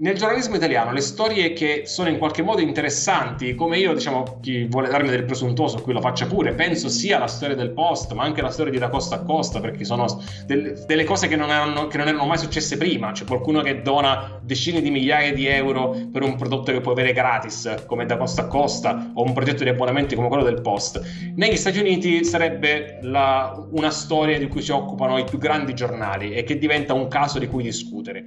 Nel 0.00 0.16
giornalismo 0.16 0.56
italiano 0.56 0.92
le 0.92 1.00
storie 1.00 1.52
che 1.52 1.82
sono 1.84 2.08
in 2.08 2.16
qualche 2.16 2.42
modo 2.42 2.62
interessanti, 2.62 3.54
come 3.54 3.78
io, 3.78 3.92
diciamo, 3.92 4.38
chi 4.40 4.64
vuole 4.64 4.88
darmi 4.88 5.10
del 5.10 5.24
presuntuoso 5.24 5.82
qui 5.82 5.92
lo 5.92 6.00
faccia 6.00 6.26
pure, 6.26 6.54
penso 6.54 6.88
sia 6.88 7.18
la 7.18 7.26
storia 7.26 7.54
del 7.54 7.72
post, 7.72 8.12
ma 8.12 8.22
anche 8.22 8.40
la 8.40 8.48
storia 8.48 8.72
di 8.72 8.78
Da 8.78 8.88
Costa 8.88 9.16
a 9.16 9.22
Costa, 9.22 9.60
perché 9.60 9.84
sono 9.84 10.06
del, 10.46 10.84
delle 10.86 11.04
cose 11.04 11.28
che 11.28 11.36
non, 11.36 11.50
erano, 11.50 11.86
che 11.86 11.98
non, 11.98 12.08
erano, 12.08 12.24
mai 12.24 12.38
successe 12.38 12.78
prima. 12.78 13.12
C'è 13.12 13.26
qualcuno 13.26 13.60
che 13.60 13.82
dona 13.82 14.40
decine 14.42 14.80
di 14.80 14.90
migliaia 14.90 15.34
di 15.34 15.46
euro 15.46 15.94
per 16.10 16.22
un 16.22 16.36
prodotto 16.36 16.72
che 16.72 16.80
puoi 16.80 16.94
avere 16.94 17.12
gratis, 17.12 17.84
come 17.86 18.06
Da 18.06 18.16
Costa 18.16 18.42
a 18.42 18.46
Costa, 18.46 19.10
o 19.12 19.22
un 19.22 19.34
progetto 19.34 19.64
di 19.64 19.68
abbonamenti 19.68 20.14
come 20.14 20.28
quello 20.28 20.44
del 20.44 20.62
post. 20.62 21.00
Negli 21.36 21.56
Stati 21.56 21.78
Uniti 21.78 22.24
sarebbe 22.24 23.00
la, 23.02 23.66
una 23.72 23.90
storia 23.90 24.38
di 24.38 24.48
cui 24.48 24.62
si 24.62 24.72
occupano 24.72 25.18
i 25.18 25.24
più 25.24 25.36
grandi 25.36 25.74
giornali 25.74 26.32
e 26.32 26.42
che 26.42 26.56
diventa 26.56 26.94
un 26.94 27.06
caso 27.08 27.38
di 27.38 27.48
cui 27.48 27.62
discutere. 27.62 28.22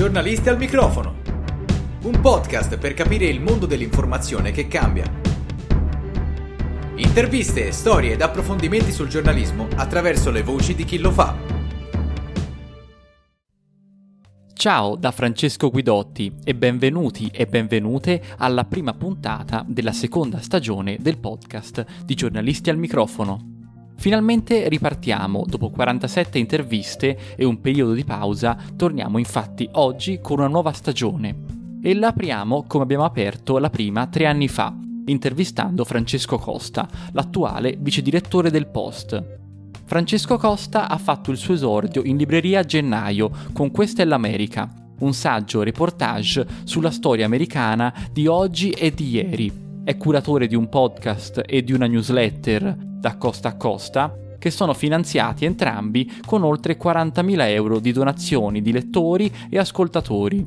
Giornalisti 0.00 0.48
al 0.48 0.56
microfono. 0.56 1.16
Un 2.04 2.22
podcast 2.22 2.78
per 2.78 2.94
capire 2.94 3.26
il 3.26 3.38
mondo 3.38 3.66
dell'informazione 3.66 4.50
che 4.50 4.66
cambia. 4.66 5.04
Interviste, 6.94 7.70
storie 7.70 8.14
ed 8.14 8.22
approfondimenti 8.22 8.92
sul 8.92 9.08
giornalismo 9.08 9.68
attraverso 9.76 10.30
le 10.30 10.42
voci 10.42 10.74
di 10.74 10.84
chi 10.84 10.96
lo 10.96 11.10
fa. 11.10 11.36
Ciao 14.54 14.96
da 14.96 15.10
Francesco 15.10 15.68
Guidotti 15.68 16.34
e 16.44 16.54
benvenuti 16.54 17.28
e 17.30 17.44
benvenute 17.44 18.22
alla 18.38 18.64
prima 18.64 18.94
puntata 18.94 19.62
della 19.68 19.92
seconda 19.92 20.40
stagione 20.40 20.96
del 20.98 21.18
podcast 21.18 21.84
di 22.06 22.14
Giornalisti 22.14 22.70
al 22.70 22.78
microfono. 22.78 23.59
Finalmente 24.00 24.66
ripartiamo, 24.70 25.44
dopo 25.46 25.68
47 25.68 26.38
interviste 26.38 27.18
e 27.36 27.44
un 27.44 27.60
periodo 27.60 27.92
di 27.92 28.02
pausa, 28.02 28.56
torniamo 28.74 29.18
infatti 29.18 29.68
oggi 29.72 30.20
con 30.22 30.38
una 30.38 30.48
nuova 30.48 30.72
stagione. 30.72 31.36
E 31.82 31.94
la 31.94 32.06
apriamo 32.08 32.64
come 32.66 32.84
abbiamo 32.84 33.04
aperto 33.04 33.58
la 33.58 33.68
prima 33.68 34.06
tre 34.06 34.24
anni 34.24 34.48
fa, 34.48 34.74
intervistando 35.04 35.84
Francesco 35.84 36.38
Costa, 36.38 36.88
l'attuale 37.12 37.76
vice 37.78 38.00
direttore 38.00 38.50
del 38.50 38.68
Post. 38.68 39.22
Francesco 39.84 40.38
Costa 40.38 40.88
ha 40.88 40.96
fatto 40.96 41.30
il 41.30 41.36
suo 41.36 41.52
esordio 41.52 42.02
in 42.02 42.16
libreria 42.16 42.60
a 42.60 42.64
gennaio 42.64 43.30
con 43.52 43.70
Questa 43.70 44.00
è 44.00 44.06
l'America, 44.06 44.66
un 45.00 45.12
saggio 45.12 45.62
reportage 45.62 46.46
sulla 46.64 46.90
storia 46.90 47.26
americana 47.26 47.92
di 48.10 48.26
oggi 48.26 48.70
e 48.70 48.94
di 48.94 49.10
ieri. 49.10 49.69
È 49.90 49.96
curatore 49.96 50.46
di 50.46 50.54
un 50.54 50.68
podcast 50.68 51.42
e 51.44 51.64
di 51.64 51.72
una 51.72 51.88
newsletter 51.88 52.76
da 52.78 53.16
costa 53.16 53.48
a 53.48 53.56
costa, 53.56 54.16
che 54.38 54.48
sono 54.52 54.72
finanziati 54.72 55.44
entrambi 55.44 56.08
con 56.24 56.44
oltre 56.44 56.78
40.000 56.78 57.40
euro 57.48 57.80
di 57.80 57.90
donazioni 57.90 58.62
di 58.62 58.70
lettori 58.70 59.32
e 59.50 59.58
ascoltatori. 59.58 60.46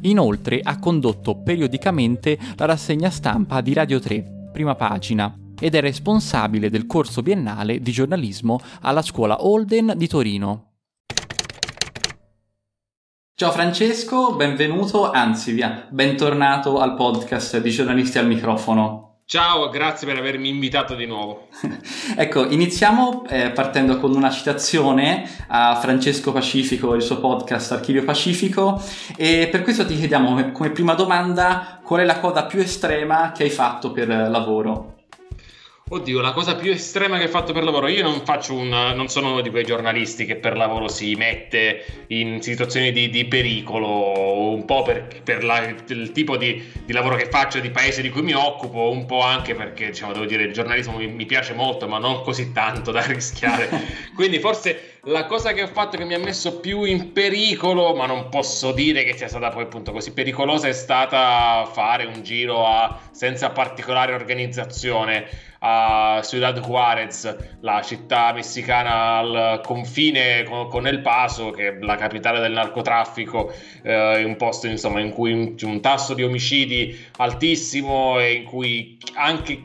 Inoltre 0.00 0.58
ha 0.60 0.80
condotto 0.80 1.36
periodicamente 1.36 2.36
la 2.56 2.64
rassegna 2.64 3.10
stampa 3.10 3.60
di 3.60 3.74
Radio 3.74 4.00
3, 4.00 4.48
prima 4.52 4.74
pagina, 4.74 5.32
ed 5.56 5.76
è 5.76 5.80
responsabile 5.80 6.68
del 6.68 6.86
corso 6.86 7.22
biennale 7.22 7.78
di 7.78 7.92
giornalismo 7.92 8.58
alla 8.80 9.02
scuola 9.02 9.46
Holden 9.46 9.94
di 9.96 10.08
Torino. 10.08 10.73
Ciao 13.36 13.50
Francesco, 13.50 14.36
benvenuto, 14.36 15.10
anzi 15.10 15.50
via, 15.50 15.88
bentornato 15.90 16.78
al 16.78 16.94
podcast 16.94 17.58
di 17.58 17.68
giornalisti 17.68 18.16
al 18.16 18.28
microfono. 18.28 19.22
Ciao, 19.26 19.70
grazie 19.70 20.06
per 20.06 20.16
avermi 20.18 20.48
invitato 20.48 20.94
di 20.94 21.04
nuovo. 21.04 21.48
ecco, 22.16 22.48
iniziamo 22.48 23.26
eh, 23.26 23.50
partendo 23.50 23.98
con 23.98 24.14
una 24.14 24.30
citazione 24.30 25.28
a 25.48 25.74
Francesco 25.74 26.30
Pacifico 26.30 26.92
e 26.92 26.98
il 26.98 27.02
suo 27.02 27.18
podcast 27.18 27.72
Archivio 27.72 28.04
Pacifico 28.04 28.80
e 29.16 29.48
per 29.50 29.62
questo 29.62 29.84
ti 29.84 29.96
chiediamo 29.96 30.52
come, 30.52 30.70
prima 30.70 30.94
domanda 30.94 31.80
qual 31.82 32.02
è 32.02 32.04
la 32.04 32.20
cosa 32.20 32.44
più 32.44 32.60
estrema 32.60 33.32
che 33.32 33.42
hai 33.42 33.50
fatto 33.50 33.90
per 33.90 34.06
lavoro? 34.06 35.03
Oddio, 35.94 36.20
la 36.20 36.32
cosa 36.32 36.56
più 36.56 36.72
estrema 36.72 37.18
che 37.18 37.26
ho 37.26 37.28
fatto 37.28 37.52
per 37.52 37.62
lavoro, 37.62 37.86
io 37.86 38.02
non 38.02 38.24
faccio 38.24 38.54
un, 38.54 38.68
non 38.68 39.06
sono 39.06 39.30
uno 39.30 39.42
di 39.42 39.50
quei 39.50 39.62
giornalisti 39.62 40.24
che 40.24 40.34
per 40.34 40.56
lavoro 40.56 40.88
si 40.88 41.14
mette 41.14 41.84
in 42.08 42.42
situazioni 42.42 42.90
di, 42.90 43.08
di 43.10 43.24
pericolo, 43.26 44.50
un 44.50 44.64
po' 44.64 44.82
per, 44.82 45.22
per 45.22 45.44
la, 45.44 45.64
il 45.64 46.10
tipo 46.10 46.36
di, 46.36 46.60
di, 46.84 46.92
lavoro 46.92 47.14
che 47.14 47.26
faccio, 47.26 47.60
di 47.60 47.70
paese 47.70 48.02
di 48.02 48.10
cui 48.10 48.22
mi 48.22 48.32
occupo, 48.32 48.90
un 48.90 49.06
po' 49.06 49.20
anche 49.20 49.54
perché, 49.54 49.90
diciamo, 49.90 50.12
devo 50.12 50.24
dire, 50.24 50.42
il 50.42 50.52
giornalismo 50.52 50.96
mi, 50.96 51.06
mi 51.06 51.26
piace 51.26 51.54
molto, 51.54 51.86
ma 51.86 51.98
non 51.98 52.22
così 52.22 52.50
tanto 52.50 52.90
da 52.90 53.02
rischiare. 53.06 53.68
Quindi 54.16 54.40
forse 54.40 54.94
la 55.04 55.26
cosa 55.26 55.52
che 55.52 55.62
ho 55.62 55.68
fatto 55.68 55.96
che 55.96 56.04
mi 56.04 56.14
ha 56.14 56.18
messo 56.18 56.58
più 56.58 56.82
in 56.82 57.12
pericolo, 57.12 57.94
ma 57.94 58.06
non 58.06 58.30
posso 58.30 58.72
dire 58.72 59.04
che 59.04 59.16
sia 59.16 59.28
stata 59.28 59.50
poi 59.50 59.62
appunto 59.62 59.92
così 59.92 60.12
pericolosa, 60.12 60.66
è 60.66 60.72
stata 60.72 61.68
fare 61.72 62.04
un 62.04 62.22
giro 62.22 62.66
a, 62.66 62.98
senza 63.12 63.50
particolare 63.50 64.12
organizzazione 64.12 65.52
a 65.66 66.20
Ciudad 66.22 66.60
Juarez, 66.60 67.36
la 67.60 67.80
città 67.80 68.34
messicana 68.34 69.16
al 69.16 69.60
confine 69.64 70.42
con, 70.42 70.68
con 70.68 70.86
El 70.86 71.00
Paso, 71.00 71.50
che 71.50 71.68
è 71.68 71.78
la 71.80 71.96
capitale 71.96 72.38
del 72.38 72.52
narcotraffico, 72.52 73.50
eh, 73.82 74.22
un 74.24 74.36
posto 74.36 74.66
insomma, 74.66 75.00
in 75.00 75.10
cui 75.10 75.54
c'è 75.56 75.64
un 75.64 75.80
tasso 75.80 76.12
di 76.12 76.22
omicidi 76.22 76.94
altissimo 77.16 78.20
e 78.20 78.32
in 78.34 78.44
cui 78.44 78.98
anche 79.14 79.62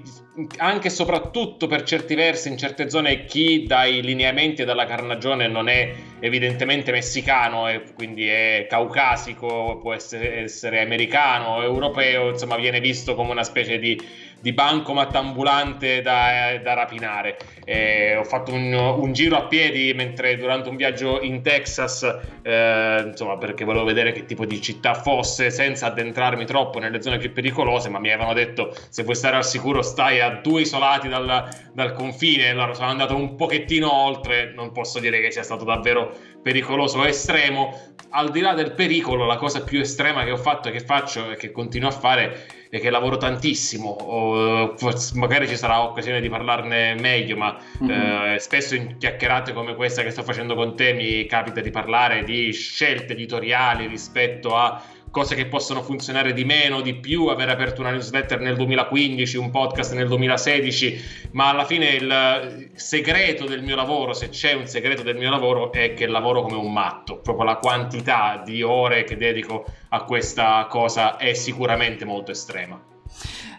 anche 0.58 0.88
e 0.88 0.90
soprattutto 0.90 1.68
per 1.68 1.84
certi 1.84 2.16
versi 2.16 2.48
in 2.48 2.58
certe 2.58 2.90
zone 2.90 3.26
chi 3.26 3.66
dai 3.66 4.02
lineamenti 4.02 4.62
e 4.62 4.66
dalla 4.66 4.86
carnagione 4.86 5.48
non 5.48 5.68
è 5.68 5.94
evidentemente 6.20 6.92
messicano 6.92 7.68
e 7.68 7.84
quindi 7.94 8.28
è 8.28 8.66
caucasico, 8.70 9.80
può 9.82 9.94
essere, 9.94 10.44
essere 10.44 10.82
americano, 10.82 11.62
europeo, 11.62 12.30
insomma 12.30 12.56
viene 12.56 12.80
visto 12.80 13.16
come 13.16 13.32
una 13.32 13.44
specie 13.44 13.80
di 13.80 14.00
di 14.42 14.54
bancomat 14.54 15.16
ambulante 15.16 16.02
da, 16.02 16.58
da 16.62 16.74
rapinare. 16.74 17.38
Eh, 17.66 18.16
ho 18.16 18.24
fatto 18.24 18.54
un, 18.54 18.74
un, 18.74 19.12
giro 19.14 19.38
a 19.38 19.46
piedi 19.46 19.94
mentre 19.94 20.38
durante 20.38 20.70
un 20.70 20.76
viaggio 20.76 21.22
in 21.22 21.42
Texas, 21.42 22.04
eh, 22.42 23.04
insomma, 23.06 23.38
perché 23.38 23.64
volevo 23.66 23.86
vedere 23.86 24.12
che 24.12 24.26
tipo 24.26 24.46
di 24.46 24.62
città 24.62 24.94
fosse 24.94 25.52
senza 25.52 25.88
addentrarmi 25.88 26.46
troppo 26.46 26.80
nelle 26.80 27.02
zone 27.02 27.18
più 27.18 27.34
pericolose, 27.34 27.90
ma 27.90 28.00
mi 28.00 28.10
avevano 28.10 28.34
detto 28.34 28.76
se 28.90 29.04
vuoi 29.04 29.16
stare 29.16 29.36
al 29.36 29.46
sicuro 29.46 29.82
stai 29.82 30.22
a 30.22 30.40
due 30.42 30.62
isolati 30.62 31.08
dal, 31.08 31.48
dal 31.74 31.94
confine, 31.94 32.50
allora 32.50 32.74
sono 32.74 32.90
andato 32.90 33.16
un 33.16 33.36
pochettino 33.36 33.92
oltre, 33.92 34.52
non 34.56 34.72
posso 34.72 35.00
dire 35.00 35.20
che 35.22 35.32
sia 35.32 35.44
stato 35.44 35.64
davvero 35.64 36.12
pericoloso 36.42 37.00
o 37.00 37.08
estremo. 37.08 37.78
Al 38.12 38.32
di 38.32 38.40
là 38.40 38.54
del 38.54 38.74
pericolo, 38.74 39.26
la 39.26 39.38
cosa 39.38 39.64
più 39.64 39.80
estrema 39.80 40.24
che 40.24 40.32
ho 40.32 40.38
fatto 40.38 40.70
e 40.70 40.72
che 40.72 40.80
faccio 40.80 41.32
e 41.32 41.36
che 41.36 41.52
continuo 41.52 41.90
a 41.90 41.92
fare 41.92 42.48
e 42.72 42.80
che 42.80 42.90
lavoro 42.92 43.18
tantissimo, 43.18 43.90
o, 43.90 44.76
magari 45.16 45.48
ci 45.48 45.58
sarà 45.58 45.82
occasione 45.82 46.22
di 46.22 46.30
parlarne 46.30 46.94
meglio, 46.94 47.36
ma 47.36 47.58
mm-hmm. 47.84 48.34
eh, 48.34 48.40
spesso 48.40 48.76
in 48.76 48.98
chiacchierate 48.98 49.54
come 49.54 49.74
questa 49.74 50.04
che 50.04 50.12
sto 50.12 50.22
facendo 50.22 50.54
con 50.54 50.76
te 50.76 50.94
mi 50.94 51.26
capita 51.26 51.62
di 51.62 51.72
parlare 51.72 52.24
di 52.24 52.54
scelte 52.54 53.14
editoriali 53.14 53.88
rispetto 53.88 54.56
a 54.56 54.82
cose 55.12 55.36
che 55.36 55.48
possono 55.48 55.82
funzionare 55.82 56.34
di 56.34 56.44
meno, 56.44 56.82
di 56.82 56.96
più, 56.96 57.28
aver 57.28 57.50
aperto 57.50 57.82
una 57.82 57.92
newsletter 57.92 58.40
nel 58.40 58.56
2015, 58.56 59.38
un 59.38 59.50
podcast 59.50 59.94
nel 59.94 60.08
2016, 60.08 61.30
ma 61.32 61.50
alla 61.50 61.66
fine 61.66 61.90
il 61.90 62.70
segreto 62.76 63.46
del 63.46 63.64
mio 63.64 63.76
lavoro, 63.76 64.14
se 64.14 64.30
c'è 64.30 64.54
un 64.54 64.68
segreto 64.68 65.04
del 65.04 65.18
mio 65.18 65.30
lavoro, 65.30 65.72
è 65.72 65.94
che 65.94 66.08
lavoro 66.08 66.42
come 66.42 66.58
un 66.58 66.72
matto, 66.72 67.20
proprio 67.20 67.46
la 67.46 67.58
quantità 67.58 68.42
di 68.44 68.62
ore 68.62 69.04
che 69.04 69.18
dedico 69.18 69.66
a 69.90 70.04
questa 70.04 70.66
cosa 70.70 71.18
è 71.18 71.34
sicuramente 71.34 72.06
molto 72.06 72.32
estrema. 72.32 72.99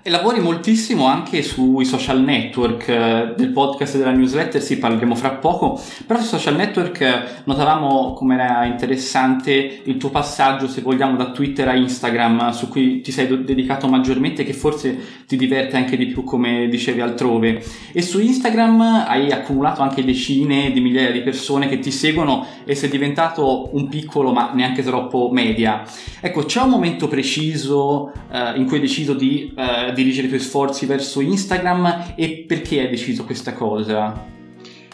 E 0.03 0.09
lavori 0.09 0.41
moltissimo 0.41 1.05
anche 1.05 1.43
sui 1.43 1.85
social 1.85 2.23
network 2.23 2.89
eh, 2.89 3.35
del 3.37 3.51
podcast 3.51 3.99
della 3.99 4.13
newsletter, 4.13 4.63
sì, 4.63 4.79
parleremo 4.79 5.15
fra 5.15 5.33
poco, 5.33 5.79
però 6.07 6.19
sui 6.21 6.29
social 6.39 6.57
network 6.57 7.01
eh, 7.03 7.23
notavamo 7.45 8.15
come 8.15 8.33
era 8.33 8.65
interessante 8.65 9.83
il 9.85 9.99
tuo 9.99 10.09
passaggio, 10.09 10.69
se 10.69 10.81
vogliamo, 10.81 11.19
da 11.19 11.33
Twitter 11.33 11.69
a 11.69 11.75
Instagram, 11.75 12.49
su 12.53 12.69
cui 12.69 13.03
ti 13.03 13.13
sei 13.13 13.45
dedicato 13.45 13.89
maggiormente, 13.89 14.43
che 14.43 14.55
forse 14.55 15.25
ti 15.27 15.37
diverte 15.37 15.77
anche 15.77 15.99
di 15.99 16.07
più, 16.07 16.25
come 16.25 16.69
dicevi 16.71 17.03
altrove. 17.03 17.63
E 17.93 18.01
su 18.01 18.21
Instagram 18.21 19.05
hai 19.07 19.31
accumulato 19.31 19.83
anche 19.83 20.03
decine 20.03 20.73
di 20.73 20.81
migliaia 20.81 21.11
di 21.11 21.21
persone 21.21 21.69
che 21.69 21.79
ti 21.79 21.91
seguono 21.91 22.47
e 22.65 22.75
sei 22.75 22.89
diventato 22.89 23.69
un 23.75 23.87
piccolo, 23.89 24.33
ma 24.33 24.53
neanche 24.55 24.83
troppo 24.83 25.29
media. 25.31 25.83
Ecco, 26.21 26.45
c'è 26.45 26.63
un 26.63 26.71
momento 26.71 27.07
preciso 27.07 28.13
eh, 28.33 28.57
in 28.57 28.65
cui 28.65 28.77
hai 28.77 28.81
deciso 28.81 29.13
di 29.13 29.40
eh, 29.57 29.93
dirigere 29.93 30.27
i 30.27 30.29
tuoi 30.29 30.41
sforzi 30.41 30.87
verso 30.87 31.21
Instagram 31.21 32.15
e 32.17 32.45
perché 32.47 32.81
hai 32.81 32.89
deciso 32.89 33.25
questa 33.25 33.53
cosa? 33.53 34.39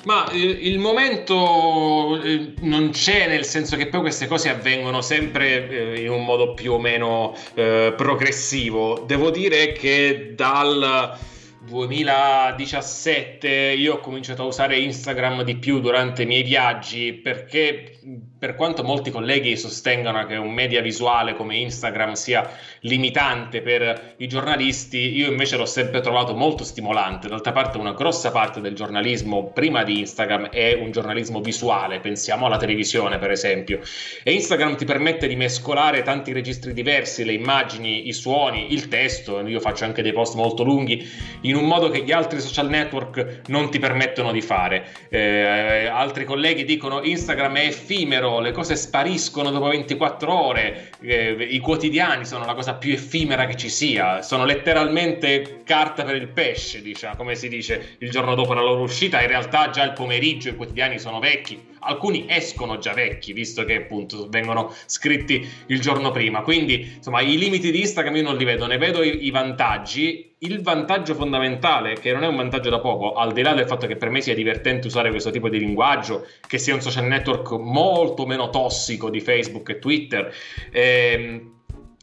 Ma 0.04 0.28
il, 0.32 0.50
eh, 0.50 0.68
il 0.68 0.78
momento 0.78 2.20
eh, 2.22 2.52
non 2.60 2.90
c'è, 2.90 3.28
nel 3.28 3.44
senso 3.44 3.76
che 3.76 3.88
poi 3.88 4.00
queste 4.00 4.26
cose 4.26 4.48
avvengono 4.48 5.00
sempre 5.00 5.68
eh, 5.68 6.02
in 6.02 6.10
un 6.10 6.24
modo 6.24 6.54
più 6.54 6.72
o 6.72 6.78
meno 6.78 7.34
progressivo. 7.54 9.04
Devo 9.06 9.30
dire 9.30 9.72
che 9.72 10.34
dal 10.36 11.18
2017 11.66 13.48
io 13.48 13.94
ho 13.94 13.98
cominciato 13.98 14.42
a 14.42 14.46
usare 14.46 14.78
Instagram 14.78 15.42
di 15.42 15.56
più 15.56 15.80
durante 15.80 16.22
i 16.22 16.26
miei 16.26 16.44
viaggi 16.44 17.12
perché 17.12 17.98
per 18.38 18.54
quanto 18.54 18.82
molti 18.82 19.10
colleghi 19.10 19.56
sostengano 19.56 20.26
che 20.26 20.36
un 20.36 20.52
media 20.52 20.82
visuale 20.82 21.34
come 21.34 21.56
Instagram 21.56 22.12
sia 22.12 22.48
limitante 22.80 23.62
per 23.62 24.14
i 24.18 24.28
giornalisti, 24.28 25.16
io 25.16 25.30
invece 25.30 25.56
l'ho 25.56 25.64
sempre 25.64 26.00
trovato 26.00 26.34
molto 26.34 26.62
stimolante. 26.62 27.28
D'altra 27.28 27.52
parte 27.52 27.78
una 27.78 27.92
grossa 27.92 28.30
parte 28.30 28.60
del 28.60 28.74
giornalismo 28.74 29.52
prima 29.52 29.84
di 29.84 30.00
Instagram 30.00 30.50
è 30.50 30.74
un 30.74 30.90
giornalismo 30.90 31.40
visuale, 31.40 32.00
pensiamo 32.00 32.44
alla 32.44 32.58
televisione 32.58 33.18
per 33.18 33.30
esempio. 33.30 33.80
E 34.22 34.32
Instagram 34.32 34.76
ti 34.76 34.84
permette 34.84 35.28
di 35.28 35.36
mescolare 35.36 36.02
tanti 36.02 36.32
registri 36.32 36.74
diversi, 36.74 37.24
le 37.24 37.32
immagini, 37.32 38.06
i 38.06 38.12
suoni, 38.12 38.72
il 38.72 38.88
testo, 38.88 39.40
io 39.46 39.60
faccio 39.60 39.84
anche 39.84 40.02
dei 40.02 40.12
post 40.12 40.34
molto 40.34 40.62
lunghi, 40.62 41.08
in 41.42 41.56
un 41.56 41.64
modo 41.64 41.88
che 41.88 42.02
gli 42.02 42.12
altri 42.12 42.40
social 42.40 42.68
network 42.68 43.42
non 43.46 43.70
ti 43.70 43.78
permettono 43.78 44.30
di 44.30 44.42
fare. 44.42 44.86
Eh, 45.08 45.86
altri 45.86 46.24
colleghi 46.24 46.64
dicono 46.64 47.02
Instagram 47.02 47.56
è 47.56 47.66
effimero, 47.66 48.25
le 48.40 48.52
cose 48.52 48.76
spariscono 48.76 49.50
dopo 49.50 49.68
24 49.68 50.32
ore, 50.32 50.90
eh, 51.00 51.32
i 51.50 51.58
quotidiani 51.60 52.24
sono 52.24 52.44
la 52.44 52.54
cosa 52.54 52.74
più 52.74 52.92
effimera 52.92 53.46
che 53.46 53.56
ci 53.56 53.68
sia, 53.68 54.22
sono 54.22 54.44
letteralmente 54.44 55.62
carta 55.64 56.04
per 56.04 56.16
il 56.16 56.28
pesce, 56.28 56.82
diciamo, 56.82 57.16
come 57.16 57.34
si 57.34 57.48
dice 57.48 57.96
il 57.98 58.10
giorno 58.10 58.34
dopo 58.34 58.52
la 58.54 58.62
loro 58.62 58.82
uscita, 58.82 59.20
in 59.20 59.28
realtà 59.28 59.70
già 59.70 59.84
il 59.84 59.92
pomeriggio 59.92 60.50
i 60.50 60.56
quotidiani 60.56 60.98
sono 60.98 61.18
vecchi, 61.18 61.74
alcuni 61.86 62.26
escono 62.28 62.78
già 62.78 62.92
vecchi, 62.92 63.32
visto 63.32 63.64
che 63.64 63.76
appunto 63.76 64.28
vengono 64.28 64.72
scritti 64.86 65.48
il 65.66 65.80
giorno 65.80 66.10
prima, 66.10 66.42
quindi 66.42 66.94
insomma 66.96 67.20
i 67.20 67.38
limiti 67.38 67.70
di 67.70 67.80
Instagram 67.80 68.16
io 68.16 68.22
non 68.22 68.36
li 68.36 68.44
vedo, 68.44 68.66
ne 68.66 68.78
vedo 68.78 69.02
i, 69.02 69.24
i 69.26 69.30
vantaggi, 69.30 70.34
il 70.38 70.60
vantaggio 70.60 71.14
fondamentale, 71.14 71.94
che 71.94 72.12
non 72.12 72.24
è 72.24 72.26
un 72.26 72.36
vantaggio 72.36 72.70
da 72.70 72.80
poco, 72.80 73.14
al 73.14 73.32
di 73.32 73.42
là 73.42 73.54
del 73.54 73.66
fatto 73.66 73.86
che 73.86 73.96
per 73.96 74.10
me 74.10 74.20
sia 74.20 74.34
divertente 74.34 74.86
usare 74.86 75.10
questo 75.10 75.30
tipo 75.30 75.48
di 75.48 75.58
linguaggio, 75.58 76.26
che 76.46 76.58
sia 76.58 76.74
un 76.74 76.82
social 76.82 77.06
network 77.06 77.52
molto 77.52 78.26
meno 78.26 78.50
tossico 78.50 79.08
di 79.08 79.20
Facebook 79.20 79.70
e 79.70 79.78
Twitter, 79.78 80.32
ehm, 80.70 81.54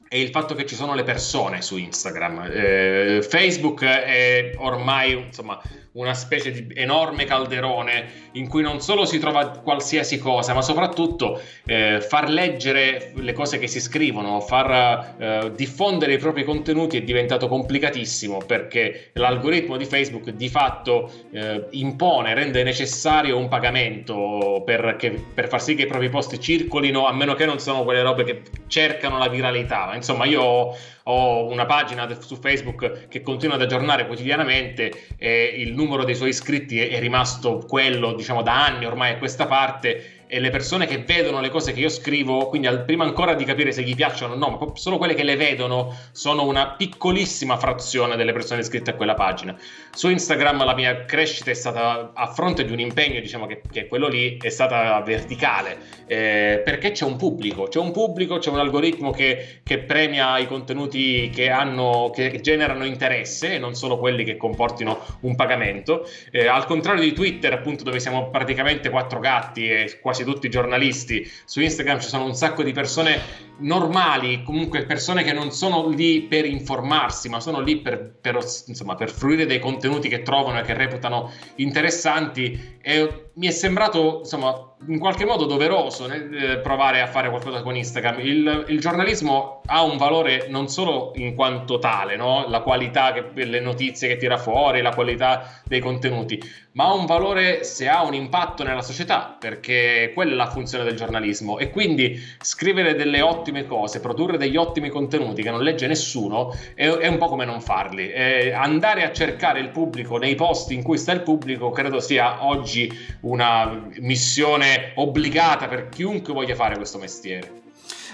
è 0.08 0.18
il 0.18 0.30
fatto 0.30 0.54
che 0.54 0.68
ci 0.68 0.76
sono 0.76 0.94
le 0.94 1.04
persone 1.04 1.64
su 1.64 1.76
Instagram. 1.76 2.48
Eh, 2.52 3.26
Facebook 3.28 3.84
è 3.84 4.52
ormai, 4.58 5.14
insomma, 5.14 5.60
una 5.94 6.14
specie 6.14 6.52
di 6.52 6.74
enorme 6.74 7.26
calderone 7.26 8.32
in 8.34 8.48
cui 8.48 8.64
non 8.64 8.82
solo 8.82 9.06
si 9.06 9.20
trova 9.20 9.50
qualsiasi 9.50 10.18
cosa, 10.18 10.54
ma 10.54 10.62
soprattutto 10.62 11.40
eh, 11.66 12.02
far 12.02 12.30
leggere 12.30 13.12
le 13.16 13.34
cose 13.34 13.60
che 13.60 13.68
si 13.68 13.80
scrivono, 13.80 14.40
far 14.40 15.16
eh, 15.18 15.52
diffondere 15.56 16.14
i 16.14 16.18
propri 16.18 16.44
contenuti 16.44 16.98
è 16.98 17.04
diventato 17.04 17.48
complicatissimo 17.48 18.40
perché 18.40 19.12
l'algoritmo 19.14 19.78
di 19.78 19.86
Facebook 19.86 20.30
di 20.30 20.50
fatto 20.50 21.12
eh, 21.32 21.68
impone, 21.72 22.34
rende 22.34 22.64
necessario 22.64 23.38
un 23.38 23.48
pagamento 23.48 24.64
per, 24.66 24.96
che, 24.98 25.12
per, 25.12 25.48
far 25.48 25.62
sì 25.62 25.76
che 25.76 25.84
i 25.84 25.88
propri 25.88 26.10
post 26.10 26.38
circolino, 26.40 27.06
a 27.06 27.14
meno 27.14 27.36
che 27.36 27.46
non 27.46 27.60
siano 27.60 27.84
quelle 27.84 28.02
robe 28.02 28.24
che 28.24 28.42
cercano 28.68 29.20
la 29.20 29.28
viralità. 29.28 29.92
Insomma, 29.94 30.26
io 30.26 30.76
ho, 31.04 31.48
una 31.48 31.66
pagina 31.66 32.08
su 32.20 32.36
Facebook 32.36 33.08
che 33.08 33.22
continua 33.22 33.56
ad 33.56 33.62
aggiornare 33.62 34.08
quotidianamente 34.08 34.92
e 35.18 35.54
il 35.58 35.74
numero 35.74 36.04
dei 36.04 36.16
suoi 36.16 36.30
iscritti 36.30 36.80
è 36.80 37.00
rimasto 37.00 37.66
quello, 37.68 38.14
diciamo, 38.14 38.42
da 38.42 38.66
anni 38.66 38.86
ormai 38.86 39.14
a 39.14 39.18
questa 39.18 39.46
parte 39.46 40.13
e 40.34 40.40
le 40.40 40.50
persone 40.50 40.88
che 40.88 40.98
vedono 40.98 41.42
le 41.42 41.52
cose 41.52 41.74
che 41.74 41.80
io 41.80 41.90
scrivo, 41.90 42.48
quindi 42.48 42.66
al, 42.66 42.86
prima 42.86 43.04
ancora 43.04 43.36
di 43.36 43.44
capire 43.44 43.72
se 43.72 43.84
gli 43.84 43.94
piacciono 43.94 44.34
o 44.34 44.36
no, 44.36 44.50
ma 44.50 44.72
solo 44.74 44.98
quelle 44.98 45.14
che 45.14 45.22
le 45.22 45.36
vedono 45.36 45.96
sono 46.12 46.44
una 46.48 46.72
piccolissima 46.72 47.56
frazione 47.58 48.16
delle 48.16 48.34
persone 48.34 48.62
iscritte 48.62 48.90
a 48.90 48.94
quella 48.96 49.14
pagina. 49.14 49.56
Su 49.92 50.10
Instagram 50.10 50.66
la 50.66 50.74
mia 50.74 51.06
crescita 51.06 51.52
è 51.52 51.54
stata 51.54 52.14
a 52.16 52.26
fronte 52.34 52.66
di 52.66 52.72
un 52.72 52.80
impegno, 52.80 53.20
diciamo 53.20 53.46
che, 53.46 53.62
che 53.72 53.86
quello 53.86 54.08
lì 54.08 54.38
è 54.42 54.50
stata 54.50 55.00
verticale, 55.02 55.78
eh, 56.08 56.64
perché 56.66 56.90
c'è 56.94 57.06
un 57.06 57.16
pubblico, 57.16 57.68
c'è 57.68 57.80
un 57.80 57.92
pubblico, 57.92 58.40
c'è 58.40 58.50
un 58.50 58.58
algoritmo 58.58 59.12
che, 59.12 59.60
che 59.62 59.78
premia 59.80 60.40
i 60.40 60.48
contenuti 60.48 61.30
che, 61.30 61.52
hanno, 61.52 62.10
che 62.12 62.40
generano 62.42 62.86
interesse 62.86 63.54
e 63.54 63.60
non 63.60 63.76
solo 63.76 64.00
quelli 64.00 64.24
che 64.24 64.36
comportino 64.36 65.00
un 65.20 65.36
pagamento. 65.36 66.10
Eh, 66.32 66.48
al 66.48 66.66
contrario 66.66 67.04
di 67.04 67.14
Twitter, 67.14 67.54
appunto, 67.54 67.84
dove 67.84 68.00
siamo 68.00 68.32
praticamente 68.32 68.90
quattro 68.90 69.20
gatti 69.20 69.70
e 69.70 70.00
quasi 70.02 70.22
quasi 70.24 70.26
tutti 70.26 70.50
giornalisti, 70.50 71.30
su 71.46 71.62
Instagram 71.62 72.00
ci 72.00 72.08
sono 72.08 72.26
un 72.26 72.36
sacco 72.36 72.64
di 72.64 72.72
persone 72.72 73.52
normali, 73.60 74.44
comunque 74.44 74.86
persone 74.86 75.24
che 75.24 75.34
non 75.34 75.52
sono 75.52 75.88
lì 75.90 76.22
per 76.22 76.46
informarsi, 76.46 77.30
ma 77.30 77.40
sono 77.40 77.60
lì 77.60 77.78
per, 77.78 78.16
per, 78.20 78.38
insomma, 78.68 78.96
per 78.96 79.12
fruire 79.12 79.46
dei 79.46 79.60
contenuti 79.60 80.08
che 80.08 80.24
trovano 80.24 80.60
e 80.60 80.64
che 80.64 80.74
reputano 80.74 81.32
interessanti. 81.56 82.78
E 82.82 83.32
mi 83.36 83.48
è 83.48 83.52
sembrato, 83.52 84.20
insomma, 84.20 84.74
in 84.88 85.00
qualche 85.00 85.26
modo 85.26 85.46
doveroso 85.46 86.08
eh, 86.08 86.58
provare 86.58 87.02
a 87.02 87.08
fare 87.08 87.30
qualcosa 87.30 87.62
con 87.62 87.76
Instagram. 87.76 88.20
Il, 88.20 88.66
il, 88.68 88.80
giornalismo 88.80 89.62
ha 89.66 89.82
un 89.82 89.98
valore 89.98 90.48
non 90.50 90.68
solo 90.68 91.14
in 91.16 91.34
quanto 91.34 91.80
tale, 91.80 92.16
no? 92.16 92.46
la 92.48 92.62
qualità 92.62 93.12
delle 93.34 93.60
notizie 93.60 94.08
che 94.08 94.18
tira 94.18 94.38
fuori, 94.38 94.82
la 94.82 94.94
qualità 94.94 95.62
dei 95.66 95.80
contenuti, 95.80 96.40
ma 96.74 96.86
ha 96.86 96.94
un 96.94 97.06
valore 97.06 97.64
se 97.64 97.88
ha 97.88 98.04
un 98.04 98.14
impatto 98.14 98.64
nella 98.64 98.82
società, 98.82 99.36
perché 99.40 100.12
quella 100.14 100.34
è 100.34 100.36
la 100.36 100.50
funzione 100.50 100.84
del 100.84 100.96
giornalismo. 100.96 101.58
E 101.58 101.70
quindi 101.70 102.20
scrivere 102.40 102.96
delle 102.96 103.22
ottime 103.22 103.66
cose, 103.66 104.00
produrre 104.00 104.38
degli 104.38 104.58
ottimi 104.58 104.90
contenuti 104.90 105.42
che 105.42 105.52
non 105.52 105.64
legge 105.64 105.88
nessuno, 105.88 106.54
è, 106.76 106.88
è 106.88 107.08
un 107.08 107.18
po' 107.18 107.28
come 107.28 107.46
non 107.46 107.62
farli. 107.62 108.12
E 108.12 108.52
andare 108.52 109.04
a 109.04 109.12
cercare 109.12 109.60
il 109.60 109.70
pubblico 109.70 110.18
nei 110.18 110.36
posti 110.36 110.74
in 110.74 110.84
cui 110.84 110.98
sta 110.98 111.14
il 111.14 111.22
pubblico 111.22 111.70
credo 111.70 112.00
sia 112.00 112.46
oggi 112.46 112.92
una 113.24 113.90
missione 114.00 114.94
obbligata 114.96 115.68
per 115.68 115.90
chiunque 115.90 116.34
voglia 116.34 116.56
fare 116.56 116.76
questo 116.76 116.98
mestiere. 116.98 117.62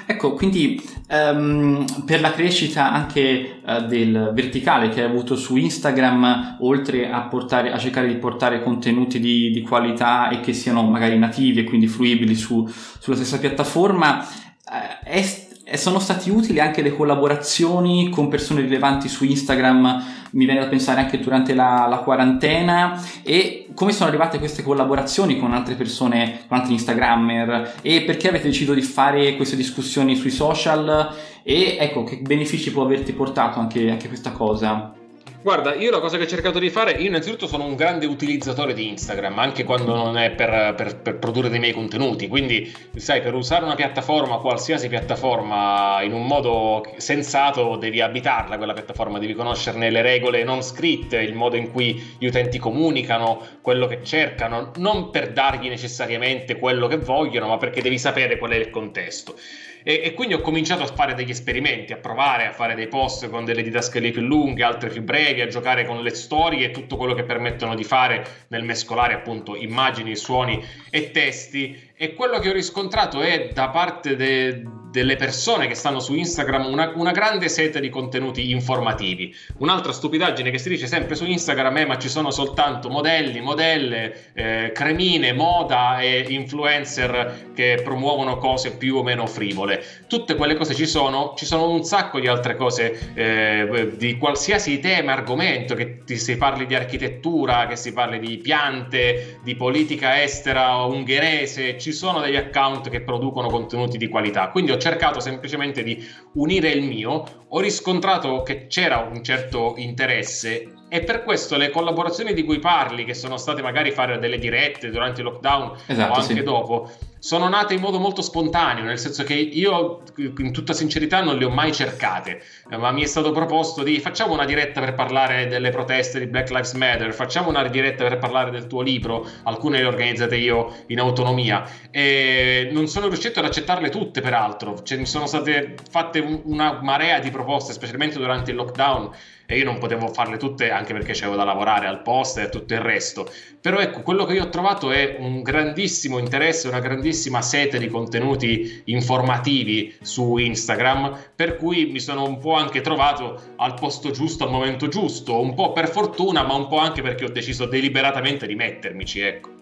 Ecco, 0.06 0.34
quindi 0.34 0.82
um, 1.12 1.86
per 2.04 2.20
la 2.20 2.32
crescita 2.32 2.92
anche 2.92 3.60
uh, 3.63 3.86
del 3.86 4.32
verticale 4.34 4.89
che 4.89 5.01
hai 5.01 5.08
avuto 5.08 5.36
su 5.36 5.56
Instagram, 5.56 6.58
oltre 6.62 7.12
a, 7.12 7.22
portare, 7.22 7.72
a 7.72 7.78
cercare 7.78 8.08
di 8.08 8.16
portare 8.16 8.63
contenuti 8.63 9.20
di, 9.20 9.51
di, 9.51 9.62
qualità 9.62 10.30
e 10.30 10.39
che 10.39 10.54
siano 10.54 10.82
magari 10.84 11.16
nativi 11.20 11.60
e 11.60 11.63
quindi 11.63 11.86
fruibili 11.86 12.34
su, 12.34 12.68
sulla 13.00 13.16
stessa 13.16 13.38
piattaforma, 13.38 14.18
uh, 14.20 15.06
è 15.06 15.48
sono 15.78 16.00
stati 16.00 16.32
utili 16.32 16.60
anche 16.60 16.82
le 16.82 16.96
collaborazioni 16.96 18.10
con 18.10 18.28
persone 18.28 18.62
rilevanti 18.62 19.08
su 19.08 19.24
Instagram, 19.24 20.04
mi 20.31 20.45
viene 20.45 20.59
da 20.59 20.67
pensare 20.67 21.01
anche 21.01 21.19
durante 21.19 21.53
la, 21.53 21.88
la, 21.89 21.98
quarantena. 21.98 23.01
E 23.24 23.67
come 23.74 23.91
sono 23.91 24.09
arrivate 24.09 24.39
queste 24.39 24.63
collaborazioni 24.63 25.39
con 25.39 25.53
altre 25.53 25.75
persone, 25.75 26.41
con 26.48 26.57
altri 26.57 26.74
Instagrammer? 26.74 27.75
E 27.81 28.01
perché 28.01 28.29
avete 28.29 28.48
deciso 28.48 28.74
di 28.74 28.81
fare 28.81 29.36
queste 29.36 29.55
discussioni 29.55 30.15
sui 30.15 30.31
social? 30.31 31.15
E 31.43 31.77
ecco 31.79 32.03
che 32.03 32.17
benefici 32.17 32.71
può 32.71 32.83
averti 32.83 33.13
portato 33.13 33.59
anche, 33.59 33.89
anche 33.89 34.07
questa 34.07 34.31
cosa? 34.31 34.93
Guarda, 35.41 35.74
io 35.74 35.89
la 35.89 36.01
cosa 36.01 36.17
che 36.17 36.24
ho 36.24 36.27
cercato 36.27 36.60
di 36.60 36.69
fare, 36.69 36.91
io 36.91 37.08
innanzitutto 37.08 37.48
sono 37.48 37.63
un 37.63 37.75
grande 37.75 38.05
utilizzatore 38.05 38.74
di 38.74 38.89
Instagram, 38.89 39.39
anche 39.39 39.63
quando 39.63 39.96
non 39.96 40.17
è 40.17 40.31
per, 40.31 40.74
per, 40.75 40.98
per, 40.98 41.17
produrre 41.17 41.48
dei 41.48 41.60
miei 41.60 41.72
contenuti, 41.72 42.27
quindi 42.27 42.69
sai, 42.98 43.22
per 43.22 43.34
usare 43.34 43.63
una 43.63 43.75
piattaforma, 43.75 44.39
qualsiasi 44.39 44.89
piattaforma, 44.89 46.01
in 46.01 46.12
un 46.12 46.25
modo 46.25 46.84
sensato 46.98 47.77
devi 47.77 48.01
abitarla 48.01 48.58
quella 48.58 48.74
piattaforma, 48.74 49.17
devi 49.17 49.34
conoscerne 49.34 49.89
le 49.89 50.01
regole 50.01 50.43
non 50.43 50.62
scritte, 50.62 51.22
il 51.22 51.36
modo 51.36 51.55
in 51.55 51.72
cui 51.72 52.15
gli 52.17 52.25
utenti 52.25 52.60
comunicano, 52.60 53.41
quello 53.62 53.88
che 53.88 54.03
cercano, 54.03 54.74
non 54.75 55.10
per 55.10 55.31
dargli 55.31 55.69
necessariamente 55.69 56.60
quello 56.60 56.88
che 56.88 56.98
vogliono, 56.98 57.48
ma 57.48 57.55
perché 57.55 57.81
devi 57.81 57.98
sapere 57.98 58.38
qual 58.38 58.51
è 58.51 58.58
il 58.58 58.69
contesto. 58.69 59.36
E, 59.83 60.01
e, 60.03 60.13
quindi 60.13 60.33
ho 60.33 60.41
cominciato 60.41 60.83
a 60.83 60.88
fare 60.88 61.13
degli 61.13 61.29
esperimenti, 61.29 61.93
a 61.93 61.98
provare 61.98 62.48
a 62.48 62.51
fare 62.51 62.75
dei 62.75 62.88
post 62.88 63.29
con 63.29 63.45
delle 63.45 63.62
didascalie 63.62 64.12
più 64.12 64.21
lunghe, 64.21 64.63
altre 64.63 64.89
più 64.89 65.01
brevi, 65.01 65.41
a 65.41 65.48
giocare 65.48 65.86
con 65.86 66.01
le 66.01 66.13
storie 66.13 66.65
e 66.65 66.71
tutto 66.71 66.98
quello 66.98 67.13
che 67.13 67.24
permettono 67.24 67.75
di 67.75 67.83
fare 67.83 68.45
nel 68.50 68.63
mescolare 68.63 69.13
appunto 69.13 69.55
immagini, 69.55 70.15
suoni 70.15 70.62
e 70.89 71.12
testi. 71.12 71.88
E 72.01 72.13
quello 72.13 72.39
che 72.39 72.48
ho 72.48 72.53
riscontrato 72.53 73.20
è 73.20 73.50
da 73.51 73.68
parte 73.72 74.15
de, 74.15 74.63
delle 74.91 75.15
persone 75.15 75.68
che 75.68 75.75
stanno 75.75 76.00
su 76.00 76.15
Instagram 76.15 76.65
una, 76.65 76.91
una, 76.96 77.12
grande 77.12 77.48
sete 77.48 77.79
di 77.79 77.89
contenuti 77.89 78.51
informativi. 78.51 79.36
Un'altra 79.58 79.91
stupidaggine 79.91 80.50
che 80.50 80.58
si 80.58 80.70
dice 80.70 80.88
sempre 80.88 81.15
su 81.15 81.25
Instagram 81.25 81.77
è 81.77 81.86
ma 81.86 81.98
ci 81.98 82.10
sono 82.10 82.32
soltanto 82.32 82.89
modelli, 82.89 83.39
modelle, 83.39 84.32
eh, 84.34 84.72
cremine, 84.74 85.34
moda 85.34 86.00
e 86.00 86.25
influencer 86.29 87.51
che 87.53 87.82
promuovono 87.84 88.38
cose 88.38 88.77
più 88.77 88.98
o 88.98 89.03
meno 89.03 89.27
frivole. 89.27 89.84
Tutte 90.08 90.36
quelle 90.36 90.56
cose 90.56 90.74
ci 90.74 90.88
sono, 90.88 91.34
ci 91.38 91.46
sono 91.46 91.70
un 91.70 91.84
sacco 91.84 92.20
di 92.20 92.27
altre 92.27 92.56
cose 92.56 93.13
eh, 93.13 93.91
di 93.96 94.18
qualsiasi 94.18 94.79
tema, 94.79 95.13
argomento, 95.13 95.75
che 95.75 96.01
si 96.06 96.38
parli 96.38 96.65
di 96.65 96.75
architettura, 96.75 97.68
che 97.68 97.75
si 97.75 97.94
parli 97.94 98.20
di 98.20 98.38
piante, 98.38 99.39
di 99.44 99.56
politica 99.56 100.22
estera 100.22 100.77
ungherese, 100.86 101.77
ci 101.89 101.96
sono 101.96 102.22
degli 102.22 102.36
account 102.36 102.88
che 102.89 103.01
producono 103.01 103.50
contenuti 103.50 103.98
di 103.98 104.08
qualità. 104.10 104.50
Quindi 104.50 104.72
ho 104.72 104.77
cercato 104.77 105.19
semplicemente 105.19 105.81
di 105.81 106.08
unire 106.34 106.69
il 106.69 106.84
mio, 106.84 107.46
ho 107.48 107.60
riscontrato 107.60 108.43
che 108.43 108.67
c'era 108.67 109.00
un 109.00 109.24
certo 109.24 109.74
interesse 109.77 110.74
e 110.88 111.03
per 111.03 111.24
questo 111.24 111.58
le 111.58 111.72
collaborazioni 111.72 112.34
di 112.34 112.43
cui 112.43 112.60
parli, 112.60 113.05
che 113.05 113.15
sono 113.15 113.38
state 113.38 113.63
magari 113.63 113.91
fare 113.91 114.19
delle 114.19 114.38
dirette 114.38 114.91
durante 114.91 115.22
il 115.22 115.27
lockdown 115.27 115.77
esatto, 115.88 116.12
o 116.12 116.15
anche 116.15 116.34
sì. 116.36 116.43
dopo, 116.43 116.91
sono 117.19 117.47
nate 117.49 117.73
in 117.73 117.81
modo 117.81 117.99
molto 117.99 118.21
spontaneo, 118.21 118.83
nel 118.83 118.97
senso 118.97 119.23
che 119.23 119.33
io 119.33 120.03
in 120.17 120.51
tutta 120.51 120.73
sincerità 120.73 121.21
non 121.21 121.38
le 121.38 121.45
ho 121.45 121.49
mai 121.49 121.73
cercate, 121.73 122.41
ma 122.69 122.91
mi 122.91 123.03
è 123.03 123.05
stato 123.05 123.31
proposto 123.31 123.83
di 123.83 123.99
facciamo 123.99 124.33
una 124.33 124.45
diretta 124.45 124.79
per 124.79 124.93
parlare 124.95 125.47
delle 125.47 125.69
proteste 125.69 126.19
di 126.19 126.27
Black 126.27 126.49
Lives 126.49 126.73
Matter, 126.73 127.13
facciamo 127.13 127.49
una 127.49 127.67
diretta 127.67 128.03
per 128.05 128.17
parlare 128.17 128.51
del 128.51 128.67
tuo 128.67 128.81
libro, 128.81 129.27
alcune 129.43 129.79
le 129.79 129.85
ho 129.85 129.89
organizzate 129.89 130.35
io 130.35 130.73
in 130.88 130.99
autonomia. 130.99 131.69
E 131.91 132.69
non 132.71 132.88
sono 132.88 133.07
riuscito 133.07 133.39
ad 133.39 133.45
accettarle 133.45 133.89
tutte 133.89 134.21
peraltro, 134.21 134.81
cioè, 134.83 134.97
mi 134.97 135.05
sono 135.05 135.25
state 135.25 135.75
fatte 135.89 136.19
una 136.19 136.79
marea 136.81 137.19
di 137.19 137.29
proposte, 137.29 137.73
specialmente 137.73 138.17
durante 138.17 138.51
il 138.51 138.57
lockdown 138.57 139.11
e 139.51 139.58
io 139.58 139.65
non 139.65 139.79
potevo 139.79 140.10
farle 140.10 140.38
tutte 140.38 140.70
anche 140.70 140.94
perché 140.94 141.13
c'avevo 141.13 141.36
da 141.36 141.44
lavorare 141.44 141.88
al 141.88 142.03
post 142.03 142.38
e 142.38 142.50
tutto 142.50 142.75
il 142.75 142.82
resto. 142.82 143.27
Però 143.60 143.79
ecco, 143.79 144.03
quello 144.03 144.25
che 144.25 144.36
io 144.36 144.44
ho 144.44 144.50
trovato 144.50 144.91
è 144.91 145.15
un 145.18 145.41
grandissimo 145.41 146.20
interesse, 146.20 146.68
una 146.68 146.79
grandissima 146.79 147.41
sete 147.41 147.79
di 147.79 147.88
contenuti 147.88 148.84
informativi 148.86 149.98
su 150.01 150.38
Instagram, 150.38 151.32
per 151.36 151.56
cui 151.56 151.88
mi 151.88 152.00
sono 152.00 152.27
un 152.27 152.38
po' 152.38 152.53
anche 152.53 152.82
trovato 152.82 153.53
al 153.56 153.74
posto 153.74 154.12
giusto, 154.12 154.44
al 154.44 154.51
momento 154.51 154.88
giusto, 154.88 155.41
un 155.41 155.56
po' 155.56 155.72
per 155.72 155.89
fortuna, 155.89 156.44
ma 156.44 156.53
un 156.53 156.68
po' 156.68 156.77
anche 156.77 157.01
perché 157.01 157.25
ho 157.25 157.32
deciso 157.32 157.65
deliberatamente 157.65 158.46
di 158.46 158.53
mettermici, 158.53 159.20
ecco. 159.20 159.59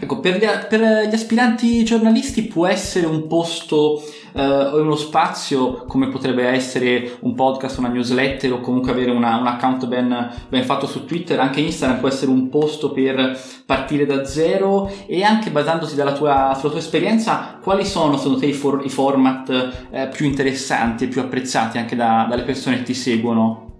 Ecco, 0.00 0.20
per 0.20 0.38
gli, 0.38 0.46
per 0.66 0.80
gli, 1.08 1.14
aspiranti 1.14 1.84
giornalisti 1.84 2.44
può 2.44 2.66
essere 2.66 3.06
un 3.06 3.26
posto 3.26 4.02
eh, 4.32 4.42
o 4.42 4.80
uno 4.80 4.96
spazio 4.96 5.84
come 5.84 6.08
potrebbe 6.08 6.46
essere 6.46 7.18
un 7.20 7.34
podcast, 7.34 7.78
una 7.78 7.88
newsletter 7.88 8.52
o 8.52 8.60
comunque 8.60 8.92
avere 8.92 9.10
una, 9.10 9.36
un 9.36 9.46
account 9.46 9.86
ben, 9.86 10.32
ben, 10.48 10.64
fatto 10.64 10.86
su 10.86 11.04
Twitter, 11.04 11.38
anche 11.38 11.60
Instagram 11.60 11.98
può 11.98 12.08
essere 12.08 12.30
un 12.30 12.48
posto 12.48 12.92
per 12.92 13.38
partire 13.66 14.06
da 14.06 14.24
zero 14.24 14.90
e 15.06 15.22
anche 15.22 15.50
basandosi 15.50 15.94
dalla 15.96 16.12
tua, 16.12 16.54
sulla 16.56 16.70
tua 16.70 16.80
esperienza, 16.80 17.58
quali 17.62 17.84
sono 17.84 18.16
secondo 18.16 18.38
te 18.38 18.46
i, 18.46 18.54
for, 18.54 18.80
i 18.84 18.88
format 18.88 19.88
eh, 19.90 20.08
più 20.08 20.24
interessanti 20.24 21.04
e 21.04 21.08
più 21.08 21.20
apprezzati 21.20 21.76
anche 21.76 21.94
da, 21.94 22.26
dalle 22.26 22.42
persone 22.42 22.78
che 22.78 22.84
ti 22.84 22.94
seguono? 22.94 23.73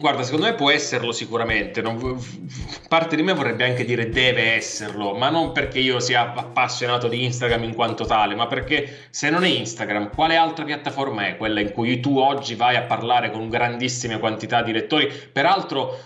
Guarda, 0.00 0.22
secondo 0.22 0.46
me 0.46 0.54
può 0.54 0.70
esserlo 0.70 1.12
sicuramente. 1.12 1.82
Non, 1.82 2.18
parte 2.88 3.16
di 3.16 3.22
me 3.22 3.34
vorrebbe 3.34 3.64
anche 3.64 3.84
dire 3.84 4.08
deve 4.08 4.54
esserlo, 4.54 5.12
ma 5.12 5.28
non 5.28 5.52
perché 5.52 5.78
io 5.78 6.00
sia 6.00 6.32
appassionato 6.32 7.06
di 7.06 7.22
Instagram 7.22 7.64
in 7.64 7.74
quanto 7.74 8.06
tale, 8.06 8.34
ma 8.34 8.46
perché 8.46 9.08
se 9.10 9.28
non 9.28 9.44
è 9.44 9.48
Instagram, 9.48 10.14
quale 10.14 10.36
altra 10.36 10.64
piattaforma 10.64 11.26
è 11.26 11.36
quella 11.36 11.60
in 11.60 11.72
cui 11.72 12.00
tu 12.00 12.16
oggi 12.16 12.54
vai 12.54 12.76
a 12.76 12.84
parlare 12.84 13.30
con 13.30 13.50
grandissime 13.50 14.18
quantità 14.18 14.62
di 14.62 14.72
lettori? 14.72 15.12
Peraltro 15.30 15.98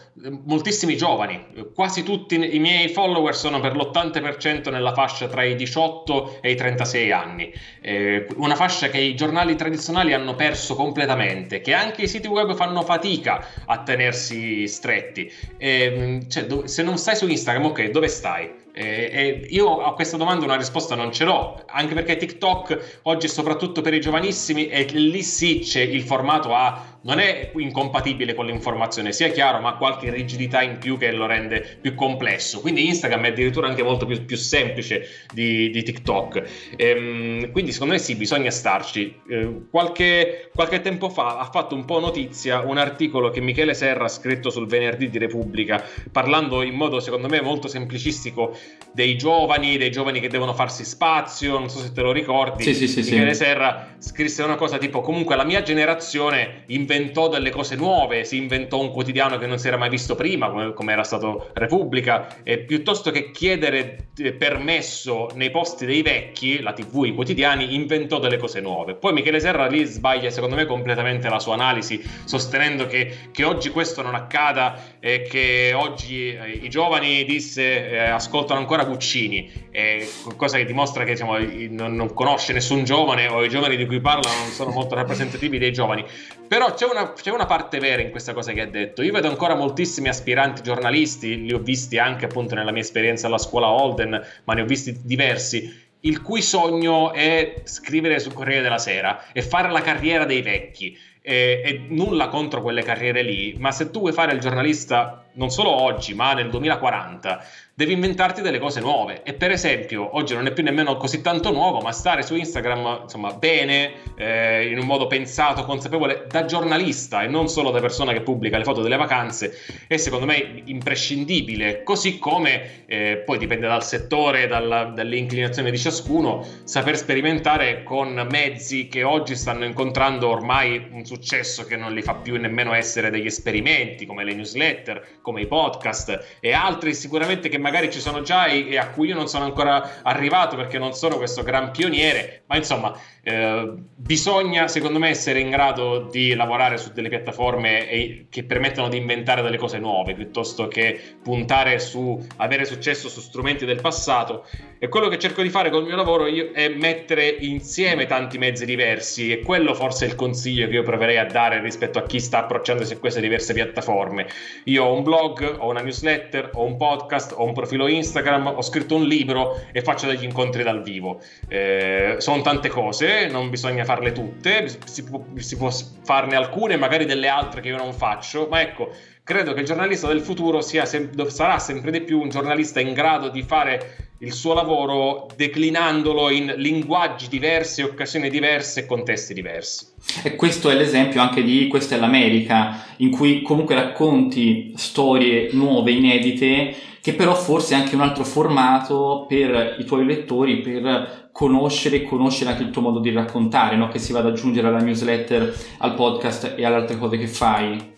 moltissimi 0.44 0.96
giovani, 0.96 1.44
quasi 1.74 2.02
tutti 2.02 2.34
i 2.34 2.58
miei 2.58 2.88
follower 2.88 3.34
sono 3.34 3.60
per 3.60 3.74
l'80% 3.74 4.70
nella 4.70 4.92
fascia 4.92 5.26
tra 5.26 5.42
i 5.42 5.56
18 5.56 6.38
e 6.40 6.52
i 6.52 6.54
36 6.54 7.12
anni, 7.12 7.52
eh, 7.80 8.26
una 8.36 8.54
fascia 8.54 8.88
che 8.88 8.98
i 8.98 9.16
giornali 9.16 9.56
tradizionali 9.56 10.12
hanno 10.12 10.34
perso 10.34 10.76
completamente, 10.76 11.60
che 11.60 11.72
anche 11.72 12.02
i 12.02 12.08
siti 12.08 12.28
web 12.28 12.54
fanno 12.54 12.82
fatica 12.82 13.44
a 13.66 13.82
tenersi 13.82 14.68
stretti. 14.68 15.30
Eh, 15.56 16.20
cioè, 16.28 16.46
se 16.68 16.82
non 16.82 16.96
stai 16.96 17.16
su 17.16 17.26
Instagram, 17.26 17.66
ok, 17.66 17.90
dove 17.90 18.08
stai? 18.08 18.63
Eh, 18.76 19.46
io 19.50 19.82
a 19.82 19.94
questa 19.94 20.16
domanda 20.16 20.44
una 20.44 20.56
risposta 20.56 20.96
non 20.96 21.12
ce 21.12 21.22
l'ho, 21.22 21.62
anche 21.66 21.94
perché 21.94 22.16
TikTok 22.16 23.00
oggi 23.02 23.28
soprattutto 23.28 23.82
per 23.82 23.94
i 23.94 24.00
giovanissimi 24.00 24.66
e 24.66 24.82
lì 24.90 25.22
sì 25.22 25.60
c'è 25.60 25.82
il 25.82 26.02
formato 26.02 26.52
A 26.52 26.94
non 27.04 27.18
è 27.18 27.52
incompatibile 27.56 28.34
con 28.34 28.46
l'informazione, 28.46 29.12
sia 29.12 29.28
chiaro, 29.28 29.60
ma 29.60 29.70
ha 29.70 29.76
qualche 29.76 30.10
rigidità 30.10 30.62
in 30.62 30.78
più 30.78 30.98
che 30.98 31.12
lo 31.12 31.26
rende 31.26 31.78
più 31.80 31.94
complesso. 31.94 32.60
Quindi 32.60 32.86
Instagram 32.86 33.24
è 33.24 33.28
addirittura 33.28 33.68
anche 33.68 33.82
molto 33.82 34.06
più, 34.06 34.24
più 34.24 34.36
semplice 34.36 35.08
di, 35.32 35.70
di 35.70 35.82
TikTok. 35.82 36.42
Ehm, 36.76 37.50
quindi 37.52 37.72
secondo 37.72 37.94
me 37.94 37.98
sì, 37.98 38.14
bisogna 38.16 38.50
starci. 38.50 39.20
Ehm, 39.28 39.68
qualche, 39.70 40.50
qualche, 40.54 40.80
tempo 40.80 41.08
fa 41.08 41.38
ha 41.38 41.44
fatto 41.44 41.74
un 41.74 41.84
po' 41.84 42.00
notizia 42.00 42.60
un 42.60 42.78
articolo 42.78 43.30
che 43.30 43.40
Michele 43.40 43.74
Serra 43.74 44.04
ha 44.04 44.08
scritto 44.08 44.50
sul 44.50 44.66
venerdì 44.66 45.10
di 45.10 45.18
Repubblica, 45.18 45.84
parlando 46.10 46.62
in 46.62 46.74
modo 46.74 47.00
secondo 47.00 47.28
me 47.28 47.40
molto 47.40 47.68
semplicistico 47.68 48.56
dei 48.94 49.16
giovani, 49.16 49.76
dei 49.76 49.90
giovani 49.90 50.20
che 50.20 50.28
devono 50.28 50.54
farsi 50.54 50.84
spazio, 50.84 51.58
non 51.58 51.68
so 51.68 51.80
se 51.80 51.90
te 51.92 52.00
lo 52.00 52.12
ricordi. 52.12 52.62
Sì, 52.62 52.74
sì, 52.74 52.86
sì, 52.86 53.00
Michele 53.10 53.34
Serra 53.34 53.94
scrisse 53.98 54.44
una 54.44 54.54
cosa 54.54 54.78
tipo 54.78 55.00
comunque 55.00 55.34
la 55.34 55.44
mia 55.44 55.62
generazione 55.62 56.62
inventò 56.66 57.28
delle 57.28 57.50
cose 57.50 57.74
nuove, 57.74 58.24
si 58.24 58.36
inventò 58.36 58.80
un 58.80 58.92
quotidiano 58.92 59.36
che 59.36 59.46
non 59.46 59.58
si 59.58 59.66
era 59.66 59.76
mai 59.76 59.88
visto 59.90 60.14
prima, 60.14 60.48
come, 60.48 60.72
come 60.72 60.92
era 60.92 61.02
stato 61.02 61.50
Repubblica, 61.54 62.36
e 62.44 62.58
piuttosto 62.58 63.10
che 63.10 63.32
chiedere 63.32 64.10
eh, 64.16 64.32
permesso 64.32 65.28
nei 65.34 65.50
posti 65.50 65.86
dei 65.86 66.02
vecchi, 66.02 66.60
la 66.60 66.72
TV, 66.72 67.06
i 67.06 67.14
quotidiani, 67.14 67.74
inventò 67.74 68.20
delle 68.20 68.36
cose 68.36 68.60
nuove. 68.60 68.94
Poi 68.94 69.12
Michele 69.12 69.40
Serra 69.40 69.66
lì 69.66 69.82
sbaglia, 69.84 70.30
secondo 70.30 70.54
me, 70.54 70.66
completamente 70.66 71.28
la 71.28 71.40
sua 71.40 71.54
analisi, 71.54 72.00
sostenendo 72.24 72.86
che, 72.86 73.12
che 73.32 73.42
oggi 73.42 73.70
questo 73.70 74.02
non 74.02 74.14
accada 74.14 74.78
e 75.00 75.22
che 75.22 75.72
oggi 75.74 76.32
eh, 76.32 76.60
i 76.62 76.68
giovani, 76.70 77.24
disse, 77.24 77.90
eh, 77.90 77.98
ascoltano 77.98 78.53
ancora 78.58 78.84
Guccini, 78.84 79.68
eh, 79.70 80.08
cosa 80.36 80.56
che 80.56 80.64
dimostra 80.64 81.04
che 81.04 81.12
diciamo, 81.12 81.38
non, 81.70 81.94
non 81.94 82.12
conosce 82.14 82.52
nessun 82.52 82.84
giovane 82.84 83.26
o 83.26 83.44
i 83.44 83.48
giovani 83.48 83.76
di 83.76 83.86
cui 83.86 84.00
parla 84.00 84.30
non 84.30 84.50
sono 84.50 84.70
molto 84.70 84.94
rappresentativi 84.96 85.58
dei 85.58 85.72
giovani. 85.72 86.04
Però 86.46 86.72
c'è 86.74 86.86
una, 86.86 87.12
c'è 87.12 87.30
una, 87.30 87.46
parte 87.46 87.78
vera 87.78 88.02
in 88.02 88.10
questa 88.10 88.32
cosa 88.32 88.52
che 88.52 88.60
ha 88.60 88.66
detto. 88.66 89.02
Io 89.02 89.12
vedo 89.12 89.28
ancora 89.28 89.54
moltissimi 89.54 90.08
aspiranti 90.08 90.62
giornalisti, 90.62 91.44
li 91.44 91.52
ho 91.52 91.58
visti 91.58 91.98
anche 91.98 92.26
appunto 92.26 92.54
nella 92.54 92.72
mia 92.72 92.82
esperienza 92.82 93.26
alla 93.26 93.38
scuola 93.38 93.68
Holden, 93.68 94.20
ma 94.44 94.54
ne 94.54 94.62
ho 94.62 94.66
visti 94.66 95.00
diversi, 95.02 95.82
il 96.00 96.20
cui 96.22 96.42
sogno 96.42 97.12
è 97.12 97.62
scrivere 97.64 98.18
sul 98.20 98.34
Corriere 98.34 98.62
della 98.62 98.78
Sera 98.78 99.32
e 99.32 99.42
fare 99.42 99.70
la 99.70 99.80
carriera 99.80 100.24
dei 100.24 100.42
vecchi. 100.42 100.96
E, 101.26 101.62
e 101.64 101.86
nulla 101.88 102.28
contro 102.28 102.60
quelle 102.60 102.82
carriere 102.82 103.22
lì, 103.22 103.54
ma 103.58 103.72
se 103.72 103.90
tu 103.90 104.00
vuoi 104.00 104.12
fare 104.12 104.34
il 104.34 104.40
giornalista 104.40 105.23
non 105.34 105.50
solo 105.50 105.70
oggi, 105.70 106.14
ma 106.14 106.32
nel 106.32 106.50
2040, 106.50 107.44
devi 107.74 107.92
inventarti 107.92 108.40
delle 108.40 108.58
cose 108.58 108.80
nuove. 108.80 109.22
E 109.22 109.34
per 109.34 109.50
esempio, 109.50 110.16
oggi 110.16 110.34
non 110.34 110.46
è 110.46 110.52
più 110.52 110.62
nemmeno 110.62 110.96
così 110.96 111.20
tanto 111.20 111.52
nuovo, 111.52 111.80
ma 111.80 111.92
stare 111.92 112.22
su 112.22 112.36
Instagram, 112.36 113.00
insomma, 113.02 113.32
bene, 113.32 113.92
eh, 114.16 114.68
in 114.68 114.78
un 114.78 114.86
modo 114.86 115.06
pensato, 115.06 115.64
consapevole, 115.64 116.26
da 116.28 116.44
giornalista 116.44 117.22
e 117.22 117.26
non 117.26 117.48
solo 117.48 117.70
da 117.70 117.80
persona 117.80 118.12
che 118.12 118.20
pubblica 118.20 118.58
le 118.58 118.64
foto 118.64 118.80
delle 118.80 118.96
vacanze, 118.96 119.58
è 119.88 119.96
secondo 119.96 120.26
me 120.26 120.62
imprescindibile. 120.64 121.82
Così 121.82 122.18
come, 122.18 122.84
eh, 122.86 123.22
poi 123.24 123.38
dipende 123.38 123.66
dal 123.66 123.84
settore, 123.84 124.46
dalla, 124.46 124.84
dalle 124.84 125.16
inclinazioni 125.16 125.70
di 125.70 125.78
ciascuno, 125.78 126.46
saper 126.64 126.96
sperimentare 126.96 127.82
con 127.82 128.26
mezzi 128.30 128.88
che 128.88 129.02
oggi 129.02 129.34
stanno 129.34 129.64
incontrando 129.64 130.28
ormai 130.28 130.88
un 130.92 131.04
successo 131.04 131.64
che 131.64 131.76
non 131.76 131.92
li 131.92 132.02
fa 132.02 132.14
più 132.14 132.36
nemmeno 132.36 132.72
essere 132.72 133.10
degli 133.10 133.26
esperimenti 133.26 134.06
come 134.06 134.22
le 134.24 134.34
newsletter, 134.34 135.18
come 135.24 135.40
i 135.40 135.46
podcast 135.46 136.38
e 136.38 136.52
altri 136.52 136.92
sicuramente 136.92 137.48
che 137.48 137.56
magari 137.56 137.90
ci 137.90 137.98
sono 137.98 138.20
già 138.20 138.44
e 138.44 138.76
a 138.76 138.90
cui 138.90 139.08
io 139.08 139.14
non 139.14 139.26
sono 139.26 139.44
ancora 139.46 140.02
arrivato 140.02 140.54
perché 140.54 140.76
non 140.76 140.92
sono 140.92 141.16
questo 141.16 141.42
gran 141.42 141.70
pioniere, 141.70 142.42
ma 142.46 142.56
insomma 142.56 142.94
eh, 143.22 143.72
bisogna 143.96 144.68
secondo 144.68 144.98
me 144.98 145.08
essere 145.08 145.40
in 145.40 145.48
grado 145.48 146.08
di 146.10 146.34
lavorare 146.34 146.76
su 146.76 146.92
delle 146.92 147.08
piattaforme 147.08 147.88
e, 147.88 148.26
che 148.28 148.44
permettano 148.44 148.88
di 148.88 148.98
inventare 148.98 149.40
delle 149.40 149.56
cose 149.56 149.78
nuove 149.78 150.12
piuttosto 150.14 150.68
che 150.68 151.00
puntare 151.22 151.78
su 151.78 152.22
avere 152.36 152.66
successo 152.66 153.08
su 153.08 153.20
strumenti 153.20 153.64
del 153.64 153.80
passato. 153.80 154.46
E 154.78 154.88
quello 154.88 155.08
che 155.08 155.18
cerco 155.18 155.40
di 155.40 155.48
fare 155.48 155.70
col 155.70 155.84
mio 155.84 155.96
lavoro 155.96 156.26
è 156.26 156.68
mettere 156.68 157.26
insieme 157.26 158.04
tanti 158.04 158.36
mezzi 158.36 158.66
diversi 158.66 159.32
e 159.32 159.40
quello 159.40 159.72
forse 159.72 160.04
è 160.04 160.08
il 160.08 160.14
consiglio 160.14 160.68
che 160.68 160.74
io 160.74 160.82
proverei 160.82 161.16
a 161.16 161.24
dare 161.24 161.62
rispetto 161.62 161.98
a 161.98 162.02
chi 162.02 162.20
sta 162.20 162.40
approcciandosi 162.40 162.92
a 162.92 162.98
queste 162.98 163.22
diverse 163.22 163.54
piattaforme. 163.54 164.26
Io 164.64 164.84
ho 164.84 164.92
un 164.92 165.02
blog, 165.02 165.13
ho 165.14 165.68
una 165.68 165.80
newsletter, 165.80 166.50
ho 166.54 166.64
un 166.64 166.76
podcast, 166.76 167.34
ho 167.36 167.44
un 167.44 167.52
profilo 167.52 167.86
Instagram, 167.88 168.46
ho 168.46 168.62
scritto 168.62 168.96
un 168.96 169.04
libro 169.06 169.60
e 169.72 169.82
faccio 169.82 170.06
degli 170.06 170.24
incontri 170.24 170.62
dal 170.62 170.82
vivo. 170.82 171.20
Eh, 171.48 172.16
sono 172.18 172.42
tante 172.42 172.68
cose 172.68 173.26
non 173.28 173.50
bisogna 173.50 173.84
farle 173.84 174.12
tutte, 174.12 174.66
si 174.84 175.04
può, 175.04 175.24
si 175.36 175.56
può 175.56 175.70
farne 176.02 176.36
alcune, 176.36 176.76
magari 176.76 177.04
delle 177.04 177.28
altre 177.28 177.60
che 177.60 177.68
io 177.68 177.76
non 177.76 177.92
faccio, 177.92 178.46
ma 178.48 178.60
ecco, 178.60 178.90
credo 179.22 179.52
che 179.52 179.60
il 179.60 179.66
giornalista 179.66 180.06
del 180.06 180.20
futuro 180.20 180.60
sem- 180.60 181.26
sarà 181.26 181.58
sempre 181.58 181.90
di 181.90 182.02
più 182.02 182.20
un 182.20 182.28
giornalista 182.28 182.80
in 182.80 182.92
grado 182.92 183.28
di 183.28 183.42
fare 183.42 184.12
il 184.24 184.32
suo 184.32 184.54
lavoro 184.54 185.28
declinandolo 185.36 186.30
in 186.30 186.54
linguaggi 186.56 187.28
diversi, 187.28 187.82
occasioni 187.82 188.30
diverse 188.30 188.80
e 188.80 188.86
contesti 188.86 189.34
diversi. 189.34 189.86
E 190.22 190.34
questo 190.34 190.70
è 190.70 190.74
l'esempio 190.74 191.20
anche 191.20 191.42
di 191.42 191.68
Questa 191.68 191.96
è 191.96 191.98
l'America, 191.98 192.84
in 192.98 193.10
cui 193.10 193.42
comunque 193.42 193.74
racconti 193.74 194.72
storie 194.76 195.50
nuove, 195.52 195.92
inedite, 195.92 196.74
che 197.02 197.12
però 197.12 197.34
forse 197.34 197.74
è 197.74 197.78
anche 197.78 197.94
un 197.94 198.00
altro 198.00 198.24
formato 198.24 199.26
per 199.28 199.76
i 199.78 199.84
tuoi 199.84 200.06
lettori, 200.06 200.60
per 200.60 201.28
conoscere 201.32 201.96
e 201.96 202.02
conoscere 202.02 202.50
anche 202.50 202.62
il 202.62 202.70
tuo 202.70 202.80
modo 202.80 202.98
di 202.98 203.10
raccontare, 203.10 203.76
no? 203.76 203.88
che 203.88 203.98
si 203.98 204.12
va 204.12 204.20
ad 204.20 204.26
aggiungere 204.26 204.68
alla 204.68 204.80
newsletter, 204.80 205.54
al 205.78 205.94
podcast 205.94 206.54
e 206.56 206.64
alle 206.64 206.76
altre 206.76 206.96
cose 206.96 207.18
che 207.18 207.26
fai. 207.26 207.93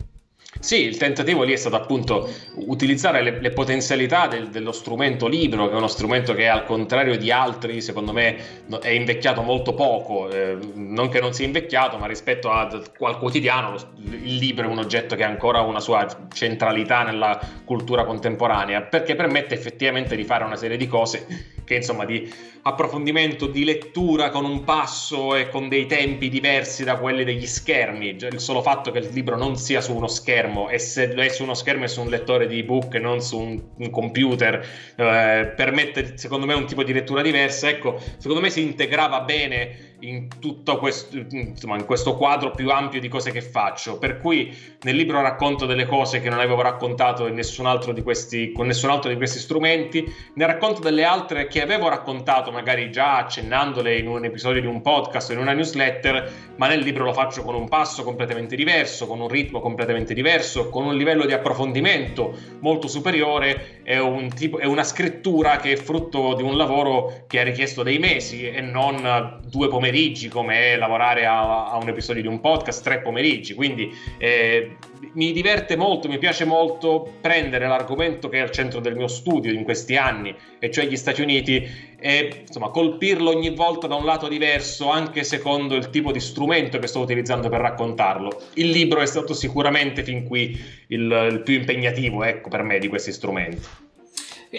Sì, 0.59 0.83
il 0.85 0.97
tentativo 0.97 1.43
lì 1.43 1.53
è 1.53 1.57
stato 1.57 1.77
appunto 1.77 2.29
utilizzare 2.55 3.23
le, 3.23 3.41
le 3.41 3.51
potenzialità 3.51 4.27
del, 4.27 4.49
dello 4.49 4.73
strumento 4.73 5.27
libro, 5.27 5.69
che 5.69 5.75
è 5.75 5.77
uno 5.77 5.87
strumento 5.87 6.35
che 6.35 6.49
al 6.49 6.65
contrario 6.65 7.17
di 7.17 7.31
altri, 7.31 7.81
secondo 7.81 8.13
me, 8.13 8.65
è 8.81 8.89
invecchiato 8.89 9.43
molto 9.43 9.75
poco. 9.75 10.31
Eh, 10.31 10.57
non 10.75 11.09
che 11.09 11.21
non 11.21 11.33
sia 11.33 11.47
invecchiato, 11.47 11.99
ma 11.99 12.07
rispetto 12.07 12.51
a, 12.51 12.69
al 13.01 13.19
quotidiano, 13.19 13.77
il 14.05 14.37
libro 14.37 14.67
è 14.67 14.71
un 14.71 14.79
oggetto 14.79 15.15
che 15.15 15.25
ha 15.25 15.29
ancora 15.29 15.61
una 15.61 15.81
sua 15.81 16.07
centralità 16.33 17.03
nella 17.03 17.39
cultura 17.65 18.05
contemporanea, 18.05 18.83
perché 18.83 19.15
permette 19.15 19.55
effettivamente 19.55 20.17
di 20.17 20.25
fare 20.25 20.45
una 20.45 20.57
serie 20.57 20.77
di 20.77 20.87
cose 20.87 21.56
che 21.67 21.75
insomma 21.75 22.05
di 22.05 22.33
approfondimento, 22.63 23.47
di 23.47 23.65
lettura 23.65 24.31
con 24.31 24.45
un 24.45 24.65
passo 24.65 25.35
e 25.35 25.49
con 25.49 25.69
dei 25.69 25.87
tempi 25.87 26.29
diversi 26.29 26.85
da 26.85 26.97
quelli 26.97 27.25
degli 27.25 27.47
schermi. 27.47 28.17
Il 28.19 28.41
solo 28.41 28.63
fatto 28.63 28.91
che 28.91 28.99
il 28.99 29.09
libro 29.13 29.37
non 29.37 29.57
sia 29.57 29.81
su 29.81 29.95
uno 29.95 30.07
schermo 30.07 30.69
e 30.69 30.79
se 30.79 31.13
è 31.13 31.29
su 31.29 31.43
uno 31.43 31.55
schermo 31.55 31.85
è 31.85 31.89
su 31.89 32.01
un 32.01 32.09
lettore 32.09 32.47
di 32.47 32.61
ebook 32.61 32.95
e 32.95 32.99
non 32.99 33.21
su 33.21 33.39
un, 33.39 33.63
un 33.77 33.91
computer 33.91 34.65
eh, 34.97 35.53
permette 35.55 36.17
secondo 36.17 36.47
me 36.47 36.55
un 36.55 36.67
tipo 36.67 36.83
di 36.83 36.93
lettura 36.93 37.21
diversa. 37.21 37.69
Ecco, 37.69 38.01
secondo 38.17 38.41
me 38.41 38.51
si 38.51 38.63
integrava 38.63 39.21
bene 39.21 39.96
in 40.00 40.29
tutto 40.38 40.79
questo, 40.79 41.17
insomma, 41.31 41.76
in 41.76 41.87
questo 41.87 42.17
quadro 42.17 42.50
più 42.50 42.71
ampio 42.71 43.00
di 43.00 43.09
cose 43.09 43.31
che 43.31 43.41
faccio. 43.41 43.99
Per 43.99 44.19
cui 44.19 44.55
nel 44.83 44.95
libro 44.95 45.21
racconto 45.23 45.65
delle 45.65 45.87
cose 45.87 46.21
che 46.21 46.29
non 46.29 46.38
avevo 46.38 46.61
raccontato 46.61 47.29
nessun 47.33 47.67
questi, 48.03 48.53
con 48.53 48.67
nessun 48.67 48.91
altro 48.91 49.11
di 49.11 49.17
questi 49.17 49.38
strumenti, 49.38 50.05
ne 50.35 50.47
racconto 50.47 50.81
delle 50.81 51.05
altre 51.05 51.47
che 51.47 51.62
avevo 51.62 51.88
raccontato 51.88 52.50
magari 52.50 52.91
già 52.91 53.17
accennandole 53.17 53.97
in 53.97 54.09
un 54.09 54.25
episodio 54.25 54.61
di 54.61 54.67
un 54.67 54.83
podcast 54.83 55.31
o 55.31 55.33
in 55.33 55.38
una 55.38 55.53
newsletter, 55.53 56.33
ma 56.57 56.69
nel 56.69 56.81
libro 56.81 57.05
lo 57.05 57.12
faccio 57.12 57.43
con 57.43 57.55
un 57.55 57.69
passo 57.69 58.05
completamente 58.05 58.57
diverso, 58.57 59.07
con 59.07 59.21
un 59.21 59.29
ritmo 59.29 59.61
completamente 59.61 60.15
diverso, 60.15 60.69
con 60.69 60.85
un 60.85 60.97
livello 60.97 61.25
di 61.25 61.33
approfondimento 61.33 62.35
molto 62.61 62.88
superiore 62.88 63.81
e 63.83 63.99
un 63.99 64.29
tipo, 64.29 64.59
è 64.59 64.67
una 64.67 64.85
scrittura 64.85 65.57
che 65.57 65.73
è 65.73 65.76
frutto 65.76 66.35
di 66.35 66.43
un 66.43 66.57
lavoro 66.57 67.25
che 67.26 67.41
ha 67.41 67.43
richiesto 67.43 67.83
dei 67.83 67.99
mesi 67.99 68.47
e 68.47 68.61
non 68.61 69.41
due 69.47 69.69
pomeriggi 69.69 69.85
pomeriggi 69.87 70.29
come 70.29 70.77
lavorare 70.77 71.27
a, 71.27 71.71
a, 71.71 71.77
un 71.77 71.89
episodio 71.89 72.23
di 72.23 72.29
un 72.29 72.41
podcast, 72.41 72.83
tre 72.83 73.01
pomeriggi, 73.01 73.55
quindi 73.55 73.91
eh, 74.19 74.77
mi 75.13 75.33
diverte 75.33 75.77
molto, 75.77 76.09
mi 76.09 76.19
piace 76.19 76.45
molto 76.45 77.15
prendere 77.21 77.69
l'argomento 77.69 78.29
che 78.29 78.39
è 78.39 78.41
al 78.41 78.51
centro 78.51 78.81
del 78.81 78.97
mio 78.97 79.07
studio 79.07 79.53
in 79.53 79.63
questi 79.63 79.97
anni, 79.97 80.35
e 80.59 80.71
cioè 80.71 80.87
gli 80.87 80.97
Stati 80.97 81.23
Uniti, 81.23 81.95
e 81.99 82.43
insomma 82.47 82.71
colpirlo 82.71 83.31
ogni 83.31 83.51
volta 83.51 83.87
da 83.87 83.95
un 83.95 84.05
lato 84.05 84.27
diverso, 84.27 84.91
anche 84.91 85.23
secondo 85.23 85.77
il 85.77 85.91
tipo 85.91 86.11
di 86.11 86.21
strumento 86.21 86.79
che 86.79 86.89
sto 86.89 87.01
utilizzando 87.01 87.49
per 87.49 87.61
raccontarlo. 87.61 88.43
Il 88.55 88.71
libro 88.71 89.01
è 89.01 89.07
stato 89.07 89.35
sicuramente 89.35 90.03
fin 90.03 90.25
qui 90.25 90.59
il, 90.89 91.29
il 91.31 91.43
più 91.45 91.55
impegnativo, 91.55 92.25
ecco, 92.25 92.49
per 92.49 92.63
me 92.63 92.79
di 92.79 92.89
questi 92.89 93.13
strumenti. 93.13 93.69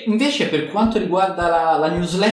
Invece 0.05 0.47
per 0.47 0.67
quanto 0.67 0.99
riguarda 0.99 1.47
la, 1.47 1.77
la 1.77 1.89
newsletter, 1.89 2.35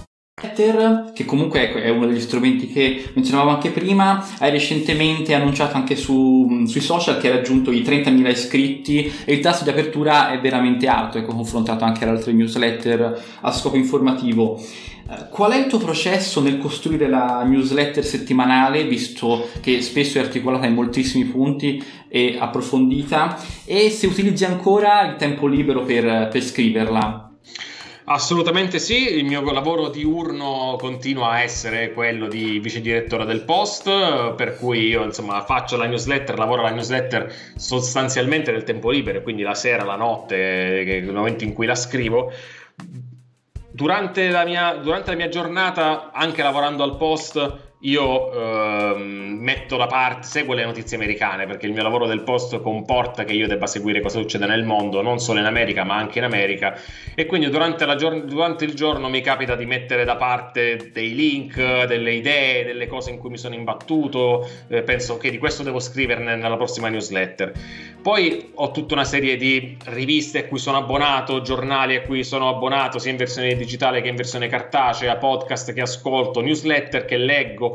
Che 1.13 1.25
comunque 1.25 1.67
ecco, 1.67 1.77
è 1.77 1.89
uno 1.89 2.07
degli 2.07 2.19
strumenti 2.19 2.67
che 2.67 3.11
menzionavamo 3.13 3.55
anche 3.55 3.69
prima, 3.69 4.25
hai 4.39 4.49
recentemente 4.49 5.35
annunciato 5.35 5.75
anche 5.75 5.95
su, 5.95 6.63
sui 6.65 6.81
social 6.81 7.19
che 7.19 7.29
ha 7.29 7.35
raggiunto 7.35 7.71
i 7.71 7.81
30.000 7.81 8.29
iscritti 8.29 9.11
e 9.23 9.33
il 9.33 9.39
tasso 9.39 9.63
di 9.63 9.69
apertura 9.69 10.31
è 10.31 10.39
veramente 10.39 10.87
alto, 10.87 11.19
ecco, 11.19 11.35
confrontato 11.35 11.83
anche 11.83 12.05
ad 12.05 12.09
altre 12.09 12.33
newsletter 12.33 13.23
a 13.41 13.51
scopo 13.51 13.75
informativo. 13.75 14.59
Eh, 14.59 15.29
qual 15.29 15.51
è 15.51 15.57
il 15.57 15.67
tuo 15.67 15.77
processo 15.77 16.41
nel 16.41 16.57
costruire 16.57 17.07
la 17.07 17.43
newsletter 17.43 18.03
settimanale, 18.03 18.85
visto 18.85 19.47
che 19.61 19.81
spesso 19.81 20.17
è 20.17 20.21
articolata 20.21 20.65
in 20.65 20.73
moltissimi 20.73 21.25
punti 21.25 21.83
e 22.07 22.37
approfondita, 22.39 23.37
e 23.65 23.91
se 23.91 24.07
utilizzi 24.07 24.45
ancora 24.45 25.05
il 25.07 25.17
tempo 25.17 25.45
libero 25.45 25.83
per, 25.83 26.29
per 26.31 26.41
scriverla? 26.41 27.30
Assolutamente 28.13 28.77
sì, 28.77 29.15
il 29.15 29.23
mio 29.23 29.41
lavoro 29.53 29.87
diurno 29.87 30.75
continua 30.77 31.29
a 31.29 31.41
essere 31.43 31.93
quello 31.93 32.27
di 32.27 32.59
vice 32.59 32.81
direttore 32.81 33.23
del 33.23 33.45
post, 33.45 34.33
per 34.33 34.57
cui 34.57 34.87
io 34.87 35.05
insomma 35.05 35.45
faccio 35.45 35.77
la 35.77 35.85
newsletter, 35.85 36.37
lavoro 36.37 36.61
la 36.61 36.71
newsletter 36.71 37.33
sostanzialmente 37.55 38.51
nel 38.51 38.63
tempo 38.63 38.89
libero, 38.89 39.21
quindi 39.21 39.43
la 39.43 39.53
sera, 39.53 39.85
la 39.85 39.95
notte, 39.95 40.83
nel 40.85 41.13
momento 41.13 41.45
in 41.45 41.53
cui 41.53 41.65
la 41.65 41.75
scrivo. 41.75 42.33
Durante 43.71 44.27
la, 44.27 44.43
mia, 44.43 44.73
durante 44.73 45.11
la 45.11 45.15
mia 45.15 45.29
giornata, 45.29 46.11
anche 46.11 46.43
lavorando 46.43 46.83
al 46.83 46.97
post, 46.97 47.70
io 47.81 48.31
ehm, 48.31 49.37
metto 49.39 49.75
da 49.75 49.87
parte, 49.87 50.27
seguo 50.27 50.53
le 50.53 50.65
notizie 50.65 50.97
americane 50.97 51.47
perché 51.47 51.65
il 51.65 51.73
mio 51.73 51.81
lavoro 51.81 52.05
del 52.05 52.21
post 52.21 52.61
comporta 52.61 53.23
che 53.23 53.33
io 53.33 53.47
debba 53.47 53.65
seguire 53.65 54.01
cosa 54.01 54.19
succede 54.19 54.45
nel 54.45 54.63
mondo, 54.63 55.01
non 55.01 55.19
solo 55.19 55.39
in 55.39 55.45
America 55.45 55.83
ma 55.83 55.95
anche 55.95 56.19
in 56.19 56.25
America 56.25 56.77
e 57.15 57.25
quindi 57.25 57.49
durante, 57.49 57.85
gior- 57.95 58.23
durante 58.23 58.65
il 58.65 58.75
giorno 58.75 59.09
mi 59.09 59.21
capita 59.21 59.55
di 59.55 59.65
mettere 59.65 60.05
da 60.05 60.15
parte 60.15 60.91
dei 60.93 61.15
link, 61.15 61.85
delle 61.85 62.13
idee, 62.13 62.65
delle 62.65 62.85
cose 62.85 63.09
in 63.09 63.17
cui 63.17 63.29
mi 63.29 63.37
sono 63.37 63.55
imbattuto, 63.55 64.47
eh, 64.67 64.83
penso 64.83 65.17
che 65.17 65.31
di 65.31 65.39
questo 65.39 65.63
devo 65.63 65.79
scriverne 65.79 66.35
nella 66.35 66.57
prossima 66.57 66.87
newsletter. 66.89 67.51
Poi 68.01 68.51
ho 68.55 68.71
tutta 68.71 68.93
una 68.93 69.03
serie 69.03 69.37
di 69.37 69.77
riviste 69.85 70.39
a 70.39 70.45
cui 70.45 70.59
sono 70.59 70.77
abbonato, 70.77 71.41
giornali 71.41 71.95
a 71.95 72.01
cui 72.01 72.23
sono 72.23 72.49
abbonato 72.49 72.99
sia 72.99 73.11
in 73.11 73.17
versione 73.17 73.55
digitale 73.55 74.01
che 74.01 74.09
in 74.09 74.15
versione 74.15 74.47
cartacea, 74.47 75.17
podcast 75.17 75.73
che 75.73 75.81
ascolto, 75.81 76.41
newsletter 76.41 77.05
che 77.05 77.17
leggo 77.17 77.70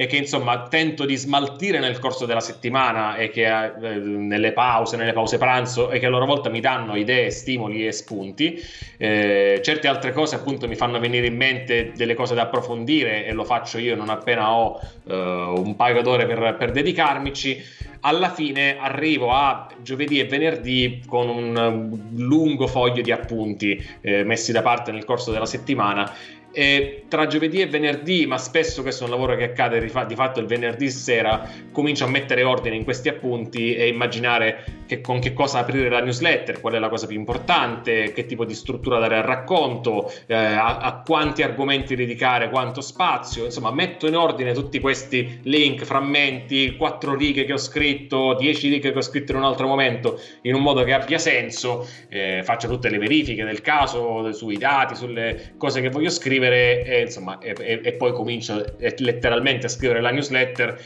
e 0.00 0.06
che 0.06 0.16
insomma 0.16 0.68
tento 0.68 1.04
di 1.04 1.16
smaltire 1.16 1.80
nel 1.80 1.98
corso 1.98 2.24
della 2.24 2.38
settimana 2.38 3.16
e 3.16 3.30
che 3.30 3.46
eh, 3.46 3.96
nelle 3.96 4.52
pause, 4.52 4.96
nelle 4.96 5.12
pause 5.12 5.38
pranzo 5.38 5.90
e 5.90 5.98
che 5.98 6.06
a 6.06 6.08
loro 6.08 6.24
volta 6.24 6.48
mi 6.50 6.60
danno 6.60 6.94
idee, 6.94 7.32
stimoli 7.32 7.84
e 7.84 7.90
spunti. 7.90 8.62
Eh, 8.96 9.60
certe 9.60 9.88
altre 9.88 10.12
cose 10.12 10.36
appunto 10.36 10.68
mi 10.68 10.76
fanno 10.76 11.00
venire 11.00 11.26
in 11.26 11.34
mente 11.34 11.90
delle 11.96 12.14
cose 12.14 12.36
da 12.36 12.42
approfondire 12.42 13.26
e 13.26 13.32
lo 13.32 13.42
faccio 13.42 13.78
io 13.78 13.96
non 13.96 14.08
appena 14.08 14.52
ho 14.52 14.80
eh, 15.04 15.14
un 15.14 15.74
paio 15.74 16.00
d'ore 16.02 16.26
per, 16.26 16.54
per 16.56 16.70
dedicarmici 16.70 17.60
alla 18.00 18.30
fine 18.30 18.78
arrivo 18.78 19.32
a 19.32 19.68
giovedì 19.82 20.20
e 20.20 20.26
venerdì 20.26 21.02
con 21.06 21.28
un 21.28 21.98
lungo 22.14 22.68
foglio 22.68 23.02
di 23.02 23.10
appunti 23.10 23.84
eh, 24.00 24.22
messi 24.22 24.52
da 24.52 24.62
parte 24.62 24.92
nel 24.92 25.04
corso 25.04 25.32
della 25.32 25.46
settimana 25.46 26.08
e 26.52 27.04
tra 27.08 27.26
giovedì 27.26 27.60
e 27.60 27.66
venerdì, 27.66 28.26
ma 28.26 28.38
spesso 28.38 28.82
questo 28.82 29.04
è 29.04 29.06
un 29.06 29.12
lavoro 29.12 29.36
che 29.36 29.44
accade 29.44 29.80
di 29.80 30.14
fatto 30.14 30.40
il 30.40 30.46
venerdì 30.46 30.90
sera, 30.90 31.48
comincio 31.72 32.04
a 32.04 32.08
mettere 32.08 32.42
ordine 32.42 32.76
in 32.76 32.84
questi 32.84 33.08
appunti 33.08 33.74
e 33.74 33.88
immaginare 33.88 34.64
che, 34.86 35.00
con 35.00 35.20
che 35.20 35.32
cosa 35.32 35.60
aprire 35.60 35.88
la 35.88 36.00
newsletter, 36.00 36.60
qual 36.60 36.74
è 36.74 36.78
la 36.78 36.88
cosa 36.88 37.06
più 37.06 37.16
importante, 37.16 38.12
che 38.12 38.26
tipo 38.26 38.44
di 38.44 38.54
struttura 38.54 38.98
dare 38.98 39.16
al 39.16 39.22
racconto, 39.22 40.10
eh, 40.26 40.34
a, 40.34 40.78
a, 40.78 41.02
quanti 41.04 41.42
argomenti 41.42 41.94
dedicare, 41.94 42.48
quanto 42.48 42.80
spazio, 42.80 43.44
insomma 43.44 43.70
metto 43.70 44.06
in 44.06 44.16
ordine 44.16 44.52
tutti 44.52 44.80
questi 44.80 45.40
link, 45.44 45.84
frammenti, 45.84 46.76
quattro 46.76 47.14
righe 47.14 47.44
che 47.44 47.52
ho 47.52 47.58
scritto, 47.58 48.34
dieci 48.34 48.68
righe 48.68 48.90
che 48.90 48.98
ho 48.98 49.02
scritto 49.02 49.32
in 49.32 49.38
un 49.38 49.44
altro 49.44 49.66
momento, 49.66 50.20
in 50.42 50.54
un 50.54 50.62
modo 50.62 50.82
che 50.84 50.92
abbia 50.92 51.18
senso, 51.18 51.86
eh, 52.08 52.40
faccio 52.42 52.68
tutte 52.68 52.88
le 52.88 52.98
verifiche 52.98 53.44
del 53.44 53.60
caso, 53.60 54.32
sui 54.32 54.56
dati, 54.56 54.94
sulle 54.94 55.54
cose 55.56 55.80
che 55.80 55.90
voglio 55.90 56.10
scrivere 56.10 56.37
scrivere 56.38 56.84
e, 56.84 57.00
insomma, 57.02 57.38
e, 57.40 57.54
e, 57.58 57.80
e 57.82 57.92
poi 57.94 58.12
comincio 58.12 58.64
letteralmente 58.78 59.66
a 59.66 59.68
scrivere 59.68 60.00
la 60.00 60.10
newsletter 60.10 60.80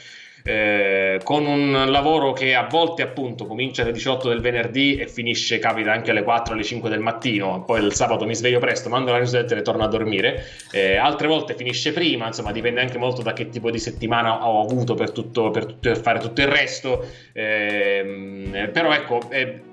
eh, 0.44 1.20
con 1.22 1.46
un 1.46 1.84
lavoro 1.88 2.32
che 2.32 2.54
a 2.54 2.66
volte 2.68 3.02
appunto 3.02 3.46
comincia 3.46 3.82
alle 3.82 3.92
18 3.92 4.28
del 4.28 4.40
venerdì 4.40 4.96
e 4.96 5.06
finisce, 5.06 5.58
capita 5.58 5.92
anche 5.92 6.10
alle 6.10 6.22
4, 6.22 6.54
alle 6.54 6.64
5 6.64 6.90
del 6.90 7.00
mattino, 7.00 7.62
poi 7.64 7.84
il 7.84 7.92
sabato 7.92 8.26
mi 8.26 8.34
sveglio 8.34 8.58
presto, 8.58 8.88
mando 8.88 9.12
la 9.12 9.18
newsletter 9.18 9.58
e 9.58 9.62
torno 9.62 9.84
a 9.84 9.88
dormire, 9.88 10.44
eh, 10.72 10.96
altre 10.96 11.28
volte 11.28 11.54
finisce 11.54 11.92
prima, 11.92 12.26
insomma 12.26 12.52
dipende 12.52 12.80
anche 12.80 12.98
molto 12.98 13.22
da 13.22 13.32
che 13.32 13.48
tipo 13.48 13.70
di 13.70 13.78
settimana 13.78 14.46
ho 14.46 14.62
avuto 14.62 14.94
per, 14.94 15.12
tutto, 15.12 15.50
per, 15.50 15.66
tutto, 15.66 15.90
per 15.90 16.00
fare 16.00 16.18
tutto 16.18 16.40
il 16.40 16.48
resto, 16.48 17.06
eh, 17.32 18.70
però 18.72 18.92
ecco, 18.92 19.20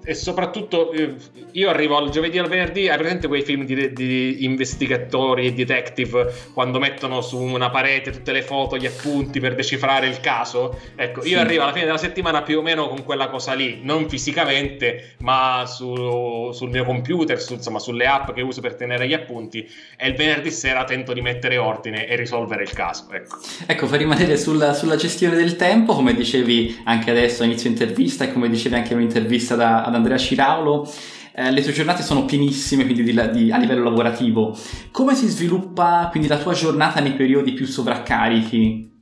e 0.10 0.15
soprattutto 0.15 0.91
eh, 0.91 1.13
io 1.51 1.69
arrivo 1.69 1.97
al 1.97 2.10
giovedì 2.10 2.39
al 2.39 2.47
venerdì, 2.47 2.89
hai 2.89 2.97
presente 2.97 3.27
quei 3.27 3.43
film 3.43 3.63
di, 3.63 3.93
di 3.93 4.43
investigatori 4.43 5.45
e 5.45 5.53
detective 5.53 6.34
quando 6.53 6.79
mettono 6.79 7.21
su 7.21 7.39
una 7.39 7.69
parete 7.69 8.10
tutte 8.10 8.32
le 8.32 8.41
foto, 8.41 8.75
gli 8.77 8.88
appunti 8.88 9.39
per 9.39 9.53
decifrare 9.53 10.08
il 10.08 10.19
caso? 10.19 10.58
Caso, 10.59 10.79
ecco, 10.95 11.21
io 11.21 11.27
sì. 11.27 11.35
arrivo 11.35 11.63
alla 11.63 11.71
fine 11.71 11.85
della 11.85 11.97
settimana 11.97 12.41
più 12.41 12.59
o 12.59 12.61
meno 12.61 12.87
con 12.87 13.03
quella 13.03 13.29
cosa 13.29 13.53
lì, 13.53 13.79
non 13.83 14.09
fisicamente, 14.09 15.15
ma 15.19 15.63
su, 15.65 16.51
sul 16.51 16.69
mio 16.69 16.83
computer, 16.83 17.39
su, 17.39 17.53
insomma, 17.53 17.79
sulle 17.79 18.05
app 18.05 18.31
che 18.31 18.41
uso 18.41 18.61
per 18.61 18.75
tenere 18.75 19.07
gli 19.07 19.13
appunti, 19.13 19.67
e 19.97 20.07
il 20.07 20.15
venerdì 20.15 20.51
sera 20.51 20.83
tento 20.83 21.13
di 21.13 21.21
mettere 21.21 21.57
ordine 21.57 22.07
e 22.07 22.15
risolvere 22.15 22.63
il 22.63 22.73
caso. 22.73 23.07
Ecco, 23.11 23.37
ecco 23.65 23.87
per 23.87 23.99
rimanere 23.99 24.37
sulla, 24.37 24.73
sulla 24.73 24.95
gestione 24.95 25.35
del 25.35 25.55
tempo, 25.55 25.93
come 25.93 26.13
dicevi 26.13 26.81
anche 26.83 27.11
adesso 27.11 27.43
a 27.43 27.45
inizio 27.45 27.69
intervista 27.69 28.25
e 28.25 28.33
come 28.33 28.49
dicevi 28.49 28.75
anche 28.75 28.91
in 28.91 28.99
un'intervista 28.99 29.55
da, 29.55 29.83
ad 29.83 29.95
Andrea 29.95 30.17
Ciraulo, 30.17 30.91
eh, 31.35 31.51
le 31.51 31.61
tue 31.61 31.71
giornate 31.71 32.03
sono 32.03 32.25
pienissime, 32.25 32.83
quindi 32.83 33.03
di, 33.03 33.13
di, 33.31 33.51
a 33.51 33.57
livello 33.57 33.83
lavorativo. 33.83 34.57
Come 34.91 35.15
si 35.15 35.27
sviluppa 35.27 36.07
quindi 36.11 36.27
la 36.27 36.37
tua 36.37 36.53
giornata 36.53 36.99
nei 36.99 37.13
periodi 37.13 37.53
più 37.53 37.65
sovraccarichi? 37.65 38.98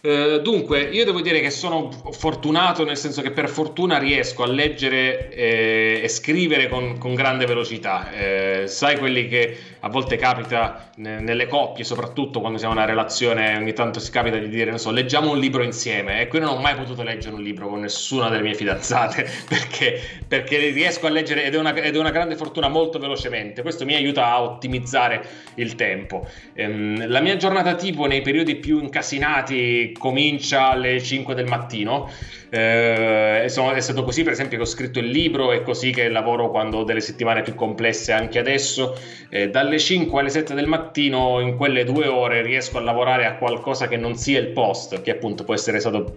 Eh, 0.00 0.40
dunque, 0.42 0.82
io 0.82 1.04
devo 1.04 1.20
dire 1.20 1.40
che 1.40 1.50
sono 1.50 1.90
fortunato 2.12 2.84
nel 2.84 2.96
senso 2.96 3.20
che 3.20 3.32
per 3.32 3.48
fortuna 3.48 3.98
riesco 3.98 4.44
a 4.44 4.46
leggere 4.46 5.28
eh, 5.30 6.00
e 6.04 6.08
scrivere 6.08 6.68
con, 6.68 6.98
con 6.98 7.14
grande 7.14 7.46
velocità. 7.46 8.12
Eh, 8.12 8.68
sai 8.68 8.96
quelli 8.96 9.26
che 9.26 9.56
a 9.80 9.88
volte 9.88 10.16
capita 10.16 10.90
n- 10.96 11.18
nelle 11.22 11.48
coppie, 11.48 11.82
soprattutto 11.82 12.38
quando 12.38 12.58
siamo 12.58 12.74
in 12.74 12.80
una 12.80 12.88
relazione, 12.88 13.56
ogni 13.56 13.72
tanto 13.72 13.98
si 13.98 14.12
capita 14.12 14.36
di 14.36 14.48
dire, 14.48 14.70
non 14.70 14.78
so, 14.78 14.92
leggiamo 14.92 15.32
un 15.32 15.38
libro 15.38 15.64
insieme. 15.64 16.20
Ecco, 16.20 16.36
io 16.36 16.44
non 16.44 16.56
ho 16.56 16.60
mai 16.60 16.76
potuto 16.76 17.02
leggere 17.02 17.34
un 17.34 17.42
libro 17.42 17.68
con 17.68 17.80
nessuna 17.80 18.28
delle 18.28 18.42
mie 18.42 18.54
fidanzate 18.54 19.28
perché, 19.48 20.00
perché 20.26 20.58
riesco 20.70 21.06
a 21.06 21.10
leggere 21.10 21.44
ed 21.44 21.54
è, 21.54 21.58
una, 21.58 21.74
ed 21.74 21.94
è, 21.94 21.98
una, 21.98 22.10
grande 22.10 22.36
fortuna 22.36 22.68
molto 22.68 23.00
velocemente. 23.00 23.62
Questo 23.62 23.84
mi 23.84 23.94
aiuta 23.94 24.26
a 24.26 24.42
ottimizzare 24.42 25.26
il 25.56 25.74
tempo. 25.74 26.26
Ehm, 26.54 27.08
la 27.08 27.20
mia 27.20 27.36
giornata 27.36 27.74
tipo 27.74 28.06
nei 28.06 28.22
periodi 28.22 28.56
più 28.56 28.80
incasinati 28.80 29.87
comincia 29.92 30.70
alle 30.70 31.00
5 31.02 31.34
del 31.34 31.46
mattino. 31.46 32.10
Eh, 32.50 33.44
sono, 33.48 33.72
è 33.72 33.80
stato 33.80 34.04
così, 34.04 34.22
per 34.22 34.32
esempio, 34.32 34.56
che 34.56 34.62
ho 34.62 34.66
scritto 34.66 34.98
il 34.98 35.08
libro, 35.08 35.52
è 35.52 35.62
così 35.62 35.90
che 35.90 36.08
lavoro 36.08 36.50
quando 36.50 36.78
ho 36.78 36.84
delle 36.84 37.00
settimane 37.00 37.42
più 37.42 37.54
complesse 37.54 38.12
anche 38.12 38.38
adesso. 38.38 38.96
Eh, 39.28 39.50
dalle 39.50 39.78
5 39.78 40.20
alle 40.20 40.30
7 40.30 40.54
del 40.54 40.66
mattino, 40.66 41.40
in 41.40 41.56
quelle 41.56 41.84
due 41.84 42.06
ore, 42.06 42.42
riesco 42.42 42.78
a 42.78 42.80
lavorare 42.80 43.26
a 43.26 43.36
qualcosa 43.36 43.86
che 43.88 43.96
non 43.96 44.16
sia 44.16 44.38
il 44.38 44.48
post, 44.48 45.02
che 45.02 45.10
appunto 45.10 45.44
può 45.44 45.54
essere 45.54 45.78
stato 45.80 46.16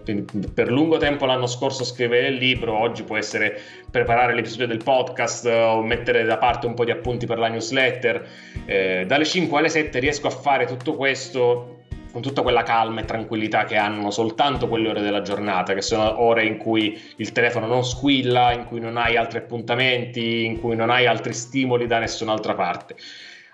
per 0.54 0.70
lungo 0.70 0.96
tempo 0.96 1.26
l'anno 1.26 1.46
scorso 1.46 1.84
scrivere 1.84 2.28
il 2.28 2.36
libro, 2.36 2.78
oggi 2.78 3.02
può 3.02 3.16
essere 3.16 3.60
preparare 3.90 4.34
l'episodio 4.34 4.66
del 4.66 4.82
podcast 4.82 5.44
o 5.46 5.82
mettere 5.82 6.24
da 6.24 6.38
parte 6.38 6.66
un 6.66 6.74
po' 6.74 6.84
di 6.84 6.90
appunti 6.90 7.26
per 7.26 7.38
la 7.38 7.48
newsletter. 7.48 8.26
Eh, 8.64 9.04
dalle 9.06 9.24
5 9.24 9.58
alle 9.58 9.68
7 9.68 9.98
riesco 9.98 10.28
a 10.28 10.30
fare 10.30 10.64
tutto 10.64 10.94
questo 10.94 11.81
con 12.12 12.22
tutta 12.22 12.42
quella 12.42 12.62
calma 12.62 13.00
e 13.00 13.04
tranquillità 13.04 13.64
che 13.64 13.76
hanno 13.76 14.10
soltanto 14.10 14.68
quelle 14.68 14.90
ore 14.90 15.00
della 15.00 15.22
giornata, 15.22 15.74
che 15.74 15.82
sono 15.82 16.20
ore 16.20 16.44
in 16.44 16.58
cui 16.58 17.00
il 17.16 17.32
telefono 17.32 17.66
non 17.66 17.84
squilla, 17.84 18.52
in 18.52 18.66
cui 18.66 18.80
non 18.80 18.96
hai 18.96 19.16
altri 19.16 19.38
appuntamenti, 19.38 20.44
in 20.44 20.60
cui 20.60 20.76
non 20.76 20.90
hai 20.90 21.06
altri 21.06 21.32
stimoli 21.32 21.86
da 21.86 21.98
nessun'altra 21.98 22.54
parte. 22.54 22.96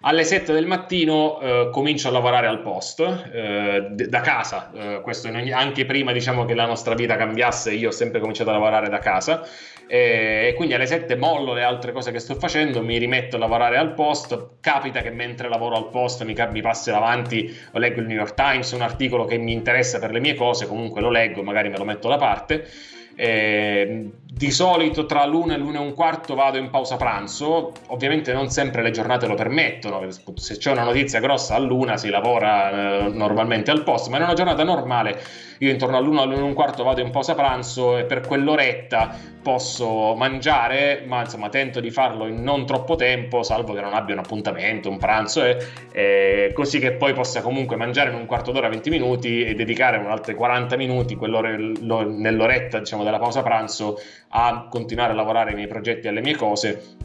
Alle 0.01 0.23
7 0.23 0.53
del 0.53 0.67
mattino 0.67 1.41
eh, 1.41 1.71
comincio 1.73 2.07
a 2.07 2.13
lavorare 2.13 2.47
al 2.47 2.61
post 2.61 3.01
eh, 3.01 3.89
d- 3.91 4.07
da 4.07 4.21
casa, 4.21 4.71
eh, 4.73 5.01
questo 5.01 5.27
ogni, 5.27 5.51
anche 5.51 5.85
prima 5.87 6.13
diciamo 6.13 6.45
che 6.45 6.55
la 6.55 6.67
nostra 6.67 6.95
vita 6.95 7.17
cambiasse, 7.17 7.73
io 7.73 7.89
ho 7.89 7.91
sempre 7.91 8.21
cominciato 8.21 8.51
a 8.51 8.53
lavorare 8.53 8.89
da 8.89 9.01
casa. 9.01 9.45
E, 9.89 10.55
quindi 10.57 10.75
alle 10.75 10.87
7 10.87 11.17
mollo 11.17 11.53
le 11.53 11.65
altre 11.65 11.91
cose 11.91 12.13
che 12.13 12.21
sto 12.21 12.37
facendo, 12.37 12.81
mi 12.81 12.97
rimetto 12.97 13.35
a 13.35 13.39
lavorare 13.41 13.77
al 13.77 13.95
post, 13.95 14.59
capita 14.61 15.01
che 15.03 15.11
mentre 15.11 15.49
lavoro 15.49 15.77
al 15.77 15.89
post 15.89 16.23
mi, 16.25 16.35
mi 16.53 16.61
passi 16.61 16.91
davanti 16.91 17.53
leggo 17.73 17.99
il 18.01 18.07
New 18.07 18.19
York 18.19 18.35
Times, 18.35 18.71
un 18.71 18.83
articolo 18.83 19.25
che 19.25 19.37
mi 19.37 19.53
interessa 19.53 19.99
per 19.99 20.13
le 20.13 20.21
mie 20.21 20.35
cose, 20.35 20.69
comunque 20.69 21.01
lo 21.01 21.11
leggo, 21.11 21.43
magari 21.43 21.71
me 21.71 21.77
lo 21.77 21.85
metto 21.85 22.09
da 22.09 22.19
parte. 22.19 22.69
Eh, 23.17 24.11
di 24.39 24.53
solito 24.53 25.05
tra 25.05 25.25
l'una 25.27 25.55
e 25.55 25.59
l'una 25.59 25.81
e 25.81 25.83
un 25.83 25.95
quarto 25.95 26.37
vado 26.37 26.59
in 26.59 26.71
pausa 26.71 26.95
pranzo, 26.95 27.73
ovviamente 27.89 28.33
non 28.33 28.51
sempre 28.51 28.83
le 28.83 28.93
giornate 28.93 29.27
lo 29.27 29.35
permettono, 29.35 30.07
se 30.37 30.59
c'è 30.59 30.71
una 30.71 30.85
notizia 30.85 31.19
grossa 31.19 31.57
all'una 31.57 31.97
si 31.97 32.09
lavora 32.09 33.07
eh, 33.07 33.09
normalmente 33.09 33.73
al 33.73 33.83
posto, 33.83 34.11
ma 34.11 34.19
in 34.19 34.23
una 34.23 34.35
giornata 34.35 34.63
normale 34.63 35.21
io 35.59 35.71
intorno 35.71 35.97
all'una 35.97 36.23
all'una 36.23 36.39
e 36.39 36.43
un 36.43 36.55
quarto 36.55 36.85
vado 36.85 37.01
in 37.01 37.11
pausa 37.11 37.35
pranzo 37.35 37.99
e 37.99 38.05
per 38.05 38.21
quell'oretta 38.21 39.13
posso 39.43 40.15
mangiare, 40.15 41.03
ma 41.07 41.21
insomma 41.23 41.49
tento 41.49 41.81
di 41.81 41.91
farlo 41.91 42.27
in 42.27 42.43
non 42.43 42.67
troppo 42.67 42.95
tempo, 42.95 43.43
salvo 43.43 43.73
che 43.73 43.81
non 43.81 43.95
abbia 43.95 44.15
un 44.15 44.21
appuntamento, 44.21 44.91
un 44.91 44.99
pranzo, 44.99 45.43
e, 45.43 45.57
e 45.91 46.51
così 46.55 46.79
che 46.79 46.93
poi 46.93 47.13
possa 47.13 47.41
comunque 47.41 47.77
mangiare 47.77 48.11
in 48.11 48.17
un 48.17 48.27
quarto 48.27 48.53
d'ora, 48.53 48.69
20 48.69 48.91
minuti 48.91 49.43
e 49.43 49.55
dedicare 49.55 49.97
un 49.97 50.11
altri 50.11 50.35
40 50.35 50.77
minuti 50.77 51.17
nell'oretta 51.19 52.79
diciamo, 52.79 53.03
della 53.03 53.19
pausa 53.19 53.43
pranzo 53.43 53.99
a 54.29 54.67
continuare 54.71 55.13
a 55.13 55.15
lavorare 55.15 55.51
ai 55.51 55.57
miei 55.57 55.69
progetti 55.69 56.07
e 56.07 56.11
alle 56.11 56.21
mie 56.21 56.37
cose 56.37 56.97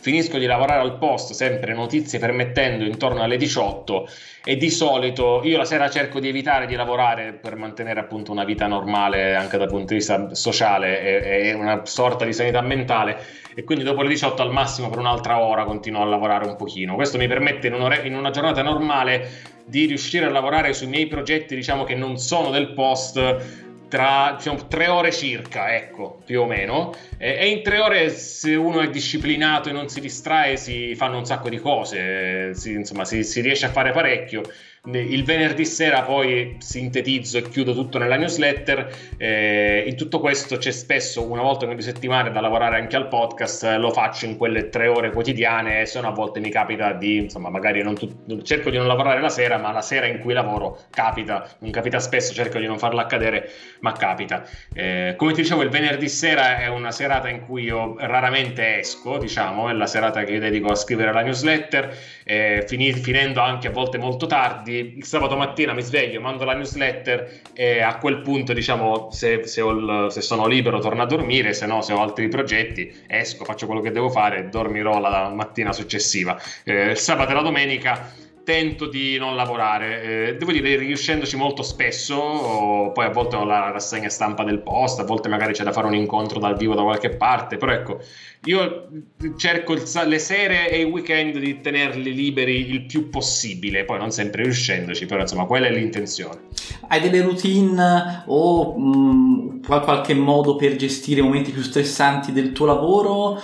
finisco 0.00 0.38
di 0.38 0.46
lavorare 0.46 0.80
al 0.80 0.96
posto, 0.96 1.34
sempre 1.34 1.74
notizie 1.74 2.18
permettendo, 2.18 2.84
intorno 2.84 3.22
alle 3.22 3.36
18 3.36 4.08
e 4.44 4.56
di 4.56 4.70
solito 4.70 5.42
io 5.44 5.58
la 5.58 5.64
sera 5.64 5.90
cerco 5.90 6.20
di 6.20 6.28
evitare 6.28 6.66
di 6.66 6.74
lavorare 6.74 7.32
per 7.32 7.56
mantenere 7.56 8.00
appunto 8.00 8.32
una 8.32 8.44
vita 8.44 8.66
normale 8.66 9.34
anche 9.34 9.58
dal 9.58 9.68
punto 9.68 9.88
di 9.88 9.96
vista 9.96 10.34
sociale 10.34 11.22
e, 11.22 11.48
e 11.48 11.52
una 11.52 11.84
sorta 11.84 12.24
di 12.24 12.32
sanità 12.32 12.60
mentale 12.62 13.18
e 13.54 13.64
quindi 13.64 13.84
dopo 13.84 14.02
le 14.02 14.08
18 14.08 14.40
al 14.40 14.52
massimo 14.52 14.88
per 14.88 14.98
un'altra 14.98 15.40
ora 15.40 15.64
continuo 15.64 16.00
a 16.00 16.06
lavorare 16.06 16.46
un 16.46 16.56
pochino. 16.56 16.94
Questo 16.94 17.18
mi 17.18 17.26
permette 17.26 17.66
in, 17.66 18.00
in 18.04 18.16
una 18.16 18.30
giornata 18.30 18.62
normale 18.62 19.56
di 19.66 19.84
riuscire 19.84 20.24
a 20.24 20.30
lavorare 20.30 20.72
sui 20.72 20.86
miei 20.86 21.06
progetti 21.06 21.54
diciamo 21.54 21.84
che 21.84 21.94
non 21.94 22.16
sono 22.16 22.50
del 22.50 22.72
post 22.72 23.66
tra 23.88 24.34
diciamo, 24.36 24.66
tre 24.68 24.88
ore 24.88 25.10
circa, 25.12 25.74
ecco, 25.74 26.22
più 26.24 26.42
o 26.42 26.46
meno. 26.46 26.94
E, 27.16 27.36
e, 27.40 27.48
in 27.48 27.62
tre 27.62 27.78
ore, 27.78 28.10
se 28.10 28.54
uno 28.54 28.80
è 28.80 28.90
disciplinato 28.90 29.68
e 29.68 29.72
non 29.72 29.88
si 29.88 30.00
distrae, 30.00 30.56
si 30.56 30.94
fanno 30.94 31.18
un 31.18 31.26
sacco 31.26 31.48
di 31.48 31.58
cose, 31.58 32.54
si, 32.54 32.72
insomma, 32.72 33.04
si, 33.04 33.24
si 33.24 33.40
riesce 33.40 33.66
a 33.66 33.70
fare 33.70 33.92
parecchio. 33.92 34.42
Il 34.84 35.24
venerdì 35.24 35.64
sera 35.64 36.02
poi 36.02 36.56
sintetizzo 36.58 37.38
e 37.38 37.42
chiudo 37.42 37.74
tutto 37.74 37.98
nella 37.98 38.16
newsletter. 38.16 38.94
Eh, 39.16 39.84
in 39.86 39.96
tutto 39.96 40.20
questo 40.20 40.56
c'è 40.56 40.70
spesso 40.70 41.28
una 41.28 41.42
volta 41.42 41.64
ogni 41.64 41.74
due 41.74 41.82
settimane 41.82 42.30
da 42.30 42.40
lavorare 42.40 42.76
anche 42.76 42.96
al 42.96 43.08
podcast, 43.08 43.76
lo 43.78 43.90
faccio 43.90 44.26
in 44.26 44.36
quelle 44.36 44.68
tre 44.68 44.86
ore 44.86 45.10
quotidiane, 45.10 45.84
se 45.86 46.00
no 46.00 46.08
a 46.08 46.12
volte 46.12 46.40
mi 46.40 46.50
capita 46.50 46.92
di, 46.92 47.16
insomma, 47.16 47.50
magari 47.50 47.82
non 47.82 47.94
tu- 47.94 48.42
cerco 48.42 48.70
di 48.70 48.76
non 48.76 48.86
lavorare 48.86 49.20
la 49.20 49.28
sera, 49.28 49.58
ma 49.58 49.72
la 49.72 49.82
sera 49.82 50.06
in 50.06 50.20
cui 50.20 50.32
lavoro 50.32 50.78
capita, 50.90 51.48
non 51.58 51.70
capita 51.70 51.98
spesso, 51.98 52.32
cerco 52.32 52.58
di 52.58 52.66
non 52.66 52.78
farla 52.78 53.02
accadere, 53.02 53.50
ma 53.80 53.92
capita. 53.92 54.46
Eh, 54.72 55.14
come 55.16 55.32
ti 55.32 55.42
dicevo, 55.42 55.62
il 55.62 55.70
venerdì 55.70 56.08
sera 56.08 56.58
è 56.58 56.68
una 56.68 56.92
serata 56.92 57.28
in 57.28 57.44
cui 57.44 57.64
io 57.64 57.96
raramente 57.98 58.78
esco, 58.78 59.18
diciamo, 59.18 59.68
è 59.68 59.72
la 59.72 59.86
serata 59.86 60.22
che 60.24 60.32
io 60.32 60.40
dedico 60.40 60.68
a 60.68 60.74
scrivere 60.74 61.12
la 61.12 61.22
newsletter, 61.22 61.96
eh, 62.24 62.64
finendo 62.66 63.40
anche 63.40 63.68
a 63.68 63.70
volte 63.70 63.98
molto 63.98 64.26
tardi 64.26 64.77
il 64.78 65.04
sabato 65.04 65.36
mattina 65.36 65.72
mi 65.72 65.82
sveglio, 65.82 66.20
mando 66.20 66.44
la 66.44 66.54
newsletter 66.54 67.40
e 67.52 67.80
a 67.80 67.96
quel 67.98 68.22
punto, 68.22 68.52
diciamo, 68.52 69.10
se, 69.10 69.46
se, 69.46 69.60
il, 69.62 70.06
se 70.10 70.20
sono 70.20 70.46
libero 70.46 70.78
torno 70.78 71.02
a 71.02 71.06
dormire, 71.06 71.52
se 71.52 71.66
no, 71.66 71.82
se 71.82 71.92
ho 71.92 72.00
altri 72.00 72.28
progetti, 72.28 72.92
esco, 73.06 73.44
faccio 73.44 73.66
quello 73.66 73.80
che 73.80 73.90
devo 73.90 74.08
fare 74.08 74.38
e 74.38 74.44
dormirò 74.48 74.98
la 75.00 75.28
mattina 75.28 75.72
successiva. 75.72 76.40
Eh, 76.64 76.90
il 76.90 76.98
sabato 76.98 77.30
e 77.30 77.34
la 77.34 77.42
domenica 77.42 78.26
tento 78.48 78.86
di 78.86 79.18
non 79.18 79.36
lavorare. 79.36 80.02
Eh, 80.28 80.36
devo 80.38 80.52
dire, 80.52 80.76
riuscendoci 80.76 81.36
molto 81.36 81.62
spesso, 81.62 82.90
poi 82.94 83.04
a 83.04 83.10
volte 83.10 83.36
ho 83.36 83.44
la 83.44 83.70
rassegna 83.70 84.08
stampa 84.08 84.42
del 84.42 84.60
post, 84.62 85.00
a 85.00 85.04
volte 85.04 85.28
magari 85.28 85.52
c'è 85.52 85.64
da 85.64 85.70
fare 85.70 85.86
un 85.86 85.94
incontro 85.94 86.38
dal 86.38 86.56
vivo 86.56 86.74
da 86.74 86.80
qualche 86.80 87.10
parte, 87.10 87.58
però 87.58 87.72
ecco, 87.72 88.00
io 88.44 88.88
cerco 89.36 89.74
il, 89.74 89.82
le 90.06 90.18
sere 90.18 90.70
e 90.70 90.80
i 90.80 90.84
weekend 90.84 91.36
di 91.36 91.60
tenerli 91.60 92.14
liberi 92.14 92.70
il 92.70 92.86
più 92.86 93.10
possibile, 93.10 93.84
poi 93.84 93.98
non 93.98 94.10
sempre 94.12 94.44
riuscendoci, 94.44 95.04
però 95.04 95.20
insomma 95.20 95.44
quella 95.44 95.66
è 95.66 95.70
l'intenzione. 95.70 96.40
Hai 96.88 97.02
delle 97.02 97.20
routine 97.20 98.22
o 98.28 98.78
mh, 98.78 99.60
qualche 99.60 100.14
modo 100.14 100.56
per 100.56 100.74
gestire 100.76 101.20
momenti 101.20 101.50
più 101.50 101.60
stressanti 101.60 102.32
del 102.32 102.52
tuo 102.52 102.64
lavoro? 102.64 103.38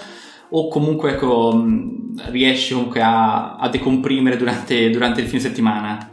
O 0.57 0.69
comunque 0.69 1.13
ecco, 1.13 1.65
riesci 2.27 2.75
comunque 2.75 3.03
a, 3.03 3.57
a 3.57 3.69
decomprimere 3.69 4.37
durante, 4.37 4.89
durante 4.91 5.21
il 5.21 5.27
fine 5.27 5.41
settimana? 5.41 6.11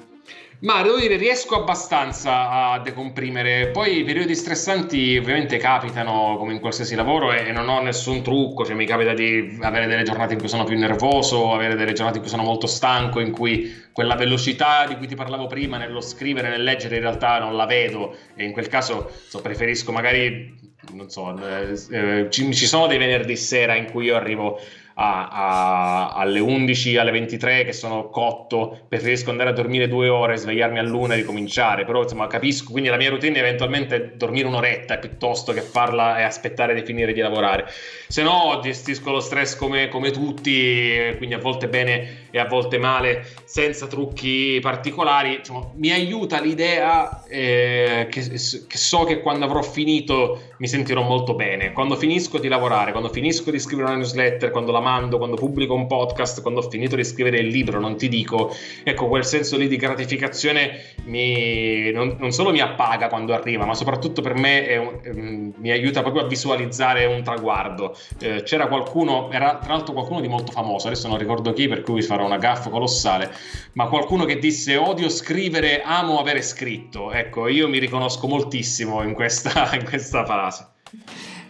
Ma 0.61 0.83
devo 0.83 0.97
dire, 0.97 1.15
riesco 1.15 1.55
abbastanza 1.55 2.49
a 2.49 2.79
decomprimere. 2.79 3.69
Poi 3.69 3.99
i 3.99 4.03
periodi 4.03 4.35
stressanti 4.35 5.17
ovviamente 5.17 5.57
capitano 5.57 6.35
come 6.37 6.53
in 6.53 6.59
qualsiasi 6.59 6.93
lavoro 6.93 7.33
e 7.33 7.51
non 7.51 7.67
ho 7.67 7.81
nessun 7.81 8.21
trucco. 8.21 8.63
Cioè, 8.63 8.75
mi 8.75 8.85
capita 8.85 9.13
di 9.13 9.57
avere 9.61 9.87
delle 9.87 10.03
giornate 10.03 10.33
in 10.33 10.39
cui 10.39 10.47
sono 10.47 10.63
più 10.63 10.77
nervoso, 10.77 11.51
avere 11.53 11.75
delle 11.75 11.93
giornate 11.93 12.17
in 12.17 12.23
cui 12.23 12.31
sono 12.31 12.43
molto 12.43 12.67
stanco, 12.67 13.19
in 13.19 13.31
cui 13.31 13.73
quella 13.91 14.15
velocità 14.15 14.85
di 14.87 14.97
cui 14.97 15.07
ti 15.07 15.15
parlavo 15.15 15.47
prima 15.47 15.77
nello 15.77 15.99
scrivere, 15.99 16.49
nel 16.49 16.63
leggere, 16.63 16.97
in 16.97 17.01
realtà 17.01 17.39
non 17.39 17.55
la 17.55 17.65
vedo. 17.65 18.15
E 18.35 18.45
in 18.45 18.51
quel 18.51 18.67
caso 18.67 19.09
so, 19.27 19.41
preferisco 19.41 19.91
magari 19.91 20.60
non 20.93 21.09
so, 21.09 21.37
eh, 21.37 21.77
eh, 21.91 22.27
ci, 22.29 22.53
ci, 22.53 22.65
sono 22.65 22.87
dei 22.87 22.97
venerdì 22.97 23.35
sera 23.35 23.75
in 23.75 23.89
cui 23.91 24.05
io 24.05 24.15
arrivo 24.15 24.59
a, 25.01 25.27
a, 25.27 26.09
alle 26.09 26.39
11, 26.39 26.97
alle 26.97 27.09
23 27.09 27.63
che 27.63 27.73
sono 27.73 28.09
cotto, 28.09 28.81
preferisco 28.87 29.31
andare 29.31 29.49
a 29.49 29.53
dormire 29.53 29.87
due 29.87 30.07
ore, 30.09 30.37
svegliarmi 30.37 30.77
a 30.77 30.83
luna 30.83 31.15
e 31.15 31.17
ricominciare, 31.17 31.85
però 31.85 32.03
insomma 32.03 32.27
capisco, 32.27 32.71
quindi 32.71 32.89
la 32.89 32.97
mia 32.97 33.09
routine 33.09 33.39
eventualmente 33.39 33.95
è 33.95 34.11
dormire 34.15 34.47
un'oretta 34.47 34.97
piuttosto 34.97 35.53
che 35.53 35.61
farla 35.61 36.19
e 36.19 36.23
aspettare 36.23 36.75
di 36.75 36.83
finire 36.83 37.13
di 37.13 37.19
lavorare. 37.19 37.65
Se 38.07 38.21
no 38.21 38.59
gestisco 38.61 39.11
lo 39.11 39.19
stress 39.19 39.55
come, 39.55 39.87
come 39.87 40.11
tutti, 40.11 41.15
quindi 41.17 41.33
a 41.33 41.39
volte 41.39 41.67
bene 41.67 42.27
e 42.29 42.39
a 42.39 42.45
volte 42.45 42.77
male, 42.77 43.25
senza 43.45 43.87
trucchi 43.87 44.59
particolari, 44.61 45.37
insomma, 45.37 45.69
mi 45.75 45.91
aiuta 45.91 46.39
l'idea 46.39 47.23
eh, 47.27 48.07
che, 48.09 48.21
che 48.21 48.77
so 48.77 49.03
che 49.03 49.21
quando 49.21 49.45
avrò 49.45 49.61
finito 49.61 50.53
mi 50.57 50.67
sentirò 50.67 51.01
molto 51.01 51.33
bene. 51.33 51.71
Quando 51.71 51.95
finisco 51.95 52.37
di 52.37 52.47
lavorare, 52.47 52.91
quando 52.91 53.09
finisco 53.09 53.49
di 53.49 53.59
scrivere 53.59 53.87
una 53.87 53.97
newsletter, 53.97 54.51
quando 54.51 54.71
la 54.71 54.79
mando, 54.91 55.17
quando 55.17 55.35
pubblico 55.35 55.73
un 55.73 55.87
podcast, 55.87 56.41
quando 56.41 56.59
ho 56.59 56.69
finito 56.69 56.95
di 56.95 57.03
scrivere 57.03 57.39
il 57.39 57.47
libro, 57.47 57.79
non 57.79 57.95
ti 57.95 58.09
dico, 58.09 58.53
ecco, 58.83 59.07
quel 59.07 59.25
senso 59.25 59.57
lì 59.57 59.67
di 59.67 59.77
gratificazione 59.77 60.83
mi, 61.05 61.91
non, 61.91 62.17
non, 62.19 62.31
solo 62.31 62.51
mi 62.51 62.59
appaga 62.59 63.07
quando 63.07 63.33
arriva, 63.33 63.65
ma 63.65 63.73
soprattutto 63.73 64.21
per 64.21 64.35
me 64.35 64.77
un, 64.77 64.99
um, 65.15 65.53
mi 65.57 65.71
aiuta 65.71 66.01
proprio 66.01 66.23
a 66.23 66.27
visualizzare 66.27 67.05
un 67.05 67.23
traguardo. 67.23 67.95
Eh, 68.19 68.43
c'era 68.43 68.67
qualcuno, 68.67 69.31
era 69.31 69.57
tra 69.57 69.73
l'altro 69.73 69.93
qualcuno 69.93 70.19
di 70.19 70.27
molto 70.27 70.51
famoso, 70.51 70.87
adesso 70.87 71.07
non 71.07 71.17
ricordo 71.17 71.53
chi, 71.53 71.67
per 71.67 71.81
cui 71.81 72.01
farò 72.01 72.25
una 72.25 72.37
gaffa 72.37 72.69
colossale, 72.69 73.31
ma 73.73 73.87
qualcuno 73.87 74.25
che 74.25 74.37
disse 74.37 74.75
odio 74.75 75.07
scrivere, 75.09 75.81
amo 75.83 76.19
avere 76.19 76.41
scritto. 76.41 77.11
Ecco, 77.11 77.47
io 77.47 77.69
mi 77.69 77.79
riconosco 77.79 78.27
moltissimo 78.27 79.01
in 79.03 79.13
questa, 79.13 79.69
in 79.79 79.85
questa 79.85 80.25
frase. 80.25 80.67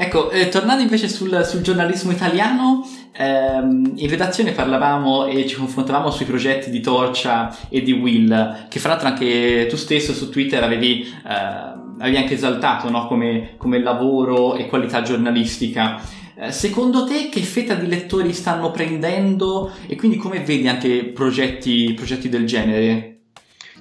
Ecco, 0.01 0.31
eh, 0.31 0.49
tornando 0.49 0.81
invece 0.81 1.07
sul, 1.07 1.45
sul 1.45 1.61
giornalismo 1.61 2.11
italiano, 2.11 2.83
ehm, 3.11 3.93
in 3.95 4.09
redazione 4.09 4.51
parlavamo 4.51 5.25
e 5.25 5.45
ci 5.47 5.55
confrontavamo 5.55 6.09
sui 6.11 6.25
progetti 6.25 6.69
di 6.69 6.79
Torcia 6.81 7.55
e 7.69 7.81
di 7.81 7.91
Will, 7.91 8.67
che 8.69 8.79
fra 8.79 8.89
l'altro 8.89 9.07
anche 9.07 9.67
tu 9.69 9.75
stesso 9.75 10.13
su 10.13 10.29
Twitter 10.29 10.63
avevi, 10.63 11.01
eh, 11.03 11.99
avevi 11.99 12.17
anche 12.17 12.33
esaltato 12.33 12.89
no? 12.89 13.07
come, 13.07 13.55
come 13.57 13.79
lavoro 13.79 14.55
e 14.55 14.67
qualità 14.67 15.01
giornalistica. 15.01 16.01
Eh, 16.35 16.51
secondo 16.51 17.05
te 17.05 17.29
che 17.29 17.41
fetta 17.41 17.75
di 17.75 17.87
lettori 17.87 18.33
stanno 18.33 18.71
prendendo 18.71 19.71
e 19.87 19.95
quindi 19.95 20.17
come 20.17 20.39
vedi 20.39 20.67
anche 20.67 21.05
progetti, 21.05 21.93
progetti 21.93 22.29
del 22.29 22.45
genere? 22.45 23.10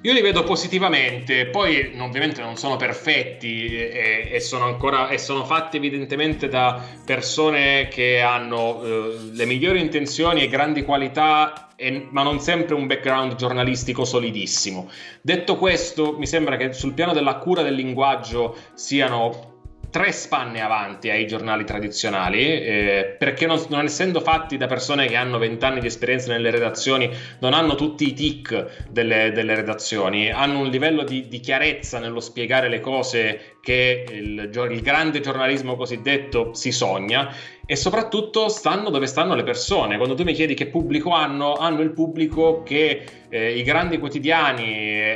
Io 0.03 0.13
li 0.13 0.21
vedo 0.21 0.43
positivamente, 0.43 1.45
poi 1.45 1.95
ovviamente 1.99 2.41
non 2.41 2.57
sono 2.57 2.75
perfetti 2.75 3.67
e, 3.67 4.29
e, 4.31 4.39
sono, 4.39 4.65
ancora, 4.65 5.09
e 5.09 5.19
sono 5.19 5.45
fatti 5.45 5.77
evidentemente 5.77 6.47
da 6.47 6.81
persone 7.05 7.87
che 7.87 8.19
hanno 8.19 8.81
eh, 8.81 9.15
le 9.31 9.45
migliori 9.45 9.79
intenzioni 9.79 10.41
e 10.41 10.47
grandi 10.47 10.81
qualità, 10.81 11.67
e, 11.75 12.07
ma 12.09 12.23
non 12.23 12.39
sempre 12.39 12.73
un 12.73 12.87
background 12.87 13.35
giornalistico 13.35 14.03
solidissimo. 14.03 14.89
Detto 15.21 15.55
questo, 15.57 16.17
mi 16.17 16.25
sembra 16.25 16.57
che 16.57 16.73
sul 16.73 16.93
piano 16.93 17.13
della 17.13 17.35
cura 17.35 17.61
del 17.61 17.75
linguaggio 17.75 18.57
siano 18.73 19.50
tre 19.91 20.11
spanne 20.13 20.61
avanti 20.61 21.09
ai 21.09 21.27
giornali 21.27 21.65
tradizionali, 21.65 22.39
eh, 22.39 23.15
perché 23.19 23.45
non, 23.45 23.63
non, 23.69 23.83
essendo 23.85 24.21
fatti 24.21 24.57
da 24.57 24.65
persone 24.65 25.05
che 25.07 25.15
hanno 25.15 25.37
vent'anni 25.37 25.81
di 25.81 25.87
esperienza 25.87 26.31
nelle 26.31 26.49
redazioni, 26.49 27.11
non 27.39 27.53
hanno 27.53 27.75
tutti 27.75 28.07
i 28.07 28.13
tic 28.13 28.87
delle, 28.89 29.31
delle 29.33 29.53
redazioni, 29.53 30.31
hanno 30.31 30.59
un 30.59 30.69
livello 30.69 31.03
di, 31.03 31.27
di, 31.27 31.39
chiarezza 31.41 31.99
nello 31.99 32.21
spiegare 32.21 32.69
le 32.69 32.79
cose 32.79 33.57
che 33.61 34.05
il, 34.09 34.49
il 34.71 34.81
grande 34.81 35.19
giornalismo 35.19 35.75
cosiddetto 35.75 36.53
si 36.53 36.71
sogna 36.71 37.35
e 37.65 37.75
soprattutto 37.75 38.49
stanno 38.49 38.89
dove 38.89 39.07
stanno 39.07 39.35
le 39.35 39.43
persone. 39.43 39.97
Quando 39.97 40.15
tu 40.15 40.23
mi 40.23 40.33
chiedi 40.33 40.53
che 40.53 40.67
pubblico 40.67 41.11
hanno, 41.11 41.53
hanno 41.53 41.81
il 41.81 41.91
pubblico 41.91 42.63
che 42.63 43.03
eh, 43.31 43.57
i 43.57 43.63
grandi 43.63 43.97
quotidiani 43.97 44.73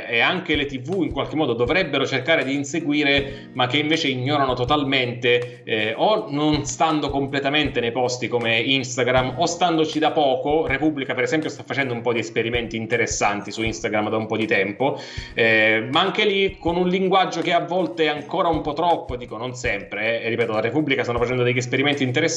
e 0.08 0.20
anche 0.20 0.56
le 0.56 0.64
tv 0.64 1.02
in 1.02 1.12
qualche 1.12 1.36
modo 1.36 1.52
dovrebbero 1.52 2.06
cercare 2.06 2.44
di 2.44 2.54
inseguire, 2.54 3.50
ma 3.52 3.66
che 3.66 3.76
invece 3.76 4.08
ignorano 4.08 4.54
totalmente 4.54 5.62
eh, 5.64 5.94
o 5.96 6.30
non 6.30 6.64
stando 6.64 7.10
completamente 7.10 7.80
nei 7.80 7.92
posti 7.92 8.28
come 8.28 8.58
Instagram 8.58 9.34
o 9.36 9.46
standoci 9.46 9.98
da 9.98 10.12
poco. 10.12 10.66
Repubblica, 10.66 11.14
per 11.14 11.24
esempio, 11.24 11.50
sta 11.50 11.62
facendo 11.62 11.92
un 11.92 12.00
po' 12.00 12.12
di 12.12 12.20
esperimenti 12.20 12.76
interessanti 12.76 13.52
su 13.52 13.62
Instagram 13.62 14.08
da 14.08 14.16
un 14.16 14.26
po' 14.26 14.36
di 14.36 14.46
tempo, 14.46 14.98
eh, 15.34 15.86
ma 15.92 16.00
anche 16.00 16.24
lì 16.24 16.56
con 16.58 16.76
un 16.76 16.88
linguaggio 16.88 17.42
che 17.42 17.52
a 17.52 17.60
volte 17.60 18.04
è 18.04 18.08
ancora 18.08 18.48
un 18.48 18.62
po' 18.62 18.72
troppo, 18.72 19.16
dico 19.16 19.36
non 19.36 19.54
sempre, 19.54 20.22
eh, 20.22 20.26
e 20.26 20.28
ripeto, 20.30 20.52
la 20.52 20.60
Repubblica 20.60 21.02
stanno 21.02 21.18
facendo 21.18 21.42
degli 21.42 21.58
esperimenti 21.58 22.02
interessanti, 22.02 22.35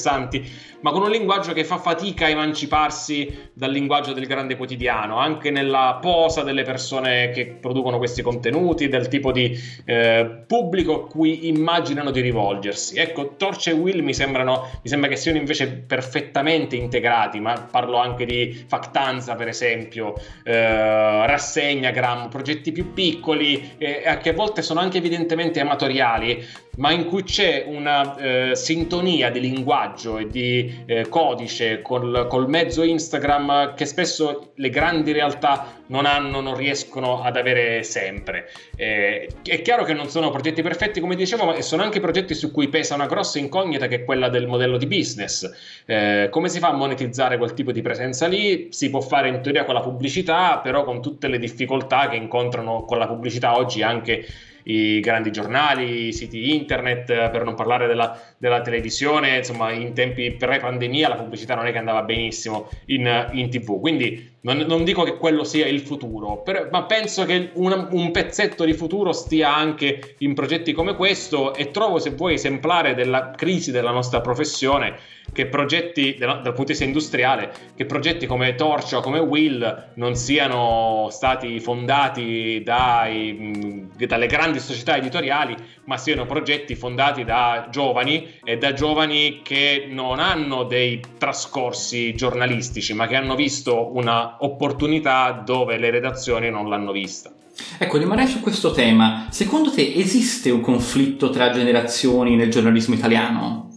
ma 0.82 0.92
con 0.92 1.04
un 1.04 1.10
linguaggio 1.10 1.54
che 1.54 1.64
fa 1.64 1.78
fatica 1.78 2.26
a 2.26 2.30
emanciparsi 2.30 3.50
dal 3.54 3.72
linguaggio 3.72 4.14
del 4.14 4.26
grande 4.26 4.56
quotidiano, 4.56 5.18
anche 5.18 5.52
nel 5.52 5.70
della 5.70 6.00
posa 6.02 6.42
delle 6.42 6.64
persone 6.64 7.30
che 7.30 7.46
producono 7.46 8.00
questi 8.00 8.24
contenuti, 8.24 8.90
del 8.90 9.08
tipo 9.08 9.32
di 9.32 9.58
eh, 9.86 10.44
pubblico 10.48 11.04
a 11.04 11.08
cui 11.08 11.48
immaginano 11.48 12.10
di 12.10 12.22
rivolgersi. 12.22 12.98
Ecco, 12.98 13.36
Torce 13.38 13.70
e 13.70 13.74
Will 13.74 14.02
mi, 14.02 14.14
sembrano, 14.14 14.68
mi 14.82 14.90
sembra 14.90 15.08
che 15.08 15.16
siano 15.16 15.38
invece 15.38 15.68
perfettamente 15.68 16.76
integrati, 16.76 17.40
ma 17.40 17.68
parlo 17.70 17.98
anche 17.98 18.26
di 18.26 18.66
Factanza, 18.68 19.36
per 19.36 19.48
esempio, 19.48 20.16
eh, 20.44 21.28
Rassegnagram, 21.28 22.30
progetti 22.30 22.72
più 22.72 22.94
piccoli, 22.94 23.76
eh, 23.78 24.18
che 24.22 24.30
a 24.30 24.34
volte 24.34 24.64
sono 24.64 24.80
anche 24.80 24.98
evidentemente 24.98 25.60
amatoriali, 25.60 26.44
ma 26.80 26.92
in 26.92 27.06
cui 27.06 27.24
c'è 27.24 27.66
una 27.68 28.16
eh, 28.16 28.56
sintonia 28.56 29.30
di 29.30 29.42
linguaggio 29.42 30.18
e 30.18 30.28
di 30.28 30.84
eh, 30.86 31.08
codice 31.10 31.82
col, 31.82 32.26
col, 32.30 32.48
mezzo 32.48 32.84
Instagram 32.84 33.76
che 33.76 33.86
spesso 33.86 34.52
le 34.56 34.70
grandi 34.70 35.12
realtà 35.12 35.78
non 35.88 36.06
hanno, 36.06 36.40
non 36.40 36.56
riescono 36.56 37.22
ad 37.22 37.36
avere 37.36 37.84
sempre. 37.84 38.50
Eh, 38.76 39.30
è 39.44 39.62
chiaro 39.62 39.84
che 39.84 39.94
non 39.94 40.10
sono 40.10 40.30
progetti 40.30 40.62
perfetti, 40.62 41.02
come 41.02 41.16
dicevo, 41.16 41.46
ma 41.46 41.62
sono 41.62 41.84
anche 41.84 42.00
progetti 42.00 42.34
su 42.34 42.52
cui 42.52 42.70
pesa 42.70 42.96
una 42.96 43.08
grossa 43.08 43.40
incognita 43.40 43.88
che 43.88 43.96
è 43.96 44.04
quella 44.06 44.30
del 44.30 44.48
modello 44.48 44.78
di 44.78 44.88
business. 44.88 45.50
Eh, 45.86 46.30
come 46.32 46.48
si 46.48 46.60
fa 46.60 46.70
a 46.70 46.74
monetizzare 46.74 47.38
quel 47.38 47.54
tipo 47.54 47.74
di 47.74 47.82
presenza 47.82 48.28
lì? 48.28 48.70
Si 48.72 48.90
può 48.90 49.02
fare 49.02 49.28
in 49.28 49.42
teoria 49.42 49.66
con 49.66 49.74
la 49.74 49.82
pubblicità, 49.82 50.60
però 50.60 50.86
con 50.86 51.02
tutte 51.02 51.28
le 51.28 51.40
difficoltà 51.40 52.08
che 52.08 52.16
incontrano 52.16 52.86
con 52.86 52.98
la 52.98 53.08
pubblicità 53.08 53.58
oggi 53.58 53.82
anche 53.82 54.26
i 54.70 55.00
grandi 55.00 55.32
giornali, 55.32 56.08
i 56.08 56.14
siti 56.14 56.56
internet, 56.56 57.06
per 57.30 57.44
non 57.44 57.56
parlare 57.56 57.88
della, 57.88 58.20
della 58.38 58.62
televisione, 58.62 59.38
insomma 59.38 59.72
in 59.72 59.94
tempi 59.94 60.32
pre-pandemia 60.32 61.10
la 61.10 61.16
pubblicità 61.16 61.56
non 61.56 61.66
è 61.66 61.72
che 61.72 61.80
andava 61.80 62.04
benissimo 62.04 62.70
in, 62.86 63.30
in 63.32 63.50
tv, 63.50 63.80
quindi 63.80 64.38
non, 64.42 64.58
non, 64.60 64.84
dico 64.86 65.04
che 65.04 65.18
quello 65.18 65.44
sia 65.44 65.68
il 65.68 65.82
futuro, 65.82 66.42
per, 66.42 66.70
ma 66.72 66.84
penso 66.84 67.26
che 67.26 67.50
una, 67.54 67.90
un 67.92 68.12
pezzetto 68.12 68.64
di 68.64 68.74
futuro 68.74 69.12
stia 69.12 69.54
anche 69.54 70.16
in 70.20 70.34
progetti 70.34 70.72
come 70.72 70.96
questo 70.96 71.54
e 71.54 71.72
trovo 71.72 72.00
se 72.00 72.12
vuoi 72.12 72.36
esemplare 72.36 72.96
della 72.96 73.32
crisi 73.32 73.72
della 73.72 73.92
nostra 73.92 74.22
professione 74.22 74.98
che 75.32 75.46
progetti 75.46 76.16
dal 76.18 76.42
punto 76.42 76.64
di 76.64 76.70
vista 76.70 76.84
industriale, 76.84 77.52
che 77.76 77.86
progetti 77.86 78.26
come 78.26 78.56
Torcia 78.56 78.98
o 78.98 79.02
come 79.02 79.20
Will 79.20 79.92
non 79.96 80.16
siano 80.16 81.08
stati 81.12 81.60
fondati 81.60 82.62
dai, 82.64 83.88
dalle 83.96 84.28
grandi 84.28 84.60
società 84.60 84.98
editoriali, 84.98 85.56
ma 85.86 85.98
siano 85.98 86.26
progetti 86.26 86.76
fondati 86.76 87.24
da 87.24 87.68
giovani 87.70 88.40
e 88.44 88.58
da 88.58 88.74
giovani 88.74 89.42
che 89.44 89.88
non 89.90 90.20
hanno 90.20 90.64
dei 90.64 91.02
trascorsi 91.18 92.16
giornalistici, 92.16 92.94
ma 92.94 93.08
che 93.08 93.16
hanno 93.16 93.36
visto 93.36 93.96
una 93.96 94.29
opportunità 94.40 95.42
dove 95.46 95.78
le 95.78 95.90
redazioni 95.90 96.50
non 96.50 96.70
l'hanno 96.70 96.92
vista. 96.92 97.32
Ecco, 97.78 97.98
rimarrei 97.98 98.28
su 98.28 98.40
questo 98.40 98.72
tema. 98.72 99.28
Secondo 99.30 99.72
te 99.72 99.94
esiste 99.96 100.50
un 100.50 100.62
conflitto 100.62 101.30
tra 101.30 101.52
generazioni 101.52 102.36
nel 102.36 102.50
giornalismo 102.50 102.96
italiano? 102.96 103.68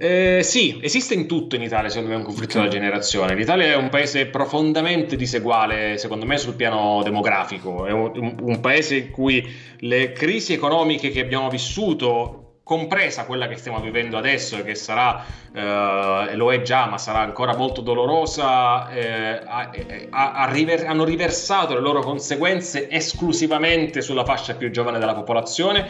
Eh, 0.00 0.42
sì, 0.44 0.78
esiste 0.80 1.14
in 1.14 1.26
tutto 1.26 1.56
in 1.56 1.62
Italia, 1.62 1.88
secondo 1.88 2.10
me, 2.10 2.16
un 2.16 2.22
conflitto 2.22 2.58
della 2.58 2.70
generazione. 2.70 3.34
L'Italia 3.34 3.66
è 3.66 3.76
un 3.76 3.88
paese 3.88 4.26
profondamente 4.26 5.16
diseguale, 5.16 5.98
secondo 5.98 6.24
me, 6.24 6.38
sul 6.38 6.54
piano 6.54 7.02
demografico. 7.02 7.84
È 7.84 7.90
un, 7.90 8.36
un 8.40 8.60
paese 8.60 8.96
in 8.96 9.10
cui 9.10 9.44
le 9.78 10.12
crisi 10.12 10.52
economiche 10.52 11.10
che 11.10 11.20
abbiamo 11.20 11.48
vissuto 11.48 12.47
compresa 12.68 13.24
quella 13.24 13.48
che 13.48 13.56
stiamo 13.56 13.80
vivendo 13.80 14.18
adesso 14.18 14.58
e 14.58 14.62
che 14.62 14.74
sarà, 14.74 15.24
eh, 15.54 16.36
lo 16.36 16.52
è 16.52 16.60
già, 16.60 16.84
ma 16.84 16.98
sarà 16.98 17.20
ancora 17.20 17.56
molto 17.56 17.80
dolorosa, 17.80 18.90
eh, 18.90 19.40
a, 19.42 19.70
a, 20.10 20.32
a 20.32 20.50
river- 20.50 20.84
hanno 20.86 21.04
riversato 21.04 21.72
le 21.72 21.80
loro 21.80 22.02
conseguenze 22.02 22.90
esclusivamente 22.90 24.02
sulla 24.02 24.22
fascia 24.22 24.54
più 24.54 24.70
giovane 24.70 24.98
della 24.98 25.14
popolazione, 25.14 25.88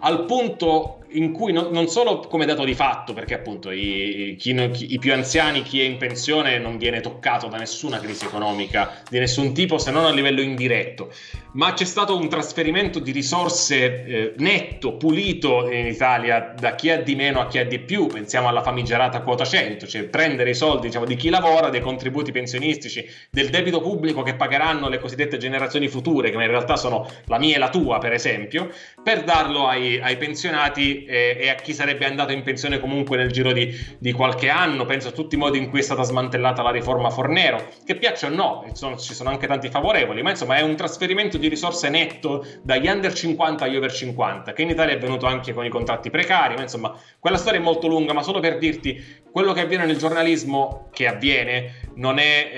al 0.00 0.24
punto 0.24 1.03
in 1.14 1.32
cui 1.32 1.52
non, 1.52 1.70
non, 1.70 1.88
solo 1.88 2.20
come 2.20 2.46
dato 2.46 2.64
di 2.64 2.74
fatto, 2.74 3.12
perché 3.12 3.34
appunto 3.34 3.70
i, 3.70 4.36
chi, 4.38 4.54
chi, 4.70 4.94
i, 4.94 4.98
più 4.98 5.12
anziani, 5.12 5.62
chi 5.62 5.80
è 5.80 5.84
in 5.84 5.96
pensione 5.96 6.58
non 6.58 6.78
viene 6.78 7.00
toccato 7.00 7.48
da 7.48 7.56
nessuna 7.56 7.98
crisi 7.98 8.24
economica 8.24 9.02
di 9.08 9.18
nessun 9.18 9.52
tipo 9.52 9.78
se 9.78 9.90
non 9.90 10.04
a 10.04 10.10
livello 10.10 10.40
indiretto, 10.40 11.12
ma 11.52 11.72
c'è 11.72 11.84
stato 11.84 12.16
un 12.16 12.28
trasferimento 12.28 12.98
di 12.98 13.12
risorse 13.12 14.04
eh, 14.04 14.32
netto, 14.38 14.96
pulito 14.96 15.70
in 15.70 15.86
Italia 15.86 16.54
da 16.58 16.74
chi 16.74 16.90
ha 16.90 17.00
di 17.00 17.14
meno 17.14 17.40
a 17.40 17.46
chi 17.46 17.58
ha 17.58 17.64
di 17.64 17.78
più, 17.78 18.06
pensiamo 18.06 18.48
alla 18.48 18.62
famigerata 18.62 19.20
quota 19.22 19.44
100, 19.44 19.86
cioè 19.86 20.04
prendere 20.04 20.50
i 20.50 20.54
soldi 20.54 20.86
diciamo, 20.86 21.04
di 21.04 21.16
chi 21.16 21.28
lavora, 21.28 21.68
dei 21.68 21.80
contributi 21.80 22.32
pensionistici, 22.32 23.06
del 23.30 23.50
debito 23.50 23.80
pubblico 23.80 24.22
che 24.22 24.34
pagheranno 24.34 24.88
le 24.88 24.98
cosiddette 24.98 25.36
generazioni 25.36 25.88
future, 25.88 26.30
che 26.30 26.36
in 26.36 26.46
realtà 26.46 26.76
sono 26.76 27.08
la 27.26 27.38
mia 27.38 27.56
e 27.56 27.58
la 27.58 27.70
tua 27.70 27.98
per 27.98 28.12
esempio, 28.12 28.70
per 29.02 29.22
darlo 29.24 29.66
ai, 29.66 30.00
ai 30.00 30.16
pensionati 30.16 31.03
e, 31.04 31.36
e, 31.40 31.48
a 31.48 31.54
chi 31.54 31.72
sarebbe 31.72 32.04
andato 32.06 32.32
in 32.32 32.42
pensione 32.42 32.78
comunque 32.78 33.16
nel 33.16 33.30
giro 33.30 33.52
di, 33.52 33.74
di, 33.98 34.12
qualche 34.12 34.48
anno. 34.48 34.84
Penso 34.84 35.08
a 35.08 35.12
tutti 35.12 35.34
i 35.34 35.38
modi 35.38 35.58
in 35.58 35.68
cui 35.68 35.80
è 35.80 35.82
stata 35.82 36.02
smantellata 36.02 36.62
la 36.62 36.70
riforma 36.70 37.10
Fornero, 37.10 37.68
che 37.84 37.96
piaccia 37.96 38.26
o 38.26 38.30
no, 38.30 38.64
sono, 38.72 38.96
ci 38.96 39.14
sono 39.14 39.30
anche 39.30 39.46
tanti 39.46 39.68
favorevoli, 39.68 40.22
ma 40.22 40.30
insomma 40.30 40.56
è 40.56 40.62
un 40.62 40.76
trasferimento 40.76 41.38
di 41.38 41.48
risorse 41.48 41.88
netto 41.88 42.46
dagli 42.62 42.86
under 42.86 43.12
50 43.12 43.64
agli 43.64 43.76
over 43.76 43.92
50, 43.92 44.52
che 44.52 44.62
in 44.62 44.70
Italia 44.70 44.94
è 44.94 44.96
avvenuto 44.96 45.26
anche 45.26 45.52
con 45.52 45.64
i 45.64 45.68
contratti 45.68 46.10
precari, 46.10 46.54
ma 46.54 46.62
insomma 46.62 46.96
quella 47.18 47.36
storia 47.36 47.60
è 47.60 47.62
molto 47.62 47.86
lunga, 47.86 48.12
ma 48.12 48.22
solo 48.22 48.40
per 48.40 48.58
dirti 48.58 49.22
quello 49.30 49.52
che 49.52 49.62
avviene 49.62 49.86
nel 49.86 49.96
giornalismo, 49.96 50.88
che 50.92 51.06
avviene, 51.06 51.80
non 51.94 52.18
è 52.18 52.50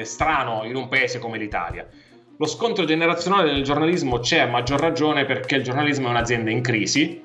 eh, 0.00 0.04
strano 0.04 0.64
in 0.64 0.76
un 0.76 0.88
paese 0.88 1.18
come 1.18 1.38
l'Italia. 1.38 1.86
Lo 2.40 2.46
scontro 2.46 2.86
generazionale 2.86 3.52
nel 3.52 3.62
giornalismo 3.62 4.18
c'è 4.18 4.38
a 4.38 4.46
maggior 4.46 4.80
ragione 4.80 5.26
perché 5.26 5.56
il 5.56 5.62
giornalismo 5.62 6.06
è 6.06 6.10
un'azienda 6.10 6.50
in 6.50 6.62
crisi, 6.62 7.22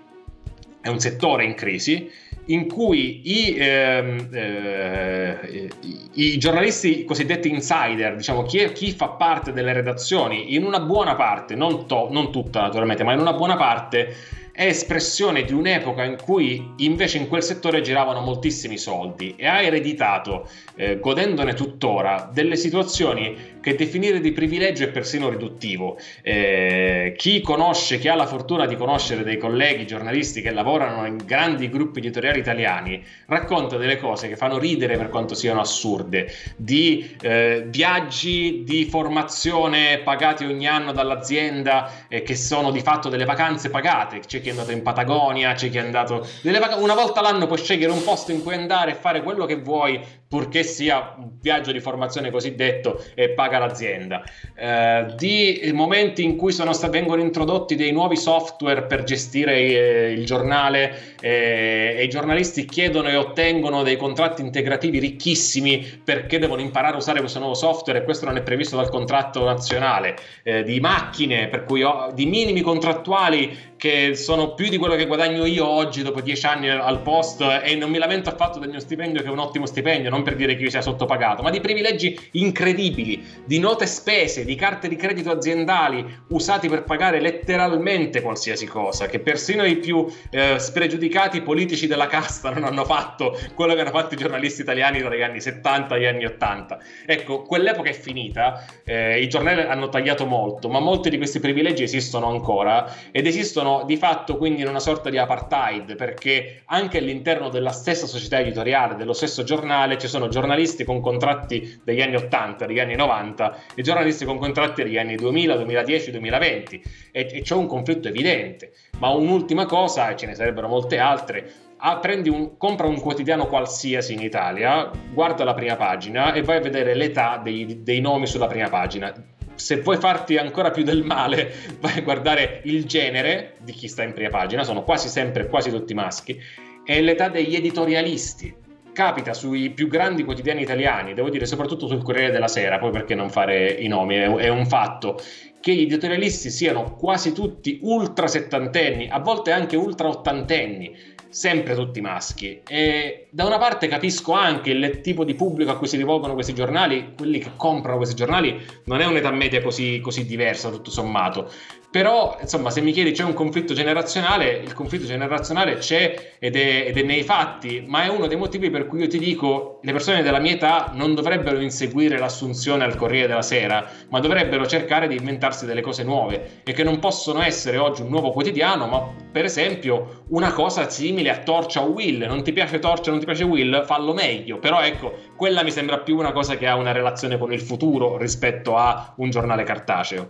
è 0.85 0.89
un 0.89 0.99
settore 0.99 1.43
in 1.45 1.55
crisi 1.55 2.11
in 2.45 2.67
cui 2.67 3.21
i, 3.23 3.55
ehm, 3.57 4.27
eh, 4.31 5.69
i 6.13 6.37
giornalisti 6.37 7.03
cosiddetti 7.03 7.49
insider, 7.49 8.15
diciamo 8.15 8.43
chi, 8.43 8.71
chi, 8.71 8.91
fa 8.91 9.07
parte 9.07 9.51
delle 9.51 9.73
redazioni, 9.73 10.53
in 10.53 10.63
una 10.63 10.79
buona 10.79 11.15
parte, 11.15 11.55
non, 11.55 11.87
to, 11.87 12.09
non 12.11 12.31
tutta 12.31 12.61
naturalmente, 12.61 13.03
ma 13.03 13.13
in 13.13 13.19
una 13.19 13.33
buona 13.33 13.55
parte 13.55 14.15
è 14.51 14.67
espressione 14.67 15.43
di 15.43 15.53
un'epoca 15.53 16.03
in 16.03 16.17
cui 16.23 16.73
invece 16.77 17.17
in 17.17 17.27
quel 17.27 17.41
settore 17.41 17.81
giravano 17.81 18.21
moltissimi 18.21 18.77
soldi 18.77 19.33
e 19.35 19.47
ha 19.47 19.61
ereditato, 19.61 20.47
eh, 20.75 20.99
godendone 20.99 21.55
tuttora, 21.55 22.29
delle 22.31 22.57
situazioni 22.57 23.54
che 23.65 23.73
definire 23.73 24.19
di 24.19 24.31
privilegio 24.31 24.83
è 24.83 24.89
persino 24.89 25.27
riduttivo. 25.27 25.97
Eh, 26.21 27.15
chi 27.17 27.41
conosce, 27.41 27.97
chi 27.97 28.07
ha 28.07 28.13
la 28.13 28.27
fortuna 28.27 28.67
di 28.67 28.75
conoscere 28.75 29.23
dei 29.23 29.39
colleghi 29.39 29.87
giornalisti 29.87 30.43
che 30.43 30.51
lavorano 30.51 31.07
in 31.07 31.17
grandi 31.25 31.67
gruppi 31.67 31.97
editoriali 31.97 32.37
italiani, 32.37 33.03
racconta 33.25 33.77
delle 33.77 33.97
cose 33.97 34.27
che 34.27 34.35
fanno 34.35 34.59
ridere 34.59 34.97
per 34.97 35.09
quanto 35.09 35.33
siano 35.33 35.61
assurde, 35.61 36.31
di 36.55 37.15
eh, 37.19 37.63
viaggi 37.65 38.61
di 38.63 38.85
formazione 38.85 39.97
pagati 40.03 40.45
ogni 40.45 40.67
anno 40.67 40.91
dall'azienda 40.91 42.05
eh, 42.07 42.21
che 42.21 42.35
sono 42.35 42.69
di 42.69 42.81
fatto 42.81 43.09
delle 43.09 43.25
vacanze 43.25 43.71
pagate. 43.71 44.19
C'è 44.19 44.41
chi 44.41 44.49
è 44.49 44.51
andato 44.51 44.73
in 44.73 44.83
Patagonia, 44.83 45.53
c'è 45.53 45.71
chi 45.71 45.77
è 45.77 45.81
andato... 45.81 46.27
Vac- 46.43 46.79
una 46.79 46.93
volta 46.93 47.19
l'anno 47.21 47.47
puoi 47.47 47.57
scegliere 47.57 47.91
un 47.91 48.03
posto 48.03 48.31
in 48.31 48.43
cui 48.43 48.53
andare 48.53 48.91
e 48.91 48.93
fare 48.95 49.23
quello 49.23 49.47
che 49.47 49.55
vuoi, 49.55 49.99
purché 50.27 50.63
sia 50.63 51.15
un 51.17 51.37
viaggio 51.39 51.71
di 51.71 51.79
formazione 51.79 52.31
cosiddetto 52.31 53.03
e 53.13 53.29
paga 53.29 53.59
l'azienda. 53.59 54.23
Eh, 54.55 55.13
di 55.15 55.71
momenti 55.73 56.23
in 56.23 56.35
cui 56.35 56.51
sta- 56.51 56.89
vengono 56.89 57.21
introdotti 57.21 57.75
dei 57.75 57.91
nuovi 57.91 58.17
software 58.17 58.83
per 58.83 59.03
gestire 59.03 59.55
eh, 59.55 60.11
il 60.11 60.25
giornale 60.25 61.15
eh, 61.21 61.95
e 61.97 62.03
i 62.03 62.09
giornalisti 62.09 62.65
chiedono 62.65 63.09
e 63.09 63.15
ottengono 63.15 63.83
dei 63.83 63.97
contratti 63.97 64.41
integrativi 64.41 64.99
ricchissimi 64.99 66.01
perché 66.03 66.39
devono 66.39 66.61
imparare 66.61 66.95
a 66.95 66.97
usare 66.97 67.19
questo 67.19 67.39
nuovo 67.39 67.53
software 67.53 67.99
e 67.99 68.03
questo 68.03 68.25
non 68.25 68.37
è 68.37 68.41
previsto 68.41 68.75
dal 68.75 68.89
contratto 68.89 69.43
nazionale, 69.43 70.15
eh, 70.43 70.63
di 70.63 70.79
macchine, 70.79 71.47
per 71.47 71.65
cui 71.65 71.83
ho, 71.83 72.11
di 72.13 72.25
minimi 72.25 72.61
contrattuali 72.61 73.73
che 73.77 74.15
sono 74.15 74.53
più 74.53 74.69
di 74.69 74.77
quello 74.77 74.95
che 74.95 75.05
guadagno 75.05 75.45
io 75.45 75.67
oggi 75.67 76.01
dopo 76.01 76.21
dieci 76.21 76.45
anni 76.45 76.69
al 76.69 77.01
post 77.01 77.41
e 77.63 77.75
non 77.75 77.91
mi 77.91 77.97
lamento 77.97 78.29
affatto 78.29 78.57
del 78.57 78.69
mio 78.69 78.79
stipendio 78.79 79.21
che 79.21 79.27
è 79.27 79.31
un 79.31 79.39
ottimo 79.39 79.65
stipendio, 79.65 80.09
non 80.15 80.23
per 80.23 80.35
dire 80.35 80.55
che 80.55 80.63
io 80.63 80.69
sia 80.69 80.81
sottopagato, 80.81 81.43
ma 81.43 81.49
di 81.49 81.59
privilegi 81.59 82.17
incredibili, 82.31 83.23
di 83.45 83.59
note 83.59 83.85
spese, 83.85 84.45
di 84.45 84.55
carte 84.55 84.87
di 84.87 84.95
credito 84.95 85.29
aziendali 85.29 86.23
usati 86.29 86.69
per 86.69 86.83
pagare 86.83 87.19
letteralmente 87.19 88.21
qualsiasi 88.21 88.65
cosa, 88.65 89.07
che 89.07 89.19
persino 89.19 89.65
i 89.65 89.77
più 89.77 90.07
eh, 90.31 90.57
spregiudicati 90.57 91.41
politici 91.41 91.87
della 91.87 92.07
casta 92.07 92.49
non 92.49 92.63
hanno 92.63 92.85
fatto 92.85 93.37
quello 93.53 93.73
che 93.73 93.81
hanno 93.81 93.89
fatto 93.89 94.13
i 94.13 94.17
giornalisti 94.17 94.61
italiani 94.61 94.99
tra 94.99 95.13
gli 95.13 95.21
anni 95.21 95.41
70 95.41 95.95
e 95.95 95.99
gli 95.99 96.05
anni 96.05 96.25
80. 96.25 96.79
Ecco, 97.05 97.41
quell'epoca 97.41 97.89
è 97.89 97.93
finita, 97.93 98.65
eh, 98.85 99.21
i 99.21 99.27
giornali 99.27 99.61
hanno 99.61 99.89
tagliato 99.89 100.25
molto, 100.25 100.69
ma 100.69 100.79
molti 100.79 101.09
di 101.09 101.17
questi 101.17 101.39
privilegi 101.39 101.83
esistono 101.83 102.29
ancora 102.29 102.89
ed 103.11 103.27
esistono 103.27 103.83
di 103.85 103.97
fatto 103.97 104.37
quindi 104.37 104.61
in 104.61 104.67
una 104.67 104.79
sorta 104.79 105.09
di 105.09 105.17
apartheid 105.17 105.95
perché 105.95 106.61
anche 106.65 106.99
all'interno 106.99 107.49
della 107.49 107.71
stessa 107.71 108.07
società 108.07 108.39
editoriale, 108.39 108.95
dello 108.95 109.13
stesso 109.13 109.43
giornale, 109.43 109.97
ci 110.05 110.11
sono 110.11 110.27
giornalisti 110.27 110.83
con 110.83 111.01
contratti 111.01 111.81
degli 111.83 112.01
anni 112.01 112.15
80, 112.15 112.65
degli 112.65 112.79
anni 112.79 112.95
90 112.95 113.57
e 113.75 113.81
giornalisti 113.81 114.25
con 114.25 114.37
contratti 114.37 114.83
degli 114.83 114.97
anni 114.97 115.15
2000, 115.15 115.55
2010, 115.55 116.11
2020 116.11 116.83
e, 117.11 117.29
e 117.31 117.41
c'è 117.41 117.55
un 117.55 117.67
conflitto 117.67 118.07
evidente. 118.07 118.71
Ma 118.99 119.09
un'ultima 119.09 119.65
cosa, 119.65 120.09
e 120.09 120.15
ce 120.15 120.25
ne 120.25 120.35
sarebbero 120.35 120.67
molte 120.67 120.97
altre, 120.97 121.51
Ah, 121.77 121.99
un, 122.03 122.57
compra 122.57 122.87
un 122.87 122.99
quotidiano 122.99 123.47
qualsiasi 123.47 124.13
in 124.13 124.21
Italia, 124.21 124.89
guarda 125.11 125.43
la 125.43 125.53
prima 125.53 125.75
pagina 125.75 126.31
e 126.31 126.41
vai 126.41 126.57
a 126.57 126.61
vedere 126.61 126.95
l'età 126.95 127.39
dei, 127.43 127.83
dei 127.83 127.99
nomi 127.99 128.25
sulla 128.27 128.47
prima 128.47 128.69
pagina 128.69 129.13
se 129.55 129.81
vuoi 129.81 129.97
farti 129.97 130.37
ancora 130.37 130.71
più 130.71 130.83
del 130.83 131.03
male, 131.03 131.53
vai 131.79 131.99
a 131.99 132.01
guardare 132.01 132.61
il 132.65 132.85
genere 132.85 133.55
di 133.61 133.71
chi 133.71 133.87
sta 133.87 134.03
in 134.03 134.13
prima 134.13 134.29
pagina, 134.29 134.63
sono 134.63 134.83
quasi 134.83 135.09
sempre 135.09 135.47
quasi 135.47 135.69
tutti 135.69 135.93
maschi, 135.93 136.39
e 136.83 137.01
l'età 137.01 137.29
degli 137.29 137.55
editorialisti. 137.55 138.63
Capita 138.95 139.33
sui 139.33 139.71
più 139.71 139.89
grandi 139.89 140.23
quotidiani 140.23 140.61
italiani, 140.61 141.13
devo 141.13 141.29
dire 141.29 141.45
soprattutto 141.45 141.85
sul 141.85 142.01
Corriere 142.01 142.31
della 142.31 142.47
Sera, 142.47 142.79
poi 142.79 142.91
perché 142.91 143.13
non 143.13 143.29
fare 143.29 143.67
i 143.67 143.89
nomi, 143.89 144.15
è, 144.15 144.47
un 144.47 144.65
fatto, 144.65 145.19
che 145.59 145.75
gli 145.75 145.81
editorialisti 145.81 146.49
siano 146.49 146.95
quasi 146.95 147.33
tutti 147.33 147.77
ultra 147.81 148.27
settantenni, 148.27 149.09
a 149.09 149.19
volte 149.19 149.51
anche 149.51 149.75
ultra 149.75 150.07
ottantenni, 150.07 150.95
sempre 151.27 151.75
tutti 151.75 151.99
maschi. 151.99 152.61
E 152.65 153.27
da 153.31 153.43
una 153.43 153.57
parte 153.57 153.89
capisco 153.89 154.31
anche 154.31 154.69
il 154.69 155.01
tipo 155.01 155.25
di 155.25 155.35
pubblico 155.35 155.71
a 155.71 155.77
cui 155.77 155.87
si 155.87 155.97
rivolgono 155.97 156.33
questi 156.33 156.53
giornali, 156.53 157.15
quelli 157.17 157.39
che 157.39 157.51
comprano 157.57 157.97
questi 157.97 158.15
giornali, 158.15 158.57
non 158.85 159.01
è 159.01 159.05
un'età 159.05 159.29
media 159.31 159.61
così, 159.61 159.99
così 159.99 160.25
diversa, 160.25 160.69
tutto 160.69 160.89
sommato. 160.89 161.51
Però, 161.95 162.37
insomma, 162.41 162.71
se 162.71 162.81
mi 162.81 162.91
chiedi 162.91 163.11
c'è 163.11 163.23
un 163.23 163.33
conflitto 163.33 163.73
generazionale, 163.73 164.49
il 164.49 164.73
conflitto 164.73 165.05
generazionale 165.05 165.77
c'è 165.77 166.33
ed 166.39 166.57
è, 166.57 166.87
ed 166.87 166.97
è, 166.97 167.03
nei 167.03 167.23
fatti, 167.23 167.85
ma 167.87 168.03
è 168.03 168.09
uno 168.09 168.27
dei 168.27 168.35
motivi 168.35 168.69
per 168.69 168.85
cui 168.85 168.99
io 168.99 169.07
ti 169.07 169.17
dico 169.17 169.79
le 169.81 169.93
persone 169.93 170.21
della 170.21 170.39
mia 170.39 170.55
età 170.55 170.91
non 170.93 171.15
dovrebbero 171.15 171.57
inseguire 171.61 172.17
l'assunzione 172.17 172.83
al 172.83 172.97
Corriere 172.97 173.29
della 173.29 173.41
Sera, 173.41 173.89
ma 174.09 174.19
dovrebbero 174.19 174.67
cercare 174.67 175.07
di 175.07 175.15
inventarsi 175.15 175.65
delle 175.65 175.79
cose 175.79 176.03
nuove 176.03 176.63
e 176.65 176.73
che 176.73 176.83
non 176.83 176.99
possono 176.99 177.41
essere 177.41 177.77
oggi 177.77 178.01
un 178.01 178.09
nuovo 178.09 178.31
quotidiano, 178.31 178.87
ma 178.87 179.15
per 179.31 179.45
esempio 179.45 180.25
una 180.31 180.51
cosa 180.51 180.89
simile 180.89 181.29
a 181.29 181.37
Torcia 181.37 181.81
o 181.81 181.91
Will. 181.91 182.25
Non 182.25 182.43
ti 182.43 182.51
piace 182.51 182.79
Torcia, 182.79 183.11
non 183.11 183.19
ti 183.19 183.25
piace 183.25 183.45
Will, 183.45 183.85
fallo 183.85 184.13
meglio. 184.13 184.59
Però 184.59 184.81
ecco, 184.81 185.13
quella 185.37 185.63
mi 185.63 185.71
sembra 185.71 185.99
più 185.99 186.17
una 186.17 186.33
cosa 186.33 186.57
che 186.57 186.67
ha 186.67 186.75
una 186.75 186.91
relazione 186.91 187.37
con 187.37 187.53
il 187.53 187.61
futuro 187.61 188.17
rispetto 188.17 188.75
a 188.75 189.13
un 189.15 189.29
giornale 189.29 189.63
cartaceo. 189.63 190.29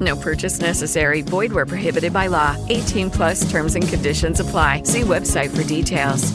No 0.00 0.16
purchase 0.16 0.60
necessary. 0.60 1.22
Void 1.22 1.52
where 1.52 1.66
prohibited 1.66 2.12
by 2.12 2.26
law. 2.26 2.56
18 2.68 3.10
plus 3.10 3.48
terms 3.48 3.76
and 3.76 3.88
conditions 3.88 4.40
apply. 4.40 4.82
See 4.84 5.02
website 5.02 5.50
for 5.50 5.62
details. 5.62 6.32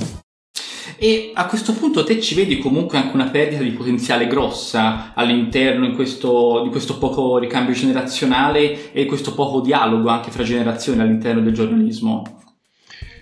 E 1.03 1.32
a 1.34 1.47
questo 1.47 1.74
punto 1.74 2.03
te 2.03 2.22
ci 2.22 2.36
vedi 2.36 2.59
comunque 2.59 2.99
anche 2.99 3.16
una 3.16 3.32
perdita 3.32 3.64
di 3.64 3.72
potenziale 3.72 4.28
grossa 4.28 5.14
all'interno 5.16 5.93
questo, 5.93 6.62
di 6.64 6.70
questo 6.70 6.99
poco 6.99 7.39
ricambio 7.39 7.74
generazionale 7.74 8.91
e 8.93 9.07
questo 9.07 9.34
poco 9.34 9.62
dialogo 9.62 10.09
anche 10.09 10.30
fra 10.30 10.43
generazioni 10.43 11.01
all'interno 11.01 11.41
del 11.41 11.53
giornalismo. 11.53 12.40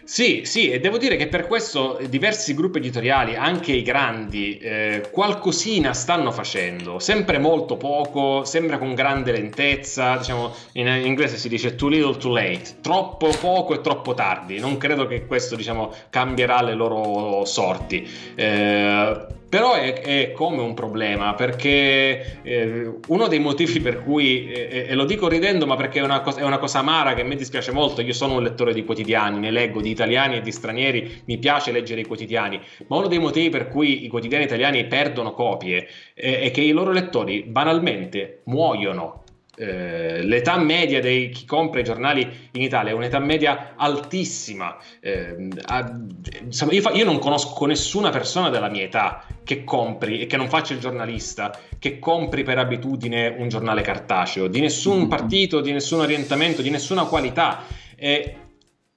Sì, 0.09 0.41
sì, 0.43 0.71
e 0.71 0.79
devo 0.79 0.97
dire 0.97 1.17
che 1.17 1.27
per 1.27 1.45
questo 1.45 1.99
diversi 2.09 2.55
gruppi 2.55 2.79
editoriali, 2.79 3.35
anche 3.35 3.73
i 3.73 3.83
grandi, 3.83 4.57
eh, 4.57 5.07
qualcosina 5.11 5.93
stanno 5.93 6.31
facendo, 6.31 6.97
sempre 6.97 7.37
molto 7.37 7.77
poco, 7.77 8.43
sembra 8.43 8.79
con 8.79 8.95
grande 8.95 9.31
lentezza, 9.31 10.17
diciamo 10.17 10.51
in 10.73 10.87
inglese 10.87 11.37
si 11.37 11.47
dice 11.47 11.75
too 11.75 11.89
little 11.89 12.17
too 12.17 12.33
late, 12.33 12.77
troppo 12.81 13.29
poco 13.39 13.75
e 13.75 13.81
troppo 13.81 14.15
tardi, 14.15 14.57
non 14.57 14.77
credo 14.77 15.05
che 15.05 15.27
questo 15.27 15.55
diciamo 15.55 15.93
cambierà 16.09 16.63
le 16.63 16.73
loro 16.73 17.45
sorti. 17.45 18.09
Eh, 18.33 19.37
però 19.49 19.73
è, 19.73 20.01
è, 20.01 20.31
come 20.31 20.61
un 20.61 20.75
problema 20.75 21.33
perché 21.33 22.39
eh, 22.43 22.91
uno 23.07 23.27
dei 23.27 23.39
motivi 23.39 23.81
per 23.81 24.03
cui, 24.03 24.51
eh, 24.51 24.85
e 24.87 24.93
lo 24.93 25.05
dico 25.05 25.27
ridendo, 25.27 25.65
ma 25.65 25.75
perché 25.75 25.99
è 25.99 26.03
una, 26.03 26.21
cosa, 26.21 26.39
è 26.39 26.43
una, 26.43 26.59
cosa, 26.59 26.79
amara 26.79 27.15
che 27.15 27.21
a 27.21 27.25
me 27.25 27.35
dispiace 27.35 27.71
molto, 27.71 28.01
io 28.01 28.13
sono 28.13 28.35
un 28.35 28.43
lettore 28.43 28.73
di 28.73 28.85
quotidiani, 28.85 29.39
ne 29.39 29.49
leggo 29.49 29.81
di 29.81 29.89
italiani 29.89 30.37
e 30.37 30.41
di 30.41 30.51
stranieri, 30.51 31.23
mi 31.25 31.39
piace 31.39 31.71
leggere 31.71 32.01
i 32.01 32.05
quotidiani, 32.05 32.61
ma 32.87 32.97
uno 32.97 33.07
dei 33.07 33.19
motivi 33.19 33.49
per 33.49 33.67
cui 33.67 34.05
i 34.05 34.07
quotidiani 34.07 34.43
italiani 34.43 34.85
perdono 34.85 35.33
copie 35.33 35.87
eh, 36.13 36.41
è 36.41 36.51
che 36.51 36.61
i 36.61 36.71
loro 36.71 36.91
lettori 36.91 37.43
banalmente 37.43 38.41
muoiono. 38.45 39.23
Eh, 39.61 40.23
l'età 40.23 40.57
media 40.57 41.01
di 41.01 41.31
chi 41.33 41.43
compra 41.43 41.81
i 41.81 41.83
giornali 41.83 42.21
in 42.53 42.61
Italia 42.61 42.91
è 42.91 42.95
un'età 42.95 43.19
media 43.19 43.73
altissima. 43.75 44.77
Eh, 45.01 45.35
io, 46.93 47.03
non 47.03 47.19
conosco 47.19 47.65
nessuna 47.65 48.09
persona 48.09 48.49
della 48.49 48.69
mia 48.69 48.83
età 48.83 49.25
che 49.49 49.63
compri 49.63 50.19
e 50.19 50.27
che 50.27 50.37
non 50.37 50.47
faccia 50.47 50.73
il 50.73 50.79
giornalista, 50.79 51.59
che 51.79 51.97
compri 51.97 52.43
per 52.43 52.59
abitudine 52.59 53.33
un 53.35 53.49
giornale 53.49 53.81
cartaceo, 53.81 54.45
di 54.45 54.59
nessun 54.59 54.99
mm-hmm. 54.99 55.07
partito, 55.07 55.59
di 55.59 55.71
nessun 55.71 56.01
orientamento, 56.01 56.61
di 56.61 56.69
nessuna 56.69 57.05
qualità. 57.05 57.63
Eh, 57.95 58.35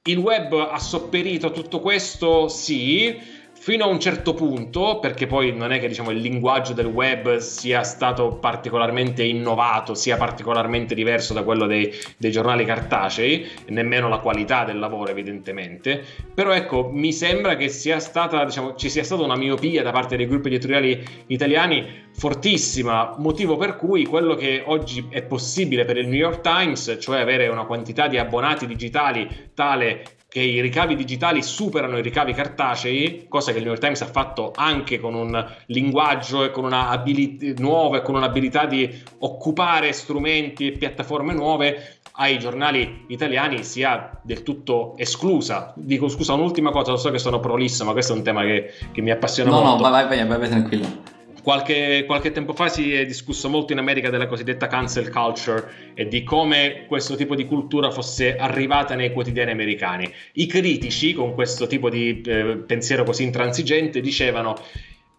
il 0.03 0.19
web 0.19 0.53
ha 0.53 0.79
sopperito 0.79 1.47
a 1.47 1.51
tutto 1.53 1.81
questo? 1.81 2.49
Sì 2.49 3.41
fino 3.63 3.85
a 3.85 3.87
un 3.87 4.01
certo 4.01 4.35
punto, 4.35 4.99
perché 4.99 5.29
poi 5.29 5.55
non 5.55 5.71
è 5.71 5.79
che 5.79 5.87
diciamo, 5.87 6.11
il 6.11 6.19
linguaggio 6.19 6.73
del 6.73 6.87
web 6.87 7.37
sia 7.37 7.85
stato 7.85 8.35
particolarmente 8.41 9.23
innovato, 9.23 9.95
sia 9.95 10.17
particolarmente 10.17 10.97
diverso 10.97 11.33
da 11.33 11.45
quello 11.45 11.67
dei, 11.67 11.95
dei, 12.17 12.33
giornali 12.33 12.65
cartacei, 12.65 13.49
nemmeno 13.69 14.09
la 14.09 14.19
qualità 14.19 14.65
del 14.65 14.81
lavoro 14.81 15.13
evidentemente, 15.13 16.03
però 16.35 16.51
ecco, 16.51 16.91
mi 16.93 17.13
sembra 17.13 17.55
che 17.55 17.69
sia 17.69 18.01
stata, 18.01 18.45
diciamo, 18.45 18.75
ci 18.75 18.91
sia 18.91 19.05
stata 19.05 19.23
una 19.23 19.37
miopia 19.37 19.85
da 19.85 19.93
parte 19.93 20.17
dei 20.17 20.27
gruppi 20.27 20.49
editoriali 20.49 21.01
italiani 21.29 21.87
fortissima, 22.15 23.15
motivo 23.19 23.57
per 23.57 23.77
cui 23.77 24.05
quello 24.07 24.35
che 24.35 24.65
oggi 24.67 25.07
è 25.09 25.23
possibile 25.23 25.85
per 25.85 25.99
il 25.99 26.09
New 26.09 26.19
York 26.19 26.41
Times, 26.41 26.97
cioè 26.99 27.21
avere 27.21 27.47
una 27.47 27.65
quantità 27.67 28.09
di 28.09 28.19
abbonati 28.19 28.67
digitali 28.67 29.51
tale 29.55 30.03
che 30.33 30.41
i 30.41 30.63
ricavi 30.63 30.97
digitali 30.97 31.43
superano 31.43 31.99
i 31.99 32.03
ricavi 32.03 32.33
cartacei, 32.33 33.27
cosa 33.29 33.53
che 33.53 33.59
il 33.59 33.65
New 33.65 33.73
York 33.73 33.83
Times 33.83 34.01
ha 34.01 34.07
fatto 34.07 34.51
anche 34.57 34.99
con 34.99 35.13
un 35.13 35.47
linguaggio 35.67 36.43
e 36.43 36.51
con 36.51 36.65
una 36.65 36.89
ability 36.89 37.57
nuova 37.59 37.99
e 37.99 38.03
con 38.03 38.15
un'abilità 38.15 38.65
di 38.65 38.91
occupare 39.19 39.93
strumenti 39.93 40.69
e 40.69 40.73
piattaforme 40.73 41.35
nuove, 41.35 41.99
ai 42.13 42.39
giornali 42.39 43.05
italiani 43.09 43.63
sia 43.63 44.19
del 44.23 44.43
tutto 44.43 44.95
esclusa. 44.97 45.75
Dico 45.77 46.09
scusa, 46.09 46.33
un'ultima 46.33 46.71
cosa, 46.71 46.93
lo 46.93 46.97
so 46.97 47.11
che 47.11 47.19
sono 47.19 47.39
prolisso, 47.39 47.85
ma 47.85 47.93
questo 47.93 48.15
è 48.15 48.17
un 48.17 48.23
tema 48.23 48.41
che, 48.41 48.73
che 48.91 49.03
mi 49.03 49.11
appassiona 49.11 49.51
no, 49.51 49.61
molto. 49.61 49.85
No, 49.85 49.91
vai, 49.91 50.07
vai, 50.07 50.27
vai, 50.27 50.39
vai 50.39 50.49
tranquillo. 50.49 51.21
Qualche, 51.43 52.05
qualche, 52.07 52.31
tempo 52.31 52.53
fa 52.53 52.69
si 52.69 52.95
è 52.95 53.05
discusso 53.05 53.49
molto 53.49 53.73
in 53.73 53.79
America 53.79 54.11
della 54.11 54.29
cosiddetta 54.29 54.69
cancel 54.69 55.11
culture 55.11 55.93
e 55.95 56.07
di 56.07 56.23
come 56.23 56.85
questo 56.87 57.17
tipo 57.17 57.35
di 57.35 57.47
cultura 57.47 57.91
fosse 57.91 58.37
arrivata 58.37 58.95
nei 58.95 59.13
quotidiani 59.13 59.51
americani. 59.51 60.09
I 60.35 60.47
critici, 60.47 61.15
con 61.15 61.35
questo 61.35 61.67
tipo 61.67 61.91
di 61.91 62.21
eh, 62.21 62.59
pensiero 62.65 63.03
così 63.03 63.25
intransigente, 63.25 64.01
dicevano 64.01 64.57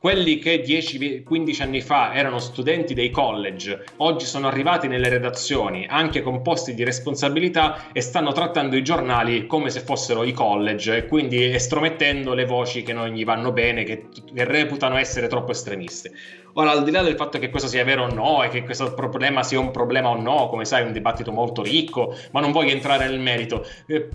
quelli 0.04 0.38
che 0.38 0.62
10-15 0.62 1.62
anni 1.62 1.80
fa 1.80 2.14
erano 2.14 2.38
studenti 2.38 2.94
dei 2.94 3.10
college, 3.10 3.86
oggi 4.00 4.26
sono 4.26 4.50
arrivati 4.50 4.90
nelle 4.90 5.08
redazioni 5.08 5.86
anche 5.88 6.22
con 6.22 6.42
posti 6.42 6.74
di 6.74 6.84
responsabilità 6.84 7.90
e 7.94 8.02
stanno 8.02 8.34
trattando 8.34 8.76
i 8.76 8.84
giornali 8.84 9.48
come 9.48 9.70
se 9.70 9.80
fossero 9.80 10.26
i 10.26 10.34
college 10.34 10.98
e 10.98 11.08
quindi 11.08 11.46
estromettendo 11.46 12.34
le 12.34 12.44
voci 12.44 12.84
che 12.84 12.92
non 12.92 13.12
gli 13.12 13.24
vanno 13.24 13.54
bene, 13.54 13.86
che, 13.86 14.10
che 14.12 14.44
reputano 14.44 14.98
essere 14.98 15.28
troppo 15.28 15.52
estremiste. 15.52 16.12
Ora, 16.56 16.72
al 16.72 16.84
di 16.84 16.92
là 16.92 17.02
del 17.02 17.16
fatto 17.16 17.40
che 17.40 17.50
questo 17.50 17.70
sia 17.70 17.86
vero 17.86 18.04
o 18.04 18.14
no 18.14 18.44
e 18.44 18.50
che 18.50 18.64
questo 18.64 18.94
problema 18.94 19.42
sia 19.42 19.62
un 19.62 19.72
problema 19.72 20.10
o 20.10 20.20
no, 20.20 20.50
come 20.50 20.66
sai 20.66 20.84
è 20.84 20.86
un 20.86 20.92
dibattito 20.92 21.32
molto 21.32 21.64
ricco, 21.64 22.14
ma 22.32 22.42
non 22.42 22.52
voglio 22.52 22.74
entrare 22.74 23.08
nel 23.08 23.22
merito. 23.22 23.66
Eh, 23.88 24.10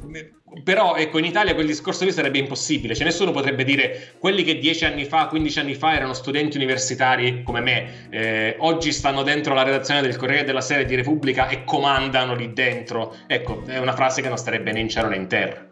però 0.62 0.96
ecco, 0.96 1.18
in 1.18 1.24
Italia 1.24 1.54
quel 1.54 1.66
discorso 1.66 2.04
lì 2.04 2.12
sarebbe 2.12 2.38
impossibile, 2.38 2.94
cioè 2.94 3.04
nessuno 3.04 3.30
potrebbe 3.30 3.64
dire 3.64 4.14
quelli 4.18 4.42
che 4.42 4.58
10 4.58 4.84
anni 4.84 5.04
fa, 5.04 5.26
15 5.26 5.58
anni 5.58 5.74
fa 5.74 5.94
erano 5.94 6.14
studenti 6.14 6.56
universitari 6.56 7.42
come 7.42 7.60
me, 7.60 8.08
eh, 8.10 8.56
oggi 8.58 8.92
stanno 8.92 9.22
dentro 9.22 9.54
la 9.54 9.62
redazione 9.62 10.02
del 10.02 10.16
Corriere 10.16 10.44
della 10.44 10.60
Sera 10.60 10.82
di 10.82 10.94
Repubblica 10.94 11.48
e 11.48 11.64
comandano 11.64 12.34
lì 12.34 12.52
dentro. 12.52 13.14
Ecco, 13.26 13.62
è 13.66 13.78
una 13.78 13.92
frase 13.92 14.22
che 14.22 14.28
non 14.28 14.38
starebbe 14.38 14.72
né 14.72 14.80
in 14.80 14.88
cielo 14.88 15.08
né 15.08 15.16
in 15.16 15.26
terra. 15.26 15.66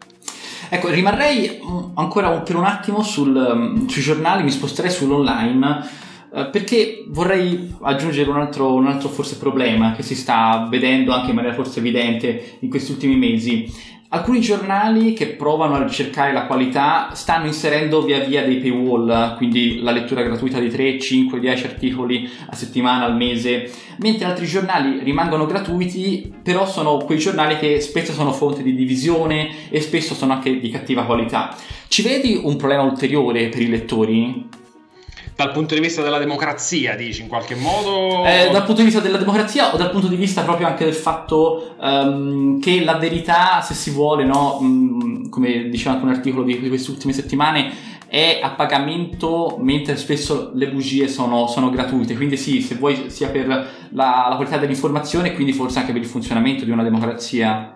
Ecco, 0.69 0.89
rimarrei 0.89 1.61
ancora 1.95 2.29
per 2.41 2.55
un 2.55 2.65
attimo 2.65 3.01
sul, 3.01 3.29
mm, 3.55 3.87
sui 3.87 4.01
giornali, 4.01 4.43
mi 4.43 4.51
sposterei 4.51 4.91
sull'online 4.91 6.05
eh, 6.33 6.49
perché 6.51 7.05
vorrei 7.07 7.73
aggiungere 7.81 8.29
un 8.29 8.37
altro, 8.37 8.73
un 8.73 8.87
altro 8.87 9.07
forse 9.07 9.37
problema 9.37 9.93
che 9.93 10.03
si 10.03 10.13
sta 10.13 10.67
vedendo 10.69 11.13
anche 11.13 11.29
in 11.29 11.35
maniera 11.35 11.55
forse 11.55 11.79
evidente 11.79 12.57
in 12.59 12.69
questi 12.69 12.91
ultimi 12.91 13.15
mesi. 13.15 13.95
Alcuni 14.09 14.39
giornali 14.39 15.11
che 15.11 15.27
provano 15.27 15.75
a 15.75 15.83
ricercare 15.83 16.31
la 16.31 16.45
qualità 16.45 17.09
stanno 17.13 17.45
inserendo 17.45 18.01
via 18.03 18.19
via 18.19 18.45
dei 18.45 18.55
paywall, 18.55 19.35
quindi 19.35 19.81
la 19.81 19.91
lettura 19.91 20.21
gratuita 20.21 20.59
di 20.59 20.69
3, 20.69 20.97
5, 20.97 21.37
10 21.41 21.65
articoli 21.65 22.29
a 22.49 22.55
settimana, 22.55 23.03
al 23.03 23.17
mese, 23.17 23.69
mentre 23.97 24.23
altri 24.23 24.45
giornali 24.45 25.03
rimangono 25.03 25.45
gratuiti, 25.45 26.33
però 26.41 26.65
sono 26.65 26.99
quei 26.99 27.17
giornali 27.17 27.57
che 27.57 27.81
spesso 27.81 28.13
sono 28.13 28.31
fonte 28.31 28.63
di 28.63 28.75
divisione 28.75 29.69
e 29.69 29.81
spesso 29.81 30.13
sono 30.13 30.31
anche 30.31 30.57
di 30.57 30.69
cattiva 30.69 31.03
qualità. 31.03 31.53
Ci 31.89 32.01
vedi 32.01 32.39
un 32.41 32.55
problema 32.55 32.83
ulteriore 32.83 33.49
per 33.49 33.61
i 33.61 33.67
lettori? 33.67 34.47
Dal 35.37 35.51
punto 35.51 35.75
di 35.75 35.81
vista 35.81 36.01
della 36.01 36.17
democrazia, 36.17 36.95
dici 36.95 37.21
in 37.21 37.27
qualche 37.27 37.53
modo? 37.53 38.25
Eh, 38.25 38.49
dal 38.51 38.63
punto 38.63 38.81
di 38.81 38.85
vista 38.85 39.01
della 39.01 39.19
democrazia 39.19 39.71
o 39.71 39.77
dal 39.77 39.91
punto 39.91 40.07
di 40.07 40.15
vista 40.15 40.41
proprio 40.41 40.65
anche 40.65 40.83
del 40.83 40.95
fatto 40.95 41.75
um, 41.79 42.59
che 42.59 42.83
la 42.83 42.97
verità, 42.97 43.61
se 43.61 43.75
si 43.75 43.91
vuole, 43.91 44.23
no, 44.23 44.57
um, 44.59 45.29
come 45.29 45.69
diceva 45.69 45.91
anche 45.91 46.05
un 46.05 46.11
articolo 46.11 46.43
di, 46.43 46.59
di 46.59 46.67
queste 46.69 46.89
ultime 46.89 47.13
settimane, 47.13 47.71
è 48.07 48.39
a 48.41 48.49
pagamento 48.49 49.57
mentre 49.59 49.95
spesso 49.97 50.49
le 50.55 50.69
bugie 50.69 51.07
sono, 51.07 51.45
sono, 51.45 51.69
gratuite. 51.69 52.15
Quindi 52.15 52.35
sì, 52.35 52.63
se 52.63 52.73
vuoi 52.73 53.11
sia 53.11 53.29
per 53.29 53.45
la, 53.45 54.27
la 54.29 54.35
qualità 54.37 54.57
dell'informazione, 54.57 55.35
quindi 55.35 55.53
forse 55.53 55.77
anche 55.77 55.91
per 55.91 56.01
il 56.01 56.07
funzionamento 56.07 56.65
di 56.65 56.71
una 56.71 56.81
democrazia 56.81 57.73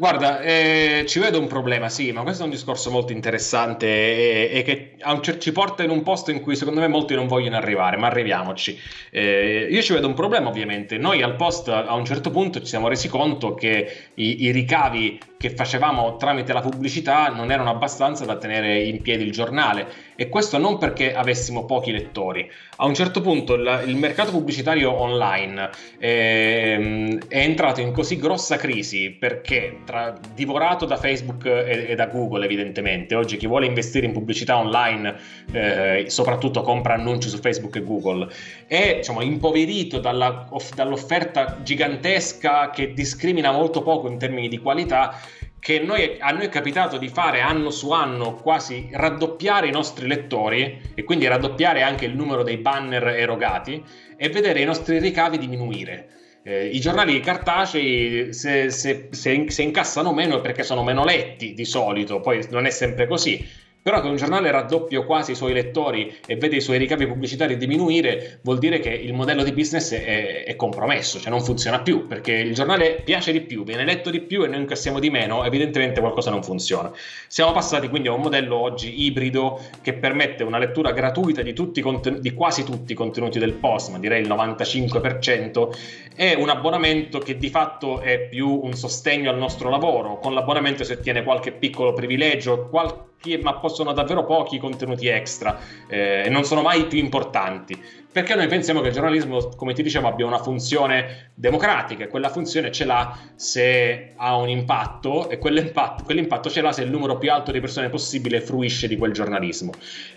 Guarda, 0.00 0.40
eh, 0.40 1.04
ci 1.06 1.18
vedo 1.18 1.38
un 1.38 1.46
problema, 1.46 1.90
sì, 1.90 2.10
ma 2.10 2.22
questo 2.22 2.40
è 2.40 2.44
un 2.46 2.50
discorso 2.52 2.90
molto 2.90 3.12
interessante 3.12 3.86
e, 3.86 4.50
e 4.58 4.62
che 4.62 4.96
cer- 5.20 5.36
ci 5.36 5.52
porta 5.52 5.82
in 5.82 5.90
un 5.90 6.02
posto 6.02 6.30
in 6.30 6.40
cui 6.40 6.56
secondo 6.56 6.80
me 6.80 6.88
molti 6.88 7.14
non 7.14 7.26
vogliono 7.26 7.56
arrivare, 7.56 7.98
ma 7.98 8.06
arriviamoci. 8.06 8.78
Eh, 9.10 9.68
io 9.70 9.82
ci 9.82 9.92
vedo 9.92 10.06
un 10.06 10.14
problema 10.14 10.48
ovviamente. 10.48 10.96
Noi 10.96 11.20
al 11.20 11.36
post 11.36 11.68
a 11.68 11.92
un 11.92 12.06
certo 12.06 12.30
punto 12.30 12.60
ci 12.60 12.66
siamo 12.66 12.88
resi 12.88 13.08
conto 13.08 13.52
che 13.52 14.12
i, 14.14 14.44
i 14.44 14.50
ricavi 14.52 15.18
che 15.40 15.48
facevamo 15.48 16.18
tramite 16.18 16.52
la 16.52 16.60
pubblicità 16.60 17.28
non 17.28 17.50
erano 17.50 17.70
abbastanza 17.70 18.26
da 18.26 18.36
tenere 18.36 18.82
in 18.82 19.00
piedi 19.00 19.24
il 19.24 19.32
giornale. 19.32 19.86
E 20.14 20.28
questo 20.28 20.58
non 20.58 20.76
perché 20.76 21.14
avessimo 21.14 21.64
pochi 21.64 21.92
lettori. 21.92 22.46
A 22.76 22.84
un 22.84 22.92
certo 22.92 23.22
punto 23.22 23.54
il, 23.54 23.84
il 23.86 23.96
mercato 23.96 24.32
pubblicitario 24.32 24.92
online 24.92 25.70
eh, 25.98 27.18
è 27.26 27.38
entrato 27.38 27.80
in 27.80 27.90
così 27.90 28.18
grossa 28.18 28.58
crisi 28.58 29.16
perché 29.18 29.78
tra, 29.86 30.14
divorato 30.34 30.84
da 30.84 30.96
Facebook 30.96 31.46
e, 31.46 31.86
e, 31.88 31.94
da 31.94 32.08
Google 32.08 32.44
evidentemente, 32.44 33.14
oggi 33.14 33.38
chi 33.38 33.46
vuole 33.46 33.64
investire 33.64 34.04
in 34.04 34.12
pubblicità 34.12 34.58
online 34.58 35.16
eh, 35.52 36.04
soprattutto 36.08 36.60
compra 36.60 36.92
annunci 36.92 37.30
su 37.30 37.38
Facebook 37.38 37.76
e 37.76 37.82
Google, 37.82 38.28
è 38.70 38.98
diciamo, 38.98 39.20
impoverito 39.20 39.98
dalla, 39.98 40.46
off, 40.50 40.74
dall'offerta 40.74 41.58
gigantesca 41.60 42.70
che 42.70 42.92
discrimina 42.92 43.50
molto 43.50 43.82
poco 43.82 44.06
in 44.06 44.16
termini 44.16 44.46
di 44.46 44.58
qualità 44.58 45.20
che 45.58 45.80
noi, 45.80 46.18
a 46.20 46.30
noi 46.30 46.44
è 46.44 46.48
capitato 46.48 46.96
di 46.96 47.08
fare 47.08 47.40
anno 47.40 47.70
su 47.70 47.90
anno 47.90 48.36
quasi 48.36 48.88
raddoppiare 48.92 49.66
i 49.66 49.72
nostri 49.72 50.06
lettori 50.06 50.92
e 50.94 51.02
quindi 51.02 51.26
raddoppiare 51.26 51.82
anche 51.82 52.04
il 52.04 52.14
numero 52.14 52.44
dei 52.44 52.58
banner 52.58 53.08
erogati 53.08 53.82
e 54.16 54.28
vedere 54.28 54.60
i 54.60 54.64
nostri 54.64 55.00
ricavi 55.00 55.36
diminuire. 55.36 56.08
Eh, 56.44 56.68
I 56.68 56.78
giornali 56.78 57.18
cartacei 57.18 58.32
se, 58.32 58.70
se, 58.70 59.08
se, 59.10 59.46
se 59.48 59.62
incassano 59.62 60.12
meno 60.12 60.38
è 60.38 60.40
perché 60.40 60.62
sono 60.62 60.84
meno 60.84 61.04
letti 61.04 61.54
di 61.54 61.64
solito, 61.64 62.20
poi 62.20 62.46
non 62.50 62.66
è 62.66 62.70
sempre 62.70 63.08
così 63.08 63.44
però 63.82 64.00
che 64.00 64.08
un 64.08 64.16
giornale 64.16 64.50
raddoppio 64.50 65.04
quasi 65.04 65.32
i 65.32 65.34
suoi 65.34 65.52
lettori 65.52 66.14
e 66.26 66.36
vede 66.36 66.56
i 66.56 66.60
suoi 66.60 66.78
ricavi 66.78 67.06
pubblicitari 67.06 67.56
diminuire, 67.56 68.40
vuol 68.42 68.58
dire 68.58 68.78
che 68.78 68.90
il 68.90 69.14
modello 69.14 69.42
di 69.42 69.52
business 69.52 69.92
è, 69.94 70.44
è, 70.44 70.56
compromesso, 70.56 71.18
cioè 71.18 71.30
non 71.30 71.40
funziona 71.40 71.80
più, 71.80 72.06
perché 72.06 72.32
il 72.32 72.54
giornale 72.54 73.00
piace 73.02 73.32
di 73.32 73.40
più, 73.40 73.64
viene 73.64 73.84
letto 73.84 74.10
di 74.10 74.20
più 74.20 74.44
e 74.44 74.48
noi 74.48 74.60
incassiamo 74.60 74.98
di 74.98 75.08
meno, 75.08 75.44
evidentemente 75.44 76.00
qualcosa 76.00 76.30
non 76.30 76.42
funziona. 76.42 76.92
Siamo 77.26 77.52
passati 77.52 77.88
quindi 77.88 78.08
a 78.08 78.12
un 78.12 78.20
modello 78.20 78.56
oggi 78.56 79.04
ibrido 79.04 79.60
che 79.80 79.94
permette 79.94 80.42
una 80.42 80.58
lettura 80.58 80.92
gratuita 80.92 81.40
di, 81.42 81.54
tutti, 81.54 81.82
di 82.18 82.34
quasi 82.34 82.64
tutti 82.64 82.92
i 82.92 82.94
contenuti 82.94 83.38
del 83.38 83.54
post, 83.54 83.90
ma 83.90 83.98
direi 83.98 84.20
il 84.20 84.28
95%, 84.28 85.68
e 86.14 86.34
un 86.34 86.50
abbonamento 86.50 87.18
che 87.18 87.38
di 87.38 87.48
fatto 87.48 88.00
è 88.00 88.28
più 88.28 88.60
un 88.62 88.74
sostegno 88.74 89.30
al 89.30 89.38
nostro 89.38 89.70
lavoro. 89.70 90.18
Con 90.18 90.34
l'abbonamento 90.34 90.84
si 90.84 90.92
ottiene 90.92 91.22
qualche 91.22 91.52
piccolo 91.52 91.94
privilegio, 91.94 92.68
qualche 92.68 93.08
ma 93.42 93.54
possono 93.54 93.92
davvero 93.92 94.24
pochi 94.24 94.58
contenuti 94.58 95.06
extra 95.06 95.58
eh, 95.86 96.22
e 96.24 96.28
non 96.30 96.44
sono 96.44 96.62
mai 96.62 96.86
più 96.86 96.98
importanti. 96.98 98.08
Perché 98.12 98.34
noi 98.34 98.48
pensiamo 98.48 98.80
che 98.80 98.88
il 98.88 98.92
giornalismo, 98.92 99.50
come 99.54 99.72
ti 99.72 99.84
dicevo, 99.84 100.08
abbia 100.08 100.26
una 100.26 100.42
funzione 100.42 101.30
democratica 101.32 102.02
e 102.02 102.08
quella 102.08 102.28
funzione 102.28 102.72
ce 102.72 102.84
l'ha 102.84 103.16
se 103.36 104.14
ha 104.16 104.34
un 104.34 104.48
impatto 104.48 105.30
e 105.30 105.38
quell'impatto, 105.38 106.02
quell'impatto 106.02 106.50
ce 106.50 106.60
l'ha 106.60 106.72
se 106.72 106.82
il 106.82 106.90
numero 106.90 107.18
più 107.18 107.30
alto 107.30 107.52
di 107.52 107.60
persone 107.60 107.88
possibile 107.88 108.40
fruisce 108.40 108.88
di 108.88 108.96
quel 108.96 109.12
giornalismo. 109.12 109.70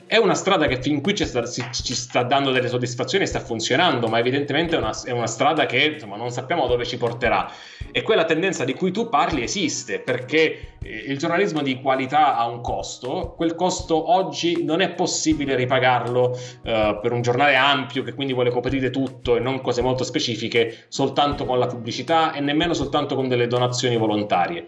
È 0.07 0.17
una 0.17 0.33
strada 0.33 0.65
che 0.65 0.81
fin 0.81 1.01
qui 1.01 1.13
ci 1.13 1.23
sta, 1.25 1.45
ci 1.45 1.93
sta 1.93 2.23
dando 2.23 2.49
delle 2.49 2.67
soddisfazioni 2.67 3.25
e 3.25 3.27
sta 3.27 3.39
funzionando, 3.39 4.07
ma 4.07 4.17
evidentemente 4.17 4.75
è 4.75 4.79
una, 4.79 4.91
è 5.03 5.11
una 5.11 5.27
strada 5.27 5.67
che 5.67 5.93
insomma, 5.93 6.15
non 6.15 6.31
sappiamo 6.31 6.65
dove 6.65 6.85
ci 6.85 6.97
porterà. 6.97 7.47
E 7.91 8.01
quella 8.01 8.25
tendenza 8.25 8.65
di 8.65 8.73
cui 8.73 8.91
tu 8.91 9.07
parli 9.07 9.43
esiste 9.43 9.99
perché 9.99 10.77
eh, 10.81 11.03
il 11.07 11.19
giornalismo 11.19 11.61
di 11.61 11.79
qualità 11.79 12.35
ha 12.35 12.47
un 12.47 12.61
costo, 12.61 13.33
quel 13.37 13.53
costo 13.53 14.11
oggi 14.11 14.63
non 14.63 14.81
è 14.81 14.89
possibile 14.89 15.55
ripagarlo 15.55 16.29
uh, 16.31 16.99
per 16.99 17.11
un 17.11 17.21
giornale 17.21 17.55
ampio 17.55 17.81
che 17.85 18.13
quindi 18.13 18.33
vuole 18.33 18.49
coprire 18.49 18.89
tutto 18.89 19.35
e 19.35 19.39
non 19.39 19.61
cose 19.61 19.81
molto 19.81 20.03
specifiche 20.03 20.85
soltanto 20.87 21.45
con 21.45 21.59
la 21.59 21.67
pubblicità 21.67 22.33
e 22.33 22.39
nemmeno 22.39 22.73
soltanto 22.73 23.15
con 23.15 23.27
delle 23.27 23.47
donazioni 23.47 23.97
volontarie. 23.97 24.63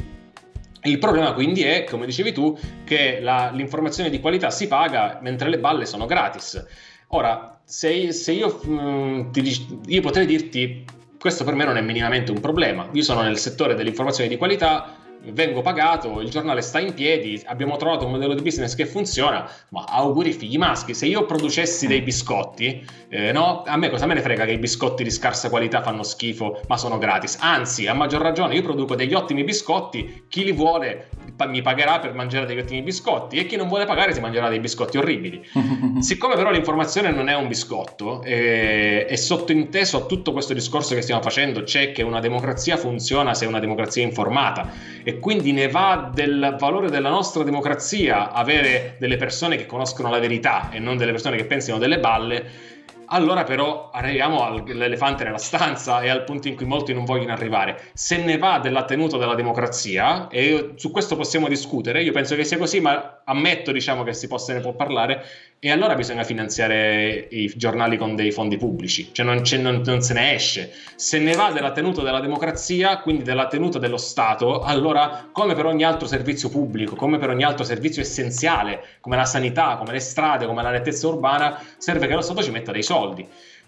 Il 0.84 1.00
problema 1.00 1.34
quindi 1.34 1.64
è, 1.64 1.84
come 1.84 2.06
dicevi 2.06 2.32
tu, 2.32 2.58
che 2.84 3.20
la, 3.20 3.52
l'informazione 3.52 4.10
di 4.10 4.20
qualità 4.20 4.52
si 4.52 4.68
paga 4.68 5.20
mentre 5.22 5.50
le 5.50 5.60
balle 5.60 5.86
sono 5.86 6.06
gratis. 6.06 6.64
Ora, 7.10 7.60
se, 7.64 8.12
se 8.12 8.32
io, 8.32 8.60
mh, 8.64 8.72
mm, 8.72 9.32
ti, 9.32 9.82
io 9.88 10.02
potrei 10.02 10.26
dirti 10.26 10.86
questo 11.26 11.44
per 11.44 11.56
me 11.56 11.66
non 11.66 11.78
è 11.78 11.82
minimamente 11.82 12.32
un 12.32 12.40
problema. 12.40 12.88
Io 12.92 13.02
sono 13.02 13.24
nel 13.24 13.40
settore 13.40 13.74
dell'informazione 13.74 14.30
di 14.30 14.38
qualità, 14.38 14.95
vengo 15.32 15.62
pagato, 15.62 16.22
il 16.22 16.30
giornale 16.30 16.62
sta 16.62 16.80
in 16.80 16.94
piedi, 16.94 17.42
abbiamo 17.46 17.78
trovato 17.78 18.06
un 18.06 18.12
modello 18.12 18.34
di 18.34 18.42
business 18.42 18.76
che 18.76 18.86
funziona, 18.86 19.50
ma 19.70 19.86
auguri 19.88 20.34
figli 20.34 20.58
maschi, 20.58 20.94
se 20.94 21.06
io 21.06 21.26
producessi 21.26 21.88
dei 21.88 22.02
biscotti, 22.02 22.86
eh, 23.10 23.32
no, 23.32 23.64
a 23.66 23.78
me 23.78 23.90
cosa 23.90 24.06
me 24.06 24.14
ne 24.14 24.22
frega 24.22 24.46
che 24.46 24.52
i 24.52 24.58
biscotti 24.58 25.04
di 25.04 25.12
scarsa 25.12 25.50
qualità 25.50 25.82
fanno 25.82 26.04
schifo, 26.04 26.62
ma 26.68 26.78
sono 26.78 26.98
gratis, 26.98 27.38
anzi, 27.40 27.88
a 27.88 27.94
maggior 27.94 28.22
ragione 28.22 28.56
io 28.56 28.62
produco 28.62 28.96
degli 28.96 29.14
ottimi 29.14 29.44
biscotti, 29.44 30.26
chi 30.28 30.44
li 30.44 30.52
vuole 30.52 31.10
mi 31.48 31.62
pagherà 31.62 32.00
per 32.00 32.14
mangiare 32.14 32.46
degli 32.46 32.60
ottimi 32.60 32.82
biscotti 32.82 33.38
e 33.38 33.46
chi 33.46 33.56
non 33.56 33.68
vuole 33.68 33.86
pagare 33.86 34.14
si 34.14 34.20
mangerà 34.22 34.48
dei 34.48 34.60
biscotti 34.60 34.98
orribili. 34.98 35.46
Siccome 36.00 36.36
però 36.36 36.52
l'informazione 36.52 37.12
non 37.12 37.28
è 37.28 37.36
un 37.36 37.48
biscotto, 37.48 38.22
eh, 38.24 39.06
è 39.06 39.16
sottointeso 39.16 39.98
a 39.98 40.06
tutto 40.06 40.32
questo 40.32 40.54
discorso 40.54 40.96
che 40.96 41.02
stiamo 41.02 41.22
facendo, 41.22 41.64
c'è 41.64 41.92
che 41.92 42.04
una 42.04 42.20
democrazia 42.20 42.78
funziona 42.78 43.34
se 43.34 43.46
è 43.46 43.48
una 43.48 43.60
democrazia 43.60 44.04
informata 44.04 44.72
e 45.04 45.15
quindi 45.20 45.52
ne 45.52 45.68
va 45.68 46.10
del 46.14 46.56
valore 46.60 46.90
della 46.90 47.10
nostra 47.10 47.44
democrazia 47.44 48.32
avere 48.32 48.96
delle 49.00 49.18
persone 49.18 49.58
che 49.58 49.66
conoscono 49.66 50.10
la 50.10 50.20
verità 50.20 50.70
e 50.72 50.80
non 50.80 50.98
delle 50.98 51.12
persone 51.12 51.38
che 51.38 51.46
pensino 51.46 51.78
delle 51.78 52.00
balle 52.00 52.74
allora 53.08 53.44
però 53.44 53.90
arriviamo 53.92 54.44
all'elefante 54.44 55.24
nella 55.24 55.38
stanza 55.38 56.02
e 56.02 56.10
al 56.10 56.24
punto 56.24 56.48
in 56.48 56.56
cui 56.56 56.66
molti 56.66 56.94
non 56.94 57.06
vogliono 57.06 57.34
arrivare. 57.34 57.92
Se 57.94 58.18
ne 58.18 58.38
va 58.38 58.60
della 58.60 58.86
tenuta 58.86 59.18
della 59.18 59.36
democrazia, 59.36 60.28
e 60.28 60.74
su 60.76 60.92
questo 60.92 61.16
possiamo 61.16 61.48
discutere, 61.48 62.04
io 62.04 62.12
penso 62.12 62.36
che 62.36 62.44
sia 62.44 62.58
così, 62.58 62.80
ma 62.80 63.22
ammetto 63.24 63.72
diciamo, 63.72 64.04
che 64.04 64.14
si 64.14 64.28
possa, 64.28 64.54
ne 64.54 64.60
può 64.60 64.74
parlare, 64.74 65.24
e 65.60 65.72
allora 65.72 65.96
bisogna 65.96 66.24
finanziare 66.24 67.28
i 67.32 67.52
giornali 67.56 67.98
con 67.98 68.16
dei 68.16 68.32
fondi 68.32 68.58
pubblici, 68.58 69.10
cioè 69.12 69.26
non, 69.26 69.42
non, 69.60 69.82
non, 69.84 70.02
se 70.02 70.14
ne 70.14 70.34
esce. 70.36 70.72
Se 70.96 71.18
ne 71.18 71.34
va 71.34 71.52
della 71.52 71.72
tenuta 71.72 72.04
della 72.04 72.20
democrazia, 72.20 73.00
quindi 73.00 73.24
della 73.24 73.48
tenuta 73.48 73.80
dello 73.80 73.98
Stato, 73.98 74.62
allora 74.62 75.30
come 75.32 75.56
per 75.56 75.66
ogni 75.66 75.84
altro 75.84 76.08
servizio 76.08 76.50
pubblico, 76.50 76.96
come 76.96 77.18
per 77.18 77.30
ogni 77.30 77.44
altro 77.44 77.64
servizio 77.66 78.02
essenziale, 78.02 78.84
come 79.00 79.16
la 79.16 79.26
sanità, 79.26 79.76
come 79.78 79.94
le 79.94 80.00
strade, 80.00 80.46
come 80.46 80.62
la 80.62 80.70
nettezza 80.70 81.08
urbana, 81.08 81.60
serve 81.78 82.08
che 82.08 82.14
lo 82.14 82.22
Stato 82.22 82.44
ci 82.44 82.52
metta 82.52 82.72
dei 82.72 82.84
soldi. 82.84 82.95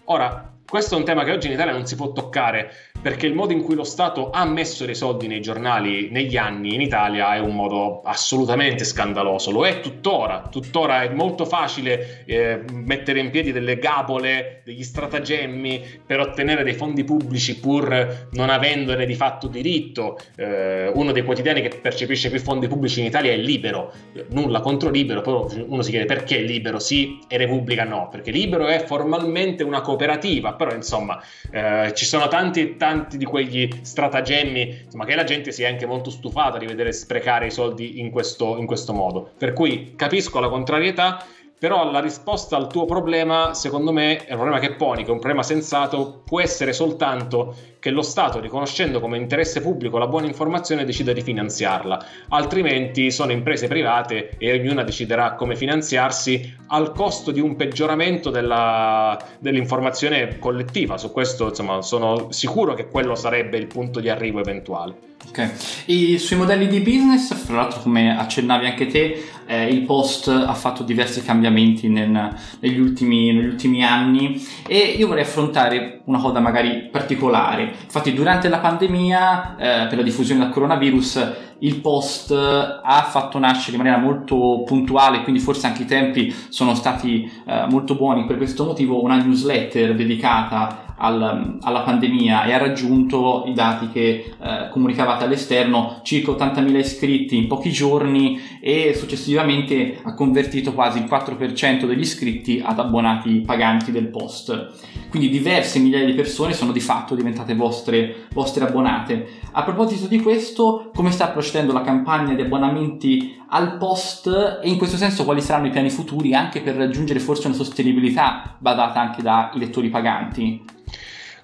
Ora, 0.06 0.52
questo 0.68 0.94
è 0.94 0.98
un 0.98 1.04
tema 1.04 1.24
che 1.24 1.32
oggi 1.32 1.46
in 1.46 1.54
Italia 1.54 1.72
non 1.72 1.86
si 1.86 1.96
può 1.96 2.12
toccare 2.12 2.70
perché 3.00 3.26
il 3.26 3.34
modo 3.34 3.52
in 3.52 3.62
cui 3.62 3.74
lo 3.74 3.84
Stato 3.84 4.30
ha 4.30 4.44
messo 4.44 4.84
dei 4.84 4.94
soldi 4.94 5.28
nei 5.28 5.40
giornali 5.40 6.08
negli 6.10 6.36
anni 6.36 6.74
in 6.74 6.80
Italia 6.80 7.34
è 7.34 7.38
un 7.38 7.54
modo 7.54 8.02
assolutamente 8.02 8.84
scandaloso, 8.84 9.50
lo 9.50 9.64
è 9.64 9.80
tuttora, 9.80 10.48
tuttora 10.50 11.02
è 11.02 11.08
molto 11.10 11.44
facile 11.44 12.24
eh, 12.26 12.64
mettere 12.72 13.20
in 13.20 13.30
piedi 13.30 13.52
delle 13.52 13.78
gabole, 13.78 14.62
degli 14.64 14.82
stratagemmi 14.82 16.02
per 16.04 16.20
ottenere 16.20 16.64
dei 16.64 16.74
fondi 16.74 17.04
pubblici 17.04 17.58
pur 17.60 18.28
non 18.32 18.50
avendone 18.50 19.06
di 19.06 19.14
fatto 19.14 19.46
diritto. 19.46 20.18
Eh, 20.36 20.90
uno 20.92 21.12
dei 21.12 21.22
quotidiani 21.22 21.62
che 21.62 21.78
percepisce 21.80 22.30
più 22.30 22.40
fondi 22.40 22.66
pubblici 22.68 23.00
in 23.00 23.06
Italia 23.06 23.32
è 23.32 23.36
Libero, 23.36 23.92
nulla 24.30 24.60
contro 24.60 24.90
Libero, 24.90 25.20
però 25.20 25.48
uno 25.66 25.82
si 25.82 25.90
chiede 25.90 26.04
perché 26.04 26.38
Libero 26.38 26.78
sì 26.78 27.20
e 27.28 27.36
Repubblica 27.36 27.84
no, 27.84 28.08
perché 28.10 28.30
Libero 28.30 28.66
è 28.66 28.84
formalmente 28.84 29.62
una 29.62 29.80
cooperativa, 29.80 30.54
però 30.58 30.74
insomma 30.74 31.22
eh, 31.50 31.92
ci 31.94 32.04
sono 32.04 32.28
tanti, 32.28 32.76
tanti 32.76 33.16
di 33.16 33.24
quegli 33.24 33.68
stratagemmi 33.80 34.82
insomma, 34.84 35.06
che 35.06 35.14
la 35.14 35.24
gente 35.24 35.52
si 35.52 35.62
è 35.62 35.66
anche 35.66 35.86
molto 35.86 36.10
stufata 36.10 36.58
di 36.58 36.66
vedere 36.66 36.92
sprecare 36.92 37.46
i 37.46 37.50
soldi 37.50 38.00
in 38.00 38.10
questo, 38.10 38.58
in 38.58 38.66
questo 38.66 38.92
modo. 38.92 39.30
Per 39.38 39.54
cui 39.54 39.94
capisco 39.96 40.40
la 40.40 40.50
contrarietà, 40.50 41.24
però 41.58 41.90
la 41.90 42.00
risposta 42.00 42.56
al 42.56 42.68
tuo 42.68 42.84
problema, 42.84 43.52
secondo 43.52 43.92
me, 43.92 44.24
è 44.24 44.32
un 44.32 44.38
problema 44.38 44.60
che 44.60 44.74
poni, 44.74 45.02
che 45.02 45.08
è 45.08 45.12
un 45.12 45.18
problema 45.18 45.42
sensato, 45.42 46.22
può 46.24 46.40
essere 46.40 46.72
soltanto 46.72 47.54
che 47.78 47.90
lo 47.90 48.02
Stato, 48.02 48.40
riconoscendo 48.40 49.00
come 49.00 49.16
interesse 49.16 49.60
pubblico 49.60 49.98
la 49.98 50.06
buona 50.06 50.26
informazione, 50.26 50.84
decida 50.84 51.12
di 51.12 51.22
finanziarla. 51.22 52.04
Altrimenti 52.28 53.10
sono 53.10 53.32
imprese 53.32 53.68
private 53.68 54.36
e 54.38 54.52
ognuna 54.52 54.82
deciderà 54.82 55.34
come 55.34 55.56
finanziarsi 55.56 56.56
al 56.68 56.92
costo 56.92 57.30
di 57.30 57.40
un 57.40 57.56
peggioramento 57.56 58.30
della, 58.30 59.16
dell'informazione 59.38 60.38
collettiva. 60.38 60.98
Su 60.98 61.12
questo, 61.12 61.48
insomma, 61.48 61.82
sono 61.82 62.30
sicuro 62.30 62.74
che 62.74 62.88
quello 62.88 63.14
sarebbe 63.14 63.58
il 63.58 63.66
punto 63.66 64.00
di 64.00 64.08
arrivo 64.08 64.40
eventuale. 64.40 65.08
Ok, 65.28 65.84
e 65.86 66.18
sui 66.18 66.36
modelli 66.36 66.68
di 66.68 66.80
business, 66.80 67.34
fra 67.34 67.56
l'altro 67.56 67.80
come 67.80 68.16
accennavi 68.16 68.66
anche 68.66 68.86
te, 68.86 69.24
eh, 69.46 69.66
il 69.66 69.82
post 69.82 70.28
ha 70.28 70.54
fatto 70.54 70.82
diversi 70.82 71.22
cambiamenti 71.22 71.88
nel, 71.88 72.34
negli, 72.60 72.78
ultimi, 72.78 73.32
negli, 73.32 73.46
ultimi, 73.46 73.82
anni 73.82 74.46
e 74.66 74.78
io 74.78 75.08
vorrei 75.08 75.24
affrontare 75.24 76.02
una 76.04 76.20
cosa 76.20 76.38
magari 76.38 76.88
particolare. 76.90 77.67
Infatti 77.82 78.12
durante 78.12 78.48
la 78.48 78.58
pandemia, 78.58 79.56
eh, 79.56 79.86
per 79.88 79.98
la 79.98 80.02
diffusione 80.02 80.44
del 80.44 80.52
coronavirus, 80.52 81.36
il 81.60 81.80
post 81.80 82.30
ha 82.30 83.02
fatto 83.02 83.38
nascere 83.38 83.76
in 83.76 83.82
maniera 83.82 84.00
molto 84.00 84.62
puntuale, 84.64 85.22
quindi 85.22 85.40
forse 85.40 85.66
anche 85.66 85.82
i 85.82 85.86
tempi 85.86 86.34
sono 86.48 86.74
stati 86.74 87.30
eh, 87.46 87.66
molto 87.68 87.96
buoni 87.96 88.26
per 88.26 88.36
questo 88.36 88.64
motivo, 88.64 89.02
una 89.02 89.16
newsletter 89.16 89.94
dedicata 89.94 90.87
al, 90.98 91.58
alla 91.60 91.80
pandemia 91.80 92.44
e 92.44 92.52
ha 92.52 92.58
raggiunto 92.58 93.44
i 93.46 93.54
dati 93.54 93.88
che 93.88 94.34
eh, 94.40 94.68
comunicavate 94.70 95.24
all'esterno, 95.24 96.00
circa 96.02 96.32
80.000 96.32 96.76
iscritti 96.76 97.36
in 97.36 97.46
pochi 97.46 97.70
giorni 97.70 98.40
e 98.60 98.94
successivamente 98.94 99.98
ha 100.02 100.14
convertito 100.14 100.74
quasi 100.74 100.98
il 100.98 101.04
4% 101.04 101.86
degli 101.86 102.00
iscritti 102.00 102.62
ad 102.64 102.78
abbonati 102.78 103.42
paganti 103.44 103.90
del 103.90 104.08
post. 104.08 104.86
Quindi 105.10 105.30
diverse 105.30 105.78
migliaia 105.78 106.04
di 106.04 106.12
persone 106.12 106.52
sono 106.52 106.72
di 106.72 106.80
fatto 106.80 107.14
diventate 107.14 107.54
vostre, 107.54 108.26
vostre 108.32 108.66
abbonate. 108.66 109.26
A 109.52 109.62
proposito 109.62 110.06
di 110.06 110.20
questo, 110.20 110.90
come 110.94 111.10
sta 111.10 111.28
procedendo 111.28 111.72
la 111.72 111.80
campagna 111.80 112.34
di 112.34 112.42
abbonamenti 112.42 113.37
al 113.50 113.76
post 113.76 114.26
e 114.62 114.68
in 114.68 114.76
questo 114.76 114.96
senso 114.96 115.24
quali 115.24 115.40
saranno 115.40 115.68
i 115.68 115.70
piani 115.70 115.90
futuri 115.90 116.34
anche 116.34 116.60
per 116.60 116.76
raggiungere 116.76 117.20
forse 117.20 117.46
una 117.46 117.56
sostenibilità 117.56 118.56
badata 118.58 119.00
anche 119.00 119.22
dai 119.22 119.50
lettori 119.54 119.88
paganti? 119.88 120.64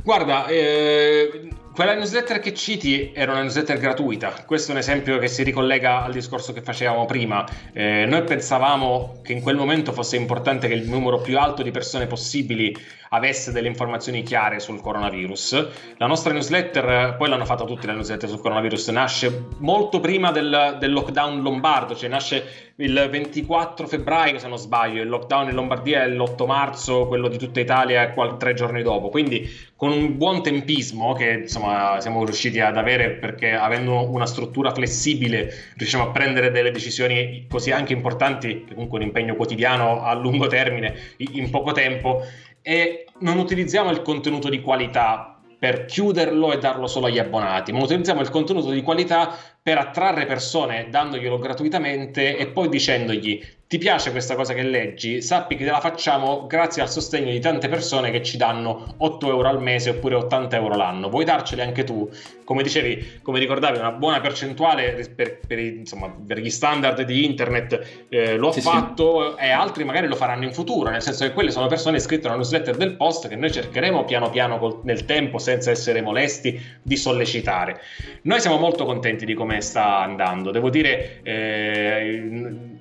Guarda, 0.02 0.46
eh, 0.46 1.48
quella 1.74 1.94
newsletter 1.94 2.38
che 2.38 2.54
citi 2.54 3.10
era 3.12 3.32
una 3.32 3.40
newsletter 3.40 3.78
gratuita, 3.78 4.44
questo 4.46 4.70
è 4.70 4.74
un 4.74 4.80
esempio 4.80 5.18
che 5.18 5.26
si 5.26 5.42
ricollega 5.42 6.04
al 6.04 6.12
discorso 6.12 6.52
che 6.52 6.62
facevamo 6.62 7.04
prima. 7.04 7.44
Eh, 7.72 8.06
noi 8.06 8.22
pensavamo 8.22 9.18
che 9.24 9.32
in 9.32 9.42
quel 9.42 9.56
momento 9.56 9.90
fosse 9.90 10.14
importante 10.14 10.68
che 10.68 10.74
il 10.74 10.88
numero 10.88 11.20
più 11.20 11.36
alto 11.36 11.64
di 11.64 11.72
persone 11.72 12.06
possibili 12.06 12.72
avesse 13.08 13.50
delle 13.50 13.66
informazioni 13.66 14.22
chiare 14.22 14.60
sul 14.60 14.80
coronavirus. 14.80 15.68
La 15.96 16.06
nostra 16.06 16.32
newsletter, 16.32 17.16
poi 17.16 17.28
l'hanno 17.28 17.44
fatta 17.44 17.64
tutti 17.64 17.86
la 17.86 17.92
newsletter 17.94 18.28
sul 18.28 18.40
coronavirus, 18.40 18.88
nasce 18.90 19.46
molto 19.58 19.98
prima 19.98 20.30
del, 20.30 20.76
del 20.78 20.92
lockdown 20.92 21.42
lombardo, 21.42 21.96
cioè 21.96 22.08
nasce 22.08 22.64
il 22.76 23.08
24 23.08 23.86
febbraio 23.86 24.38
se 24.38 24.48
non 24.48 24.58
sbaglio, 24.58 25.00
il 25.00 25.08
lockdown 25.08 25.48
in 25.48 25.54
Lombardia 25.54 26.02
è 26.02 26.08
l'8 26.08 26.44
marzo, 26.44 27.06
quello 27.06 27.28
di 27.28 27.38
tutta 27.38 27.60
Italia 27.60 28.02
è 28.02 28.36
tre 28.36 28.54
giorni 28.54 28.82
dopo, 28.82 29.10
quindi 29.10 29.48
con 29.76 29.92
un 29.92 30.16
buon 30.16 30.42
tempismo 30.42 31.12
che 31.12 31.42
insomma 31.42 31.63
siamo 32.00 32.24
riusciti 32.24 32.60
ad 32.60 32.76
avere 32.76 33.12
perché 33.12 33.52
avendo 33.52 34.10
una 34.10 34.26
struttura 34.26 34.72
flessibile 34.72 35.52
riusciamo 35.76 36.04
a 36.04 36.10
prendere 36.10 36.50
delle 36.50 36.70
decisioni 36.70 37.46
così 37.48 37.70
anche 37.70 37.92
importanti, 37.92 38.64
comunque 38.68 38.98
un 38.98 39.04
impegno 39.04 39.36
quotidiano 39.36 40.02
a 40.02 40.14
lungo 40.14 40.46
termine 40.46 40.94
in 41.16 41.50
poco 41.50 41.72
tempo 41.72 42.22
e 42.62 43.06
non 43.20 43.38
utilizziamo 43.38 43.90
il 43.90 44.02
contenuto 44.02 44.48
di 44.48 44.60
qualità 44.60 45.38
per 45.58 45.86
chiuderlo 45.86 46.52
e 46.52 46.58
darlo 46.58 46.86
solo 46.86 47.06
agli 47.06 47.18
abbonati, 47.18 47.72
ma 47.72 47.82
utilizziamo 47.82 48.20
il 48.20 48.28
contenuto 48.28 48.70
di 48.70 48.82
qualità 48.82 49.34
per 49.62 49.78
attrarre 49.78 50.26
persone 50.26 50.88
dandoglielo 50.90 51.38
gratuitamente 51.38 52.36
e 52.36 52.48
poi 52.48 52.68
dicendogli 52.68 53.42
ti 53.66 53.78
piace 53.78 54.10
questa 54.10 54.34
cosa 54.34 54.52
che 54.52 54.62
leggi, 54.62 55.22
sappi 55.22 55.56
che 55.56 55.64
te 55.64 55.70
la 55.70 55.80
facciamo 55.80 56.46
grazie 56.46 56.82
al 56.82 56.90
sostegno 56.90 57.30
di 57.30 57.40
tante 57.40 57.68
persone 57.68 58.10
che 58.10 58.22
ci 58.22 58.36
danno 58.36 58.94
8 58.98 59.28
euro 59.28 59.48
al 59.48 59.60
mese 59.60 59.90
oppure 59.90 60.16
80 60.16 60.56
euro 60.56 60.76
l'anno. 60.76 61.08
Vuoi 61.08 61.24
darceli 61.24 61.62
anche 61.62 61.82
tu? 61.82 62.08
Come 62.44 62.62
dicevi, 62.62 63.20
come 63.22 63.38
ricordavi, 63.38 63.78
una 63.78 63.92
buona 63.92 64.20
percentuale 64.20 65.10
per, 65.16 65.38
per, 65.46 65.58
insomma, 65.58 66.08
per 66.08 66.40
gli 66.40 66.50
standard 66.50 67.00
di 67.02 67.24
internet 67.24 68.04
eh, 68.10 68.36
lo 68.36 68.48
ha 68.48 68.52
sì, 68.52 68.60
fatto 68.60 69.34
sì. 69.36 69.44
e 69.44 69.50
altri 69.50 69.84
magari 69.84 70.08
lo 70.08 70.16
faranno 70.16 70.44
in 70.44 70.52
futuro, 70.52 70.90
nel 70.90 71.00
senso 71.00 71.24
che 71.24 71.32
quelle 71.32 71.50
sono 71.50 71.66
persone 71.66 71.96
iscritte 71.96 72.26
alla 72.26 72.36
newsletter 72.36 72.76
del 72.76 72.96
post 72.96 73.28
che 73.28 73.36
noi 73.36 73.50
cercheremo 73.50 74.04
piano 74.04 74.28
piano 74.28 74.58
col, 74.58 74.80
nel 74.82 75.06
tempo, 75.06 75.38
senza 75.38 75.70
essere 75.70 76.02
molesti, 76.02 76.60
di 76.82 76.96
sollecitare. 76.96 77.80
Noi 78.22 78.40
siamo 78.40 78.58
molto 78.58 78.84
contenti 78.84 79.24
di 79.24 79.32
come 79.32 79.62
sta 79.62 80.00
andando. 80.00 80.50
Devo 80.50 80.68
dire, 80.68 81.20
eh, 81.22 82.22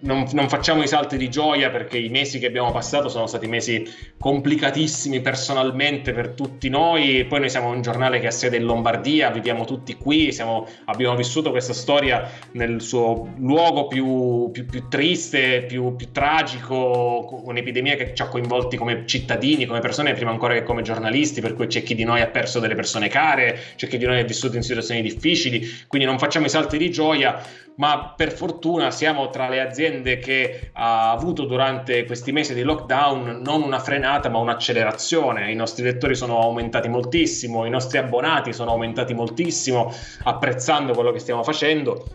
non, 0.01 0.27
non 0.31 0.49
facciamo 0.49 0.72
i 0.81 0.87
salti 0.87 1.17
di 1.17 1.29
gioia 1.29 1.69
perché 1.69 1.97
i 1.97 2.09
mesi 2.09 2.39
che 2.39 2.47
abbiamo 2.47 2.71
passato 2.71 3.09
sono 3.09 3.27
stati 3.27 3.45
mesi 3.47 3.85
complicatissimi 4.17 5.21
personalmente 5.21 6.13
per 6.13 6.29
tutti 6.29 6.69
noi. 6.69 7.25
Poi 7.25 7.41
noi 7.41 7.49
siamo 7.49 7.69
un 7.69 7.81
giornale 7.81 8.19
che 8.19 8.27
ha 8.27 8.31
sede 8.31 8.57
in 8.57 8.63
Lombardia, 8.63 9.29
viviamo 9.29 9.65
tutti 9.65 9.95
qui, 9.95 10.31
siamo, 10.31 10.67
abbiamo 10.85 11.15
vissuto 11.15 11.51
questa 11.51 11.73
storia 11.73 12.27
nel 12.53 12.81
suo 12.81 13.33
luogo 13.37 13.87
più, 13.87 14.49
più, 14.51 14.65
più 14.65 14.87
triste, 14.87 15.65
più, 15.67 15.95
più, 15.95 16.11
tragico, 16.11 17.41
un'epidemia 17.45 17.95
che 17.95 18.13
ci 18.15 18.21
ha 18.21 18.27
coinvolti 18.27 18.77
come 18.77 19.05
cittadini, 19.05 19.65
come 19.65 19.79
persone, 19.81 20.13
prima 20.13 20.31
ancora 20.31 20.53
che 20.53 20.63
come 20.63 20.81
giornalisti, 20.81 21.41
per 21.41 21.53
cui 21.53 21.67
c'è 21.67 21.83
chi 21.83 21.93
di 21.93 22.03
noi 22.03 22.21
ha 22.21 22.27
perso 22.27 22.59
delle 22.59 22.75
persone 22.75 23.09
care, 23.09 23.59
c'è 23.75 23.87
chi 23.87 23.97
di 23.97 24.05
noi 24.05 24.19
ha 24.19 24.23
vissuto 24.23 24.55
in 24.55 24.63
situazioni 24.63 25.01
difficili, 25.01 25.67
quindi 25.87 26.07
non 26.07 26.17
facciamo 26.17 26.45
i 26.45 26.49
salti 26.49 26.77
di 26.77 26.89
gioia 26.89 27.41
ma 27.75 28.13
per 28.15 28.31
fortuna 28.31 28.91
siamo 28.91 29.29
tra 29.29 29.49
le 29.49 29.61
aziende 29.61 30.19
che 30.19 30.62
ha 30.73 31.11
avuto 31.11 31.45
durante 31.45 32.05
questi 32.05 32.31
mesi 32.31 32.53
di 32.53 32.63
lockdown 32.63 33.41
non 33.43 33.61
una 33.61 33.79
frenata 33.79 34.29
ma 34.29 34.39
un'accelerazione. 34.39 35.51
I 35.51 35.55
nostri 35.55 35.83
lettori 35.83 36.15
sono 36.15 36.39
aumentati 36.39 36.89
moltissimo, 36.89 37.65
i 37.65 37.69
nostri 37.69 37.97
abbonati 37.97 38.53
sono 38.53 38.71
aumentati 38.71 39.13
moltissimo, 39.13 39.93
apprezzando 40.23 40.93
quello 40.93 41.11
che 41.11 41.19
stiamo 41.19 41.43
facendo 41.43 42.05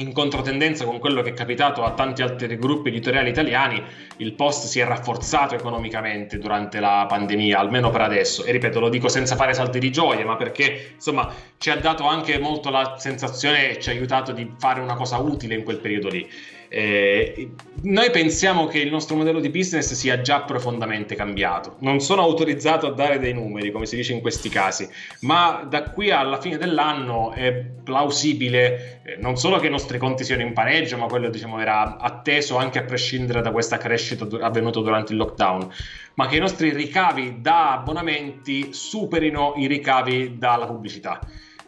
in 0.00 0.12
controtendenza 0.12 0.84
con 0.84 0.98
quello 0.98 1.22
che 1.22 1.30
è 1.30 1.34
capitato 1.34 1.84
a 1.84 1.92
tanti 1.92 2.22
altri 2.22 2.56
gruppi 2.56 2.88
editoriali 2.88 3.28
italiani, 3.28 3.82
il 4.16 4.32
post 4.32 4.66
si 4.66 4.80
è 4.80 4.84
rafforzato 4.84 5.54
economicamente 5.54 6.38
durante 6.38 6.80
la 6.80 7.04
pandemia, 7.06 7.58
almeno 7.58 7.90
per 7.90 8.00
adesso. 8.00 8.44
E 8.44 8.52
ripeto, 8.52 8.80
lo 8.80 8.88
dico 8.88 9.08
senza 9.08 9.36
fare 9.36 9.52
salti 9.52 9.78
di 9.78 9.90
gioia, 9.90 10.24
ma 10.24 10.36
perché 10.36 10.92
insomma 10.94 11.30
ci 11.58 11.70
ha 11.70 11.76
dato 11.76 12.06
anche 12.06 12.38
molto 12.38 12.70
la 12.70 12.94
sensazione 12.96 13.70
e 13.70 13.78
ci 13.80 13.90
ha 13.90 13.92
aiutato 13.92 14.32
di 14.32 14.50
fare 14.58 14.80
una 14.80 14.94
cosa 14.94 15.18
utile 15.18 15.54
in 15.54 15.64
quel 15.64 15.78
periodo 15.78 16.08
lì. 16.08 16.26
Eh, 16.72 17.50
noi 17.82 18.10
pensiamo 18.12 18.66
che 18.66 18.78
il 18.78 18.92
nostro 18.92 19.16
modello 19.16 19.40
di 19.40 19.50
business 19.50 19.92
sia 19.92 20.20
già 20.20 20.42
profondamente 20.42 21.16
cambiato. 21.16 21.74
Non 21.80 21.98
sono 21.98 22.22
autorizzato 22.22 22.86
a 22.86 22.92
dare 22.92 23.18
dei 23.18 23.34
numeri, 23.34 23.72
come 23.72 23.86
si 23.86 23.96
dice 23.96 24.12
in 24.12 24.20
questi 24.20 24.48
casi, 24.48 24.88
ma 25.22 25.66
da 25.68 25.90
qui 25.90 26.12
alla 26.12 26.40
fine 26.40 26.58
dell'anno 26.58 27.32
è 27.32 27.52
plausibile 27.52 29.00
eh, 29.02 29.16
non 29.18 29.36
solo 29.36 29.58
che 29.58 29.66
i 29.66 29.70
nostri 29.70 29.98
conti 29.98 30.22
siano 30.22 30.42
in 30.42 30.52
pareggio, 30.52 30.96
ma 30.96 31.06
quello 31.06 31.28
diciamo, 31.28 31.58
era 31.58 31.96
atteso 31.96 32.56
anche 32.56 32.78
a 32.78 32.84
prescindere 32.84 33.42
da 33.42 33.50
questa 33.50 33.76
crescita 33.76 34.26
avvenuta 34.40 34.80
durante 34.80 35.12
il 35.12 35.18
lockdown, 35.18 35.68
ma 36.14 36.28
che 36.28 36.36
i 36.36 36.40
nostri 36.40 36.72
ricavi 36.72 37.40
da 37.40 37.72
abbonamenti 37.72 38.72
superino 38.72 39.54
i 39.56 39.66
ricavi 39.66 40.38
dalla 40.38 40.66
pubblicità. 40.66 41.18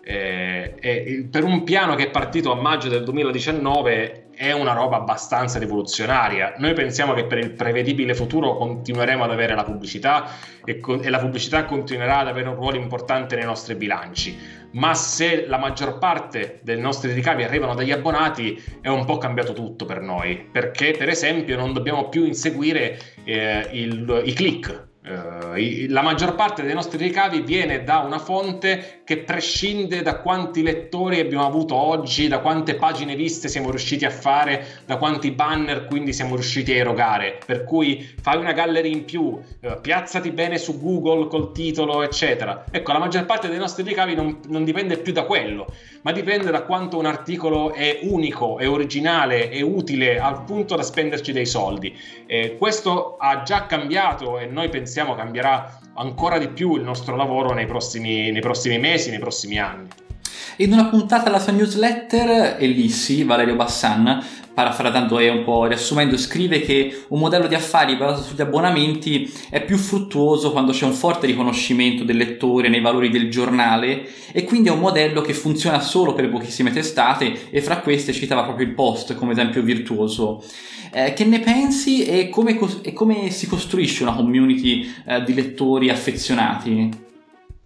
Eh, 0.05 0.74
eh, 0.80 1.28
per 1.30 1.44
un 1.44 1.62
piano 1.62 1.94
che 1.94 2.09
è 2.09 2.11
partito 2.11 2.50
a 2.50 2.61
maggio 2.61 2.88
del 2.88 3.05
2019 3.05 4.30
è 4.34 4.50
una 4.50 4.72
roba 4.72 4.96
abbastanza 4.96 5.61
rivoluzionaria. 5.61 6.55
Noi 6.59 6.72
pensiamo 6.72 7.12
che 7.12 7.26
per 7.26 7.38
il 7.38 7.53
prevedibile 7.53 8.14
futuro 8.14 8.57
continueremo 8.57 9.22
ad 9.22 9.30
avere 9.30 9.55
la 9.55 9.62
pubblicità 9.62 10.28
e, 10.64 10.80
co- 10.80 11.00
e 11.00 11.09
la 11.11 11.18
pubblicità 11.18 11.64
continuerà 11.64 12.18
ad 12.18 12.28
avere 12.28 12.48
un 12.48 12.57
ruolo 12.57 12.76
importante 12.76 13.36
nei 13.36 13.44
nostri 13.44 13.76
bilanci. 13.76 14.36
Ma 14.72 14.94
se 14.94 15.46
la 15.46 15.59
maggior 15.59 15.98
parte 15.98 16.59
dei 16.62 16.80
nostri 16.80 17.12
ricavi 17.12 17.44
arrivano 17.44 17.74
dagli 17.74 17.92
abbonati, 17.92 18.61
è 18.80 18.88
un 18.88 19.05
po' 19.05 19.18
cambiato 19.18 19.53
tutto 19.53 19.84
per 19.84 20.00
noi. 20.00 20.48
Perché, 20.50 20.92
per 20.92 21.11
esempio, 21.11 21.57
non 21.57 21.72
dobbiamo 21.72 22.09
più 22.09 22.24
inseguire 22.24 22.98
eh, 23.24 23.68
il, 23.70 24.22
i 24.24 24.32
click 24.32 24.90
Uh, 25.05 25.88
la 25.88 26.00
maggior 26.00 26.36
parte 26.36 26.62
dei 26.62 26.74
nostri 26.74 26.96
ricavi 26.96 27.40
viene 27.40 27.82
da 27.82 27.98
una 27.98 28.20
fonte 28.20 29.01
che 29.12 29.18
prescinde 29.18 30.00
da 30.00 30.20
quanti 30.20 30.62
lettori 30.62 31.20
abbiamo 31.20 31.44
avuto 31.44 31.74
oggi, 31.74 32.28
da 32.28 32.38
quante 32.38 32.76
pagine 32.76 33.14
viste 33.14 33.48
siamo 33.48 33.68
riusciti 33.68 34.06
a 34.06 34.10
fare, 34.10 34.66
da 34.86 34.96
quanti 34.96 35.32
banner 35.32 35.84
quindi 35.84 36.14
siamo 36.14 36.34
riusciti 36.34 36.72
a 36.72 36.76
erogare. 36.76 37.38
Per 37.44 37.64
cui 37.64 38.10
fai 38.22 38.38
una 38.38 38.52
gallery 38.52 38.90
in 38.90 39.04
più, 39.04 39.22
uh, 39.22 39.80
piazzati 39.82 40.30
bene 40.30 40.56
su 40.56 40.80
Google 40.80 41.28
col 41.28 41.52
titolo, 41.52 42.02
eccetera. 42.02 42.64
Ecco, 42.70 42.92
la 42.92 42.98
maggior 42.98 43.26
parte 43.26 43.50
dei 43.50 43.58
nostri 43.58 43.82
ricavi 43.82 44.14
non, 44.14 44.40
non 44.48 44.64
dipende 44.64 44.96
più 44.96 45.12
da 45.12 45.24
quello, 45.24 45.66
ma 46.00 46.12
dipende 46.12 46.50
da 46.50 46.62
quanto 46.62 46.96
un 46.96 47.04
articolo 47.04 47.74
è 47.74 47.98
unico, 48.04 48.56
è 48.56 48.66
originale, 48.66 49.50
è 49.50 49.60
utile 49.60 50.18
al 50.20 50.44
punto 50.44 50.74
da 50.74 50.82
spenderci 50.82 51.32
dei 51.32 51.46
soldi. 51.46 51.94
E 52.26 52.56
questo 52.56 53.16
ha 53.18 53.42
già 53.42 53.66
cambiato 53.66 54.38
e 54.38 54.46
noi 54.46 54.70
pensiamo 54.70 55.14
cambierà 55.14 55.80
ancora 55.95 56.38
di 56.38 56.49
più 56.49 56.76
il 56.76 56.82
nostro 56.82 57.16
lavoro 57.16 57.53
nei 57.53 57.66
prossimi, 57.66 58.30
nei 58.30 58.40
prossimi 58.40 58.78
mesi, 58.78 59.11
nei 59.11 59.18
prossimi 59.18 59.59
anni. 59.59 59.88
In 60.57 60.72
una 60.72 60.86
puntata 60.86 61.24
della 61.24 61.38
sua 61.38 61.53
newsletter, 61.53 62.57
Elissi, 62.59 63.24
Valerio 63.24 63.57
Bassan, 63.57 64.24
parafrasando 64.53 65.18
e 65.18 65.28
un 65.30 65.45
po' 65.45 65.64
riassumendo, 65.66 66.16
scrive 66.16 66.61
che 66.61 67.05
un 67.09 67.18
modello 67.18 67.47
di 67.47 67.55
affari 67.55 67.97
basato 67.97 68.22
sugli 68.22 68.43
abbonamenti 68.43 69.32
è 69.49 69.64
più 69.64 69.76
fruttuoso 69.76 70.53
quando 70.53 70.72
c'è 70.72 70.84
un 70.84 70.93
forte 70.93 71.26
riconoscimento 71.26 72.05
del 72.05 72.16
lettore 72.16 72.68
nei 72.68 72.80
valori 72.80 73.09
del 73.09 73.30
giornale 73.30 74.07
e 74.32 74.45
quindi 74.45 74.68
è 74.68 74.72
un 74.72 74.80
modello 74.80 75.20
che 75.20 75.32
funziona 75.32 75.80
solo 75.80 76.12
per 76.12 76.28
pochissime 76.28 76.70
testate 76.70 77.51
e 77.51 77.61
fra 77.62 77.80
queste 77.80 78.12
citava 78.12 78.45
proprio 78.45 78.66
il 78.66 78.74
post 78.74 79.14
come 79.14 79.32
esempio 79.32 79.62
virtuoso. 79.62 80.45
Eh, 80.95 81.14
che 81.14 81.24
ne 81.24 81.40
pensi 81.40 82.05
e 82.05 82.28
come, 82.28 82.59
e 82.82 82.93
come, 82.93 83.30
si 83.30 83.47
costruisce 83.47 84.03
una 84.03 84.12
community 84.12 84.86
eh, 85.07 85.22
di 85.22 85.32
lettori 85.32 85.88
affezionati? 85.88 87.11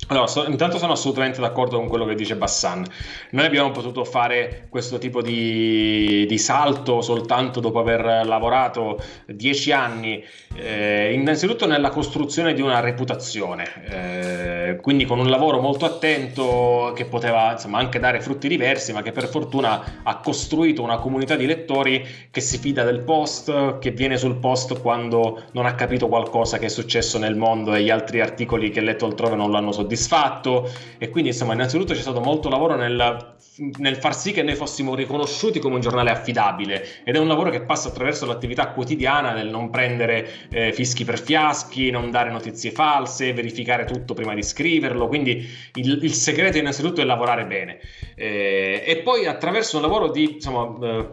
Allora, 0.08 0.28
so, 0.28 0.46
intanto 0.46 0.78
sono 0.78 0.92
assolutamente 0.92 1.40
d'accordo 1.40 1.78
con 1.78 1.88
quello 1.88 2.04
che 2.04 2.14
dice 2.14 2.36
Bassan. 2.36 2.86
Noi 3.30 3.44
abbiamo 3.44 3.72
potuto 3.72 4.04
fare 4.04 4.66
questo 4.68 4.98
tipo 4.98 5.20
di, 5.20 6.24
di 6.28 6.38
salto 6.38 7.00
soltanto 7.00 7.58
dopo 7.58 7.80
aver 7.80 8.24
lavorato 8.24 9.02
dieci 9.26 9.72
anni, 9.72 10.22
eh, 10.54 11.12
innanzitutto 11.12 11.66
nella 11.66 11.88
costruzione 11.88 12.54
di 12.54 12.60
una 12.60 12.78
reputazione, 12.78 13.64
eh, 13.88 14.76
quindi 14.80 15.06
con 15.06 15.18
un 15.18 15.28
lavoro 15.28 15.60
molto 15.60 15.86
attento 15.86 16.92
che 16.94 17.06
poteva 17.06 17.52
insomma, 17.52 17.78
anche 17.78 17.98
dare 17.98 18.20
frutti 18.20 18.46
diversi, 18.46 18.92
ma 18.92 19.02
che 19.02 19.10
per 19.10 19.26
fortuna 19.26 20.02
ha 20.04 20.18
costruito 20.18 20.82
una 20.82 20.98
comunità 20.98 21.34
di 21.34 21.46
lettori 21.46 22.06
che 22.30 22.40
si 22.40 22.58
fida 22.58 22.84
del 22.84 23.00
post, 23.00 23.78
che 23.80 23.90
viene 23.90 24.18
sul 24.18 24.36
post 24.36 24.80
quando 24.80 25.42
non 25.50 25.66
ha 25.66 25.74
capito 25.74 26.06
qualcosa 26.06 26.58
che 26.58 26.66
è 26.66 26.68
successo 26.68 27.18
nel 27.18 27.34
mondo 27.34 27.74
e 27.74 27.82
gli 27.82 27.90
altri 27.90 28.20
articoli 28.20 28.70
che 28.70 28.78
ha 28.78 28.82
letto 28.84 29.04
altrove 29.06 29.34
non 29.34 29.50
l'hanno 29.50 29.72
soddisfatto 29.72 29.85
soddisfatto. 29.86 30.70
E 30.98 31.08
quindi 31.08 31.30
insomma 31.30 31.54
innanzitutto 31.54 31.94
c'è 31.94 32.00
stato 32.00 32.20
molto 32.20 32.48
lavoro 32.48 32.74
nel, 32.76 33.34
nel, 33.78 33.96
far 33.96 34.14
sì 34.14 34.32
che 34.32 34.42
noi 34.42 34.54
fossimo 34.54 34.94
riconosciuti 34.94 35.60
come 35.60 35.76
un 35.76 35.80
giornale 35.80 36.10
affidabile. 36.10 36.84
Ed 37.04 37.14
è 37.14 37.18
un 37.18 37.28
lavoro 37.28 37.50
che 37.50 37.62
passa 37.62 37.88
attraverso 37.88 38.26
l'attività 38.26 38.68
quotidiana 38.68 39.32
del 39.32 39.48
non 39.48 39.70
prendere 39.70 40.28
eh, 40.50 40.72
fischi 40.72 41.04
per 41.04 41.18
fiaschi, 41.20 41.90
non 41.90 42.10
dare 42.10 42.30
notizie 42.30 42.70
false, 42.72 43.32
verificare 43.32 43.84
tutto 43.84 44.14
prima 44.14 44.34
di 44.34 44.42
scriverlo, 44.42 45.06
quindi 45.06 45.48
il, 45.74 46.00
il 46.02 46.12
segreto 46.12 46.58
innanzitutto 46.58 47.00
è 47.00 47.04
lavorare 47.04 47.46
bene. 47.46 47.78
Eh, 48.14 48.82
e 48.84 48.96
poi 48.98 49.26
attraverso 49.26 49.76
un 49.76 49.82
lavoro 49.82 50.10
di 50.10 50.34
insomma 50.34 50.74
eh, 50.86 51.08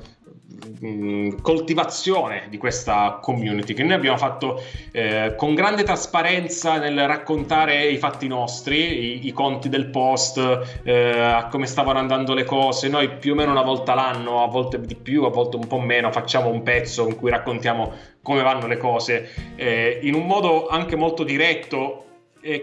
coltivazione 1.41 2.47
di 2.49 2.57
questa 2.57 3.19
community 3.21 3.73
che 3.73 3.83
noi 3.83 3.93
abbiamo 3.93 4.17
fatto 4.17 4.61
eh, 4.91 5.33
con 5.35 5.55
grande 5.55 5.83
trasparenza 5.83 6.77
nel 6.77 7.07
raccontare 7.07 7.87
i 7.87 7.97
fatti 7.97 8.27
nostri, 8.27 8.77
i, 8.77 9.27
i 9.27 9.31
conti 9.33 9.69
del 9.69 9.87
post, 9.87 10.37
eh, 10.83 11.45
come 11.49 11.65
stavano 11.65 11.99
andando 11.99 12.33
le 12.33 12.43
cose. 12.43 12.87
Noi 12.87 13.09
più 13.17 13.33
o 13.33 13.35
meno 13.35 13.51
una 13.51 13.63
volta 13.63 13.93
l'anno, 13.93 14.43
a 14.43 14.47
volte 14.47 14.79
di 14.79 14.95
più, 14.95 15.23
a 15.23 15.29
volte 15.29 15.57
un 15.57 15.67
po' 15.67 15.79
meno, 15.79 16.11
facciamo 16.11 16.49
un 16.49 16.63
pezzo 16.63 17.07
in 17.07 17.15
cui 17.15 17.29
raccontiamo 17.29 17.91
come 18.21 18.41
vanno 18.41 18.67
le 18.67 18.77
cose 18.77 19.29
eh, 19.55 19.99
in 20.03 20.13
un 20.13 20.25
modo 20.25 20.67
anche 20.67 20.95
molto 20.95 21.23
diretto 21.23 22.05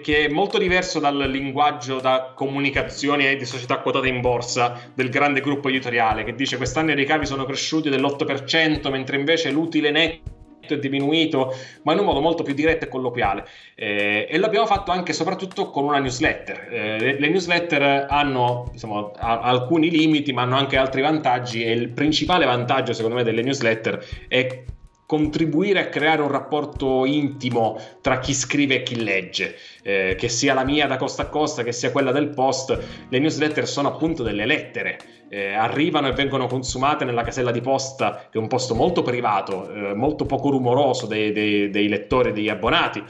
che 0.02 0.26
è 0.26 0.28
molto 0.28 0.58
diverso 0.58 0.98
dal 0.98 1.16
linguaggio 1.16 2.00
da 2.00 2.32
comunicazione 2.34 3.36
di 3.36 3.46
società 3.46 3.78
quotate 3.78 4.08
in 4.08 4.20
borsa 4.20 4.90
del 4.92 5.08
grande 5.08 5.40
gruppo 5.40 5.68
editoriale 5.68 6.22
che 6.22 6.34
dice 6.34 6.58
quest'anno 6.58 6.90
i 6.90 6.94
ricavi 6.94 7.24
sono 7.24 7.46
cresciuti 7.46 7.88
dell'8% 7.88 8.90
mentre 8.90 9.16
invece 9.16 9.50
l'utile 9.50 9.90
netto 9.90 10.38
è 10.74 10.78
diminuito, 10.78 11.54
ma 11.82 11.92
in 11.92 12.00
un 12.00 12.04
modo 12.04 12.20
molto 12.20 12.42
più 12.42 12.54
diretto 12.54 12.84
e 12.84 12.88
colloquiale. 12.88 13.46
Eh, 13.74 14.28
e 14.30 14.38
l'abbiamo 14.38 14.66
fatto 14.66 14.90
anche 14.90 15.10
e 15.10 15.14
soprattutto 15.14 15.70
con 15.70 15.84
una 15.84 15.98
newsletter. 15.98 16.68
Eh, 16.70 16.98
le, 16.98 17.18
le, 17.18 17.28
newsletter 17.28 18.06
hanno 18.08 18.68
insomma, 18.72 19.10
a, 19.16 19.40
alcuni 19.40 19.90
limiti, 19.90 20.32
ma 20.32 20.42
hanno 20.42 20.56
anche 20.56 20.76
altri 20.76 21.00
vantaggi. 21.00 21.64
E 21.64 21.72
il 21.72 21.88
principale 21.88 22.44
vantaggio, 22.44 22.92
secondo 22.92 23.16
me, 23.16 23.24
delle 23.24 23.42
newsletter 23.42 24.06
è 24.28 24.62
contribuire 25.10 25.80
a 25.80 25.88
creare 25.88 26.22
un 26.22 26.30
rapporto 26.30 27.04
intimo 27.04 27.76
tra 28.00 28.20
chi 28.20 28.32
scrive 28.32 28.76
e 28.76 28.82
chi 28.84 29.02
legge, 29.02 29.56
eh, 29.82 30.14
che 30.16 30.28
sia 30.28 30.54
la 30.54 30.62
mia 30.62 30.86
da 30.86 30.98
costa 30.98 31.22
a 31.22 31.26
costa, 31.26 31.64
che 31.64 31.72
sia 31.72 31.90
quella 31.90 32.12
del 32.12 32.28
post. 32.28 32.78
Le 33.08 33.18
newsletter 33.18 33.66
sono 33.66 33.88
appunto 33.88 34.22
delle 34.22 34.46
lettere. 34.46 35.00
Eh, 35.28 35.52
arrivano 35.52 36.06
e 36.06 36.12
vengono 36.12 36.46
consumate 36.46 37.04
nella 37.04 37.24
casella 37.24 37.50
di 37.50 37.60
posta, 37.60 38.28
che 38.30 38.38
è 38.38 38.40
un 38.40 38.46
posto 38.46 38.76
molto 38.76 39.02
privato, 39.02 39.68
eh, 39.72 39.94
molto 39.94 40.26
poco 40.26 40.50
rumoroso 40.50 41.06
dei, 41.06 41.32
dei, 41.32 41.70
dei 41.70 41.88
lettori 41.88 42.28
e 42.28 42.32
degli 42.32 42.48
abbonati 42.48 43.02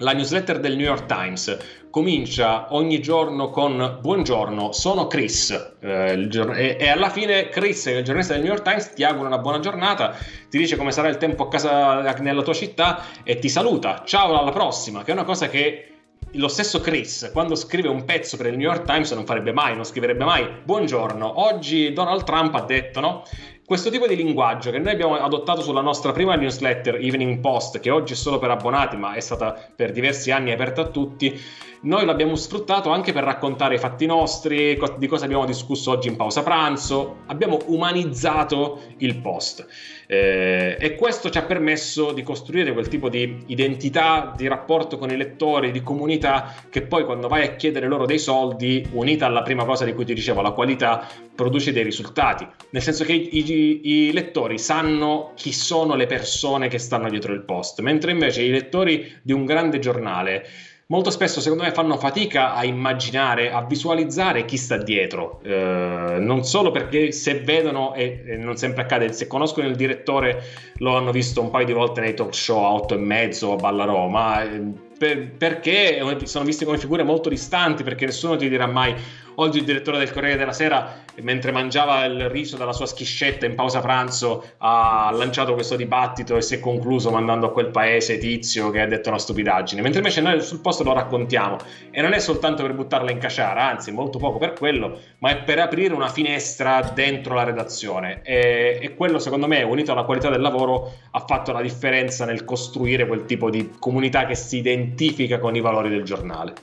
la 0.00 0.12
newsletter 0.12 0.60
del 0.60 0.76
New 0.76 0.86
York 0.86 1.06
Times 1.06 1.56
comincia 1.90 2.74
ogni 2.74 3.00
giorno 3.00 3.50
con 3.50 3.98
Buongiorno, 4.00 4.72
sono 4.72 5.06
Chris 5.06 5.76
eh, 5.80 6.26
giorno- 6.28 6.54
e-, 6.54 6.76
e, 6.78 6.88
alla 6.88 7.10
fine 7.10 7.48
Chris, 7.48 7.86
il 7.86 8.02
giornalista 8.02 8.34
del 8.34 8.42
New 8.42 8.52
York 8.52 8.62
Times, 8.64 8.92
ti 8.92 9.04
augura 9.04 9.28
una 9.28 9.38
buona 9.38 9.60
giornata, 9.60 10.16
ti 10.48 10.58
dice 10.58 10.76
come 10.76 10.92
sarà 10.92 11.08
il 11.08 11.16
tempo 11.16 11.44
a 11.44 11.48
casa 11.48 12.00
nella 12.18 12.42
tua 12.42 12.54
città 12.54 13.04
e 13.24 13.38
ti 13.38 13.48
saluta. 13.48 14.02
Ciao, 14.04 14.38
alla 14.38 14.52
prossima, 14.52 15.02
che 15.02 15.10
è 15.10 15.14
una 15.14 15.24
cosa 15.24 15.48
che 15.48 15.86
lo 16.34 16.48
stesso 16.48 16.80
Chris, 16.80 17.30
quando 17.32 17.54
scrive 17.54 17.88
un 17.88 18.04
pezzo 18.04 18.36
per 18.36 18.46
il 18.46 18.56
New 18.56 18.68
York 18.68 18.84
Times, 18.84 19.10
non 19.12 19.26
farebbe 19.26 19.52
mai, 19.52 19.74
non 19.74 19.84
scriverebbe 19.84 20.24
mai 20.24 20.48
Buongiorno, 20.62 21.40
oggi 21.44 21.92
Donald 21.92 22.22
Trump 22.24 22.54
ha 22.54 22.62
detto, 22.62 23.00
no? 23.00 23.24
Questo 23.70 23.88
tipo 23.90 24.08
di 24.08 24.16
linguaggio 24.16 24.72
che 24.72 24.80
noi 24.80 24.94
abbiamo 24.94 25.14
adottato 25.14 25.62
sulla 25.62 25.80
nostra 25.80 26.10
prima 26.10 26.34
newsletter 26.34 26.96
Evening 26.96 27.38
Post, 27.38 27.78
che 27.78 27.90
oggi 27.90 28.14
è 28.14 28.16
solo 28.16 28.40
per 28.40 28.50
abbonati, 28.50 28.96
ma 28.96 29.12
è 29.12 29.20
stata 29.20 29.56
per 29.76 29.92
diversi 29.92 30.32
anni 30.32 30.50
aperta 30.50 30.80
a 30.80 30.88
tutti, 30.88 31.40
noi 31.82 32.04
l'abbiamo 32.04 32.34
sfruttato 32.34 32.90
anche 32.90 33.12
per 33.12 33.22
raccontare 33.22 33.76
i 33.76 33.78
fatti 33.78 34.06
nostri, 34.06 34.76
di 34.98 35.06
cosa 35.06 35.24
abbiamo 35.26 35.44
discusso 35.44 35.92
oggi 35.92 36.08
in 36.08 36.16
pausa 36.16 36.42
pranzo, 36.42 37.18
abbiamo 37.26 37.58
umanizzato 37.66 38.80
il 38.96 39.16
post. 39.18 39.64
Eh, 40.12 40.76
e 40.80 40.96
questo 40.96 41.30
ci 41.30 41.38
ha 41.38 41.42
permesso 41.42 42.10
di 42.10 42.24
costruire 42.24 42.72
quel 42.72 42.88
tipo 42.88 43.08
di 43.08 43.44
identità, 43.46 44.34
di 44.36 44.48
rapporto 44.48 44.98
con 44.98 45.08
i 45.10 45.16
lettori, 45.16 45.70
di 45.70 45.84
comunità, 45.84 46.52
che 46.68 46.82
poi 46.82 47.04
quando 47.04 47.28
vai 47.28 47.44
a 47.44 47.54
chiedere 47.54 47.86
loro 47.86 48.06
dei 48.06 48.18
soldi, 48.18 48.84
unita 48.90 49.26
alla 49.26 49.42
prima 49.42 49.64
cosa 49.64 49.84
di 49.84 49.94
cui 49.94 50.04
ti 50.04 50.12
dicevo, 50.12 50.40
la 50.40 50.50
qualità, 50.50 51.06
produce 51.32 51.70
dei 51.70 51.84
risultati. 51.84 52.44
Nel 52.70 52.82
senso 52.82 53.04
che 53.04 53.12
i, 53.12 53.52
i, 53.52 54.08
i 54.08 54.12
lettori 54.12 54.58
sanno 54.58 55.30
chi 55.36 55.52
sono 55.52 55.94
le 55.94 56.06
persone 56.06 56.66
che 56.66 56.78
stanno 56.78 57.08
dietro 57.08 57.32
il 57.32 57.44
post, 57.44 57.78
mentre 57.78 58.10
invece 58.10 58.42
i 58.42 58.50
lettori 58.50 59.20
di 59.22 59.32
un 59.32 59.44
grande 59.44 59.78
giornale 59.78 60.44
molto 60.90 61.10
spesso 61.10 61.40
secondo 61.40 61.64
me 61.64 61.72
fanno 61.72 61.96
fatica 61.96 62.54
a 62.54 62.64
immaginare, 62.64 63.50
a 63.50 63.64
visualizzare 63.64 64.44
chi 64.44 64.56
sta 64.56 64.76
dietro, 64.76 65.40
eh, 65.42 66.16
non 66.18 66.44
solo 66.44 66.70
perché 66.70 67.12
se 67.12 67.40
vedono, 67.40 67.94
e, 67.94 68.22
e, 68.26 68.36
non 68.36 68.56
sempre 68.56 68.82
accade, 68.82 69.12
se 69.12 69.26
conoscono 69.26 69.66
il 69.66 69.76
direttore 69.76 70.42
lo 70.78 70.96
hanno 70.96 71.12
visto 71.12 71.40
un 71.40 71.50
paio 71.50 71.66
di 71.66 71.72
volte 71.72 72.00
nei 72.00 72.14
talk 72.14 72.34
show 72.34 72.62
a 72.64 72.72
8 72.74 72.94
e 72.94 72.98
mezzo 72.98 73.52
a 73.52 73.56
Ballarò, 73.56 74.08
ma 74.08 74.42
eh, 74.42 74.88
per, 74.98 75.30
perché 75.32 76.04
sono 76.24 76.44
visti 76.44 76.64
come 76.64 76.76
figure 76.76 77.02
molto 77.04 77.28
distanti, 77.28 77.82
perché 77.82 78.04
nessuno 78.04 78.36
ti 78.36 78.48
dirà 78.48 78.66
mai 78.66 78.94
Oggi 79.36 79.58
il 79.58 79.64
direttore 79.64 79.98
del 79.98 80.12
Corriere 80.12 80.36
della 80.36 80.52
Sera, 80.52 81.02
mentre 81.22 81.52
mangiava 81.52 82.04
il 82.04 82.28
riso 82.28 82.56
dalla 82.56 82.72
sua 82.72 82.86
schiscetta 82.86 83.46
in 83.46 83.54
pausa 83.54 83.80
pranzo, 83.80 84.52
ha 84.58 85.10
lanciato 85.12 85.54
questo 85.54 85.76
dibattito 85.76 86.36
e 86.36 86.42
si 86.42 86.54
è 86.56 86.60
concluso 86.60 87.10
mandando 87.10 87.46
a 87.46 87.52
quel 87.52 87.70
paese 87.70 88.18
tizio 88.18 88.70
che 88.70 88.80
ha 88.80 88.86
detto 88.86 89.08
una 89.08 89.18
stupidaggine. 89.18 89.82
Mentre 89.82 90.00
invece 90.00 90.20
noi 90.20 90.40
sul 90.40 90.60
posto 90.60 90.82
lo 90.82 90.92
raccontiamo. 90.92 91.58
E 91.90 92.02
non 92.02 92.12
è 92.12 92.18
soltanto 92.18 92.62
per 92.62 92.74
buttarla 92.74 93.10
in 93.10 93.18
caciara, 93.18 93.68
anzi, 93.68 93.92
molto 93.92 94.18
poco 94.18 94.38
per 94.38 94.52
quello, 94.52 94.98
ma 95.18 95.30
è 95.30 95.42
per 95.42 95.58
aprire 95.58 95.94
una 95.94 96.08
finestra 96.08 96.90
dentro 96.94 97.34
la 97.34 97.44
redazione. 97.44 98.20
E, 98.22 98.78
e 98.82 98.94
quello, 98.94 99.18
secondo 99.18 99.46
me, 99.46 99.62
unito 99.62 99.92
alla 99.92 100.04
qualità 100.04 100.28
del 100.28 100.40
lavoro, 100.40 100.92
ha 101.12 101.20
fatto 101.20 101.52
la 101.52 101.62
differenza 101.62 102.24
nel 102.24 102.44
costruire 102.44 103.06
quel 103.06 103.24
tipo 103.24 103.48
di 103.50 103.70
comunità 103.78 104.26
che 104.26 104.34
si 104.34 104.58
identifica 104.58 105.38
con 105.38 105.54
i 105.54 105.60
valori 105.60 105.88
del 105.88 106.02
giornale. 106.02 106.54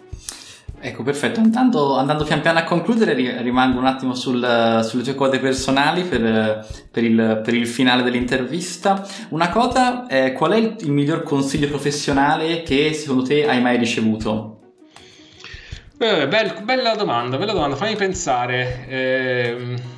Ecco, 0.79 1.01
perfetto. 1.01 1.39
Intanto, 1.39 1.97
andando 1.97 2.23
pian 2.23 2.41
piano 2.41 2.59
a 2.59 2.63
concludere, 2.63 3.13
rimango 3.41 3.79
un 3.79 3.87
attimo 3.87 4.13
sul, 4.13 4.81
sulle 4.83 5.03
tue 5.03 5.15
cose 5.15 5.39
personali 5.39 6.03
per, 6.03 6.67
per, 6.91 7.03
il, 7.03 7.41
per, 7.43 7.53
il, 7.55 7.65
finale 7.65 8.03
dell'intervista. 8.03 9.05
Una 9.29 9.49
cosa, 9.49 10.05
eh, 10.05 10.33
qual 10.33 10.51
è 10.51 10.57
il, 10.57 10.75
il, 10.81 10.91
miglior 10.91 11.23
consiglio 11.23 11.67
professionale 11.67 12.61
che 12.61 12.93
secondo 12.93 13.23
te 13.23 13.47
hai 13.47 13.59
mai 13.59 13.77
ricevuto? 13.77 14.59
Eh, 15.97 16.27
bel, 16.27 16.61
bella 16.63 16.93
domanda, 16.95 17.37
bella 17.37 17.53
domanda. 17.53 17.75
Fammi 17.75 17.95
pensare. 17.95 18.85
Eh, 18.87 19.95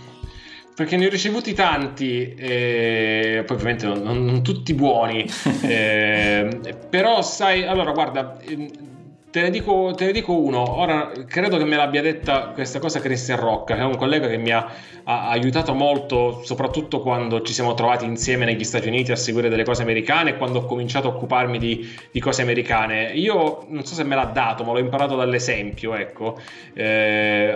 perché 0.80 0.96
ne 0.96 1.08
ho 1.08 1.10
ricevuti 1.10 1.54
tanti, 1.54 2.34
eh, 2.36 3.44
poi 3.46 3.58
ovviamente 3.58 3.86
non, 3.86 4.24
non 4.24 4.42
tutti 4.42 4.74
buoni, 4.74 5.30
eh, 5.62 6.78
però 6.90 7.22
sai, 7.22 7.68
allora 7.68 7.92
guarda, 7.92 8.38
ehm, 8.40 8.70
Te 9.32 9.42
ne, 9.42 9.52
dico, 9.52 9.94
te 9.96 10.06
ne, 10.06 10.12
dico, 10.12 10.34
uno, 10.34 10.80
ora 10.80 11.12
credo 11.28 11.58
che 11.58 11.64
me 11.64 11.76
l'abbia 11.76 12.02
detta 12.02 12.48
questa 12.48 12.80
cosa 12.80 13.00
Cristian 13.00 13.40
Rocca, 13.40 13.76
che 13.76 13.82
è 13.82 13.84
un 13.84 13.96
collega 13.96 14.28
che 14.28 14.38
mi 14.38 14.50
ha, 14.50 14.68
ha, 15.04 15.30
aiutato 15.30 15.76
molto, 15.76 16.42
soprattutto 16.44 17.00
quando 17.00 17.44
ci 17.44 17.54
siamo 17.54 17.76
trovati 17.76 18.06
insieme 18.06 18.46
negli 18.46 18.64
Stati 18.64 18.88
Uniti 18.88 19.12
a 19.12 19.16
seguire 19.16 19.48
delle 19.48 19.64
cose 19.64 19.84
americane 19.84 20.32
e 20.32 20.38
quando 20.38 20.60
ho 20.60 20.66
cominciato 20.66 21.10
a 21.10 21.12
occuparmi 21.12 21.60
di, 21.60 21.96
di 22.12 22.20
cose 22.20 22.42
americane. 22.42 23.12
Io 23.14 23.66
non 23.68 23.86
so 23.86 23.94
se 23.94 24.04
me 24.04 24.16
l'ha 24.16 24.26
dato, 24.26 24.64
ma 24.64 24.72
l'ho 24.72 24.80
imparato 24.80 25.16
dall'esempio, 25.16 25.94
ecco. 25.94 26.40
Eh, 26.74 27.56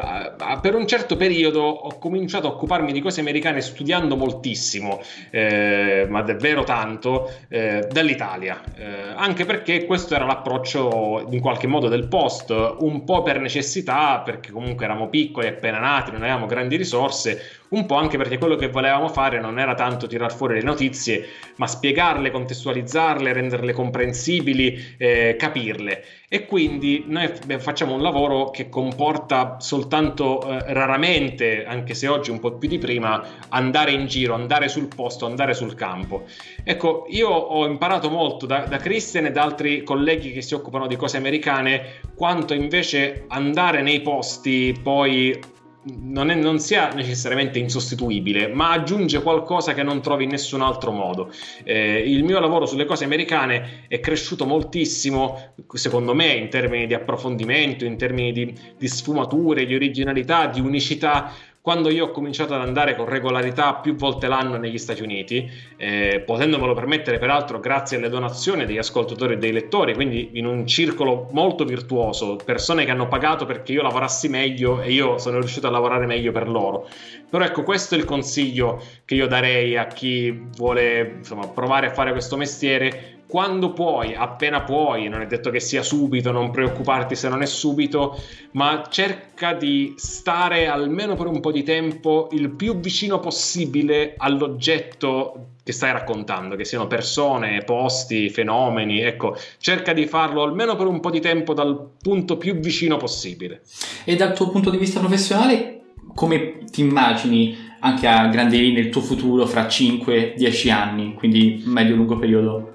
per 0.62 0.76
un 0.76 0.86
certo 0.86 1.18
periodo 1.18 1.62
ho 1.64 1.98
cominciato 1.98 2.46
a 2.46 2.52
occuparmi 2.52 2.92
di 2.92 3.02
cose 3.02 3.20
americane 3.20 3.62
studiando 3.62 4.16
moltissimo, 4.16 5.02
eh, 5.32 6.06
ma 6.08 6.22
davvero 6.22 6.64
tanto, 6.64 7.32
eh, 7.50 7.88
dall'Italia. 7.92 8.62
Eh, 8.78 8.86
anche 9.16 9.46
perché 9.46 9.86
questo 9.86 10.14
era 10.14 10.26
l'approccio 10.26 11.26
in 11.32 11.40
qualche 11.40 11.62
qualche 11.64 11.68
modo 11.68 11.88
del 11.88 12.08
post, 12.08 12.50
un 12.80 13.04
po' 13.06 13.24
per 13.24 13.40
necessità, 13.40 14.20
perché 14.20 14.52
comunque 14.52 14.86
eravamo 14.86 15.10
piccoli, 15.10 15.48
appena 15.48 15.80
nati, 15.80 16.12
non 16.12 16.22
avevamo 16.22 16.46
grandi 16.46 16.76
risorse, 16.76 17.62
un 17.70 17.86
po' 17.86 17.96
anche 17.96 18.18
perché 18.18 18.38
quello 18.38 18.56
che 18.56 18.68
volevamo 18.68 19.08
fare 19.08 19.40
non 19.40 19.60
era 19.60 19.74
tanto 19.74 20.08
tirar 20.08 20.34
fuori 20.34 20.56
le 20.56 20.64
notizie, 20.64 21.26
ma 21.56 21.68
spiegarle, 21.68 22.32
contestualizzarle, 22.32 23.34
renderle 23.34 23.74
comprensibili, 23.74 24.96
eh, 24.98 25.36
capirle. 25.38 26.04
E 26.34 26.48
quindi 26.48 27.04
noi 27.06 27.32
facciamo 27.60 27.94
un 27.94 28.02
lavoro 28.02 28.50
che 28.50 28.68
comporta 28.68 29.58
soltanto 29.60 30.42
eh, 30.42 30.74
raramente, 30.74 31.64
anche 31.64 31.94
se 31.94 32.08
oggi 32.08 32.32
un 32.32 32.40
po' 32.40 32.54
più 32.54 32.68
di 32.68 32.80
prima, 32.80 33.24
andare 33.50 33.92
in 33.92 34.08
giro, 34.08 34.34
andare 34.34 34.68
sul 34.68 34.88
posto, 34.88 35.28
andare 35.28 35.54
sul 35.54 35.76
campo. 35.76 36.24
Ecco, 36.64 37.06
io 37.10 37.30
ho 37.30 37.68
imparato 37.68 38.10
molto 38.10 38.48
da, 38.48 38.66
da 38.66 38.78
Christian 38.78 39.26
e 39.26 39.32
da 39.32 39.44
altri 39.44 39.84
colleghi 39.84 40.32
che 40.32 40.42
si 40.42 40.56
occupano 40.56 40.88
di 40.88 40.96
cose 40.96 41.18
americane, 41.18 42.00
quanto 42.16 42.56
invece 42.56 43.26
andare 43.28 43.84
nei 43.84 44.02
posti 44.02 44.76
poi 44.82 45.40
non, 45.86 46.30
è, 46.30 46.36
non, 46.36 46.60
sia 46.60 46.90
necessariamente 46.94 47.60
insostituibile, 47.60 48.48
ma 48.48 48.72
aggiunge 48.72 49.22
qualcosa 49.22 49.74
che 49.74 49.84
non 49.84 50.02
trovi 50.02 50.24
in 50.24 50.30
nessun 50.30 50.62
altro 50.62 50.92
modo. 50.92 51.32
Eh, 51.64 52.04
il 52.06 52.24
mio 52.24 52.40
lavoro 52.40 52.66
sulle 52.66 52.86
cose 52.86 53.06
americane 53.06 53.86
è 53.88 54.00
cresciuto 54.00 54.46
moltissimo, 54.46 55.54
secondo 55.74 56.14
me, 56.14 56.34
in 56.34 56.50
termini 56.50 56.88
di 56.88 56.94
approfondimento, 56.94 57.86
in 57.86 57.98
termini 57.98 58.32
di, 58.32 58.54
di 58.78 58.88
sfumature, 58.88 59.66
di 59.66 59.76
originalità, 59.76 60.48
di 60.48 60.60
unicità 60.60 61.32
quando 61.64 61.90
io 61.90 62.08
ho 62.08 62.12
cominciato 62.12 62.54
ad 62.54 62.60
andare 62.60 62.94
con 62.94 63.06
regolarità 63.06 63.76
più 63.76 63.96
volte 63.96 64.28
l'anno 64.28 64.58
negli 64.58 64.78
Stati 64.78 65.02
Uniti, 65.02 65.50
eh, 65.78 66.22
potendomelo 66.26 66.74
permettere 66.74 67.20
peraltro 67.20 67.62
grazie 67.62 67.96
alle 67.96 68.10
donazioni 68.10 68.66
degli 68.66 68.78
ascoltatori 68.78 69.36
e 69.36 69.38
dei 69.38 69.54
lettori, 69.54 69.94
quindi 69.94 70.32
in 70.34 70.46
un 70.46 70.68
circolo 70.68 71.30
molto 71.32 71.64
virtuoso, 71.64 72.36
persone 72.44 72.84
che 72.84 72.92
hanno 72.92 73.08
pagato 73.08 73.46
perché 73.46 73.72
io 73.72 73.82
lavorassi 73.82 74.28
meglio 74.28 74.82
e 74.82 74.92
io 74.92 75.18
sono 75.20 75.40
riuscito 75.40 75.68
a 75.68 75.70
lavorare 75.70 76.06
meglio 76.06 76.34
per 76.34 76.50
loro. 76.50 76.86
Però 77.30 77.46
ecco, 77.46 77.64
questo 77.64 77.96
è 77.96 77.98
il 77.98 78.04
consiglio 78.04 78.84
che 79.06 79.16
io 79.16 79.28
darei 79.28 79.78
a 79.78 79.88
chi 79.88 80.38
vuole 80.58 81.14
insomma, 81.20 81.48
provare 81.48 81.88
a 81.88 81.94
fare 81.94 82.12
questo 82.12 82.36
mestiere 82.36 83.13
quando 83.34 83.74
puoi, 83.74 84.14
appena 84.14 84.62
puoi, 84.62 85.10
non 85.10 85.22
è 85.22 85.26
detto 85.26 85.50
che 85.50 85.60
sia 85.60 85.82
subito, 85.82 86.32
non 86.32 86.52
preoccuparti 86.52 87.16
se 87.16 87.30
non 87.30 87.42
è 87.42 87.48
subito, 87.48 88.16
ma 88.52 88.84
cerca 88.92 89.54
di 89.54 89.96
stare 89.98 90.68
almeno 90.68 91.16
per 91.16 91.26
un 91.26 91.40
po' 91.40 91.52
di 91.52 91.64
tempo 91.64 92.30
il 92.34 92.52
più 92.52 92.78
vicino 92.78 93.20
possibile 93.20 94.14
all'oggetto 94.18 95.48
che 95.64 95.72
stai 95.72 95.94
raccontando, 95.94 96.56
che 96.56 96.64
siano 96.64 96.86
persone, 96.86 97.64
posti, 97.64 98.30
fenomeni, 98.30 99.00
ecco, 99.02 99.36
cerca 99.58 99.94
di 99.94 100.06
farlo 100.06 100.44
almeno 100.44 100.76
per 100.76 100.86
un 100.86 101.00
po' 101.00 101.10
di 101.10 101.20
tempo 101.20 101.56
dal 101.56 101.90
punto 102.00 102.38
più 102.38 102.60
vicino 102.60 102.98
possibile. 102.98 103.64
E 104.04 104.16
dal 104.16 104.36
tuo 104.36 104.52
punto 104.52 104.70
di 104.70 104.78
vista 104.78 105.00
professionale, 105.00 105.86
come 106.14 106.66
ti 106.70 106.82
immagini 106.82 107.58
anche 107.80 108.06
a 108.06 108.28
grandi 108.28 108.60
linee 108.60 108.84
il 108.84 108.90
tuo 108.90 109.02
futuro 109.02 109.48
fra 109.48 109.66
5-10 109.66 110.70
anni, 110.70 111.16
quindi 111.16 111.64
medio-lungo 111.66 112.20
periodo? 112.20 112.74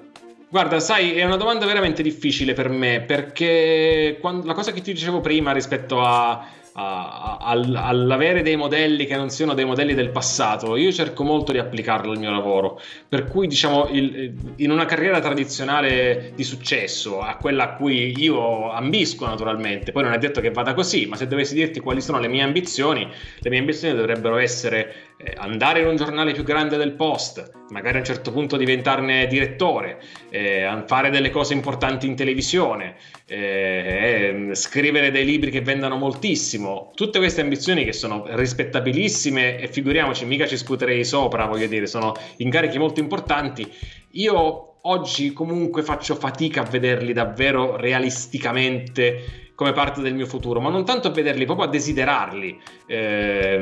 Guarda, 0.51 0.81
sai, 0.81 1.13
è 1.13 1.25
una 1.25 1.37
domanda 1.37 1.67
veramente 1.67 2.03
difficile 2.03 2.55
per 2.55 2.71
me 2.71 3.03
perché 3.03 4.17
quando, 4.19 4.47
la 4.47 4.55
cosa 4.55 4.73
che 4.73 4.81
ti 4.81 4.95
dicevo 4.95 5.21
prima 5.21 5.53
rispetto 5.53 6.01
a, 6.01 6.31
a, 6.73 7.37
a, 7.39 7.51
all'avere 7.51 8.41
dei 8.41 8.57
modelli 8.57 9.05
che 9.05 9.15
non 9.15 9.29
siano 9.29 9.53
dei 9.53 9.67
modelli 9.67 9.93
del 9.93 10.09
passato, 10.09 10.77
io 10.77 10.91
cerco 10.91 11.23
molto 11.23 11.53
di 11.53 11.59
applicarlo 11.59 12.13
al 12.13 12.19
mio 12.19 12.31
lavoro. 12.31 12.81
Per 13.07 13.27
cui, 13.27 13.47
diciamo, 13.47 13.89
il, 13.91 14.33
in 14.57 14.71
una 14.71 14.87
carriera 14.87 15.21
tradizionale 15.21 16.33
di 16.35 16.45
successo, 16.45 17.21
a 17.21 17.37
quella 17.37 17.65
a 17.65 17.75
cui 17.75 18.15
io 18.17 18.71
ambisco 18.71 19.27
naturalmente, 19.27 19.93
poi 19.93 20.05
non 20.05 20.15
è 20.15 20.19
detto 20.19 20.41
che 20.41 20.51
vada 20.51 20.73
così, 20.73 21.05
ma 21.05 21.17
se 21.17 21.27
dovessi 21.27 21.53
dirti 21.53 21.81
quali 21.81 22.01
sono 22.01 22.21
le 22.21 22.29
mie 22.29 22.41
ambizioni, 22.41 23.07
le 23.39 23.51
mie 23.51 23.59
ambizioni 23.59 23.95
dovrebbero 23.95 24.39
essere 24.39 25.08
eh, 25.19 25.35
andare 25.37 25.81
in 25.81 25.89
un 25.89 25.97
giornale 25.97 26.33
più 26.33 26.45
grande 26.45 26.77
del 26.77 26.93
post, 26.93 27.51
magari 27.71 27.97
a 27.97 27.99
un 28.01 28.07
certo 28.07 28.31
punto 28.31 28.57
diventarne 28.57 29.27
direttore, 29.27 30.01
eh, 30.31 30.85
fare 30.87 31.11
delle 31.11 31.31
cose 31.31 31.55
importanti 31.55 32.07
in 32.07 32.15
televisione, 32.15 32.95
eh, 33.27 34.51
scrivere 34.53 35.11
dei 35.11 35.25
libri 35.25 35.51
che 35.51 35.61
vendano 35.61 35.97
moltissimo, 35.97 36.93
tutte 36.95 37.19
queste 37.19 37.41
ambizioni 37.41 37.85
che 37.85 37.93
sono 37.93 38.25
rispettabilissime 38.29 39.59
e 39.59 39.67
figuriamoci, 39.67 40.25
mica 40.25 40.47
ci 40.47 40.57
sputerei 40.57 41.05
sopra, 41.05 41.47
voglio 41.47 41.67
dire, 41.67 41.87
sono 41.87 42.15
incarichi 42.37 42.79
molto 42.79 43.01
importanti. 43.01 43.67
Io 44.13 44.79
oggi 44.83 45.33
comunque 45.33 45.83
faccio 45.83 46.15
fatica 46.15 46.63
a 46.63 46.65
vederli 46.65 47.13
davvero 47.13 47.77
realisticamente 47.77 49.48
come 49.59 49.73
parte 49.73 50.03
del 50.03 50.15
mio 50.15 50.27
futuro, 50.27 50.61
ma 50.61 50.71
non 50.71 50.85
tanto 50.85 51.09
a 51.09 51.11
vederli, 51.11 51.45
proprio 51.45 51.67
a 51.67 51.69
desiderarli. 51.69 52.61
Eh, 52.87 53.59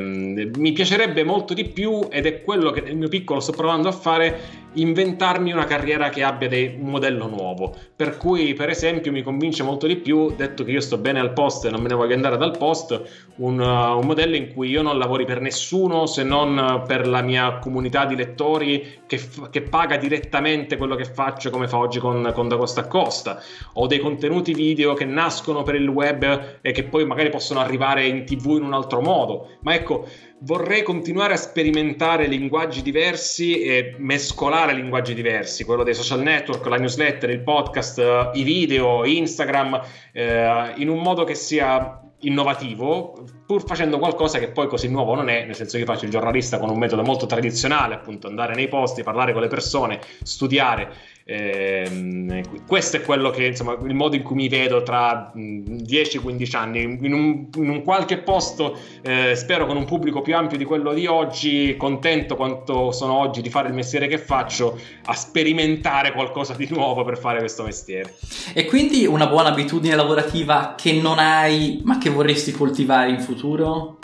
mi 0.55 0.71
piacerebbe 0.71 1.23
molto 1.23 1.55
di 1.55 1.65
più, 1.65 2.07
ed 2.11 2.27
è 2.27 2.43
quello 2.43 2.69
che 2.69 2.81
nel 2.81 2.95
mio 2.95 3.07
piccolo 3.07 3.39
sto 3.39 3.51
provando 3.51 3.87
a 3.87 3.91
fare, 3.91 4.39
inventarmi 4.81 5.51
una 5.51 5.65
carriera 5.65 6.09
che 6.09 6.23
abbia 6.23 6.47
dei, 6.47 6.77
un 6.79 6.89
modello 6.89 7.27
nuovo. 7.27 7.75
Per 7.95 8.17
cui, 8.17 8.53
per 8.53 8.69
esempio, 8.69 9.11
mi 9.11 9.21
convince 9.21 9.63
molto 9.63 9.87
di 9.87 9.95
più, 9.97 10.33
detto 10.35 10.63
che 10.63 10.71
io 10.71 10.81
sto 10.81 10.97
bene 10.97 11.19
al 11.19 11.33
post 11.33 11.65
e 11.65 11.69
non 11.69 11.81
me 11.81 11.89
ne 11.89 11.95
voglio 11.95 12.13
andare 12.13 12.37
dal 12.37 12.57
post, 12.57 13.01
un, 13.37 13.59
uh, 13.59 13.97
un 13.97 14.05
modello 14.05 14.35
in 14.35 14.53
cui 14.53 14.69
io 14.69 14.81
non 14.81 14.97
lavori 14.97 15.25
per 15.25 15.41
nessuno 15.41 16.05
se 16.05 16.23
non 16.23 16.83
per 16.87 17.07
la 17.07 17.21
mia 17.21 17.59
comunità 17.59 18.05
di 18.05 18.15
lettori 18.15 19.01
che, 19.05 19.17
f- 19.17 19.49
che 19.49 19.61
paga 19.61 19.97
direttamente 19.97 20.77
quello 20.77 20.95
che 20.95 21.05
faccio, 21.05 21.49
come 21.49 21.67
fa 21.67 21.77
oggi 21.77 21.99
con, 21.99 22.31
con 22.33 22.47
Da 22.47 22.57
Costa 22.57 22.81
a 22.81 22.87
Costa. 22.87 23.41
Ho 23.73 23.87
dei 23.87 23.99
contenuti 23.99 24.53
video 24.53 24.93
che 24.93 25.05
nascono 25.05 25.63
per 25.63 25.75
il 25.75 25.87
web 25.87 26.59
e 26.61 26.71
che 26.71 26.83
poi 26.83 27.05
magari 27.05 27.29
possono 27.29 27.59
arrivare 27.59 28.05
in 28.05 28.25
tv 28.25 28.57
in 28.57 28.63
un 28.63 28.73
altro 28.73 29.01
modo. 29.01 29.49
Ma 29.61 29.73
ecco 29.73 30.05
vorrei 30.41 30.83
continuare 30.83 31.33
a 31.33 31.37
sperimentare 31.37 32.27
linguaggi 32.27 32.81
diversi 32.81 33.61
e 33.61 33.95
mescolare 33.97 34.73
linguaggi 34.73 35.13
diversi, 35.13 35.63
quello 35.63 35.83
dei 35.83 35.93
social 35.93 36.21
network, 36.21 36.65
la 36.67 36.77
newsletter, 36.77 37.29
il 37.29 37.41
podcast, 37.41 38.31
i 38.33 38.43
video, 38.43 39.03
Instagram, 39.05 39.81
eh, 40.13 40.73
in 40.77 40.89
un 40.89 40.99
modo 40.99 41.23
che 41.23 41.35
sia 41.35 42.01
innovativo, 42.21 43.25
pur 43.45 43.63
facendo 43.63 43.99
qualcosa 43.99 44.39
che 44.39 44.49
poi 44.49 44.67
così 44.67 44.89
nuovo 44.89 45.13
non 45.13 45.29
è, 45.29 45.45
nel 45.45 45.55
senso 45.55 45.73
che 45.73 45.83
io 45.83 45.85
faccio 45.85 46.05
il 46.05 46.11
giornalista 46.11 46.57
con 46.57 46.69
un 46.69 46.77
metodo 46.77 47.03
molto 47.03 47.25
tradizionale, 47.25 47.95
appunto 47.95 48.27
andare 48.27 48.55
nei 48.55 48.67
posti, 48.67 49.03
parlare 49.03 49.33
con 49.33 49.41
le 49.41 49.47
persone, 49.47 49.99
studiare. 50.23 50.93
Eh, 51.29 52.41
questo 52.65 52.95
è 52.95 53.01
quello 53.01 53.31
che, 53.31 53.47
insomma, 53.47 53.75
il 53.85 53.93
modo 53.93 54.15
in 54.15 54.23
cui 54.23 54.37
mi 54.37 54.47
vedo 54.47 54.81
tra 54.81 55.33
10-15 55.35 56.55
anni, 56.55 56.83
in 56.83 57.13
un, 57.13 57.49
in 57.55 57.69
un, 57.69 57.83
qualche 57.83 58.19
posto, 58.19 58.77
eh, 59.01 59.35
spero 59.35 59.65
con 59.65 59.75
un 59.75 59.83
pubblico 59.83 60.21
più 60.21 60.37
ampio 60.37 60.57
di 60.57 60.63
quello 60.63 60.93
di 60.93 61.05
oggi, 61.05 61.75
contento 61.75 62.37
quanto 62.37 62.93
sono 62.93 63.17
oggi 63.17 63.41
di 63.41 63.49
fare 63.49 63.67
il 63.67 63.73
mestiere 63.73 64.07
che 64.07 64.17
faccio, 64.17 64.79
a 65.03 65.13
sperimentare 65.13 66.13
qualcosa 66.13 66.53
di 66.53 66.69
nuovo 66.69 67.03
per 67.03 67.17
fare 67.17 67.39
questo 67.39 67.63
mestiere. 67.63 68.15
E 68.53 68.63
quindi 68.63 69.05
una 69.05 69.27
buona 69.27 69.49
abitudine 69.49 69.95
lavorativa 69.95 70.75
che 70.77 70.93
non 70.93 71.19
hai, 71.19 71.81
ma 71.83 71.97
che 71.97 72.09
vorresti 72.09 72.53
coltivare 72.53 73.09
in 73.09 73.19
futuro? 73.19 73.97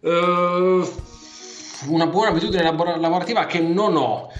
Uh, 0.00 0.86
una 1.88 2.06
buona 2.06 2.28
abitudine 2.28 2.62
lavorativa 2.62 3.46
che 3.46 3.60
non 3.60 3.96
ho. 3.96 4.30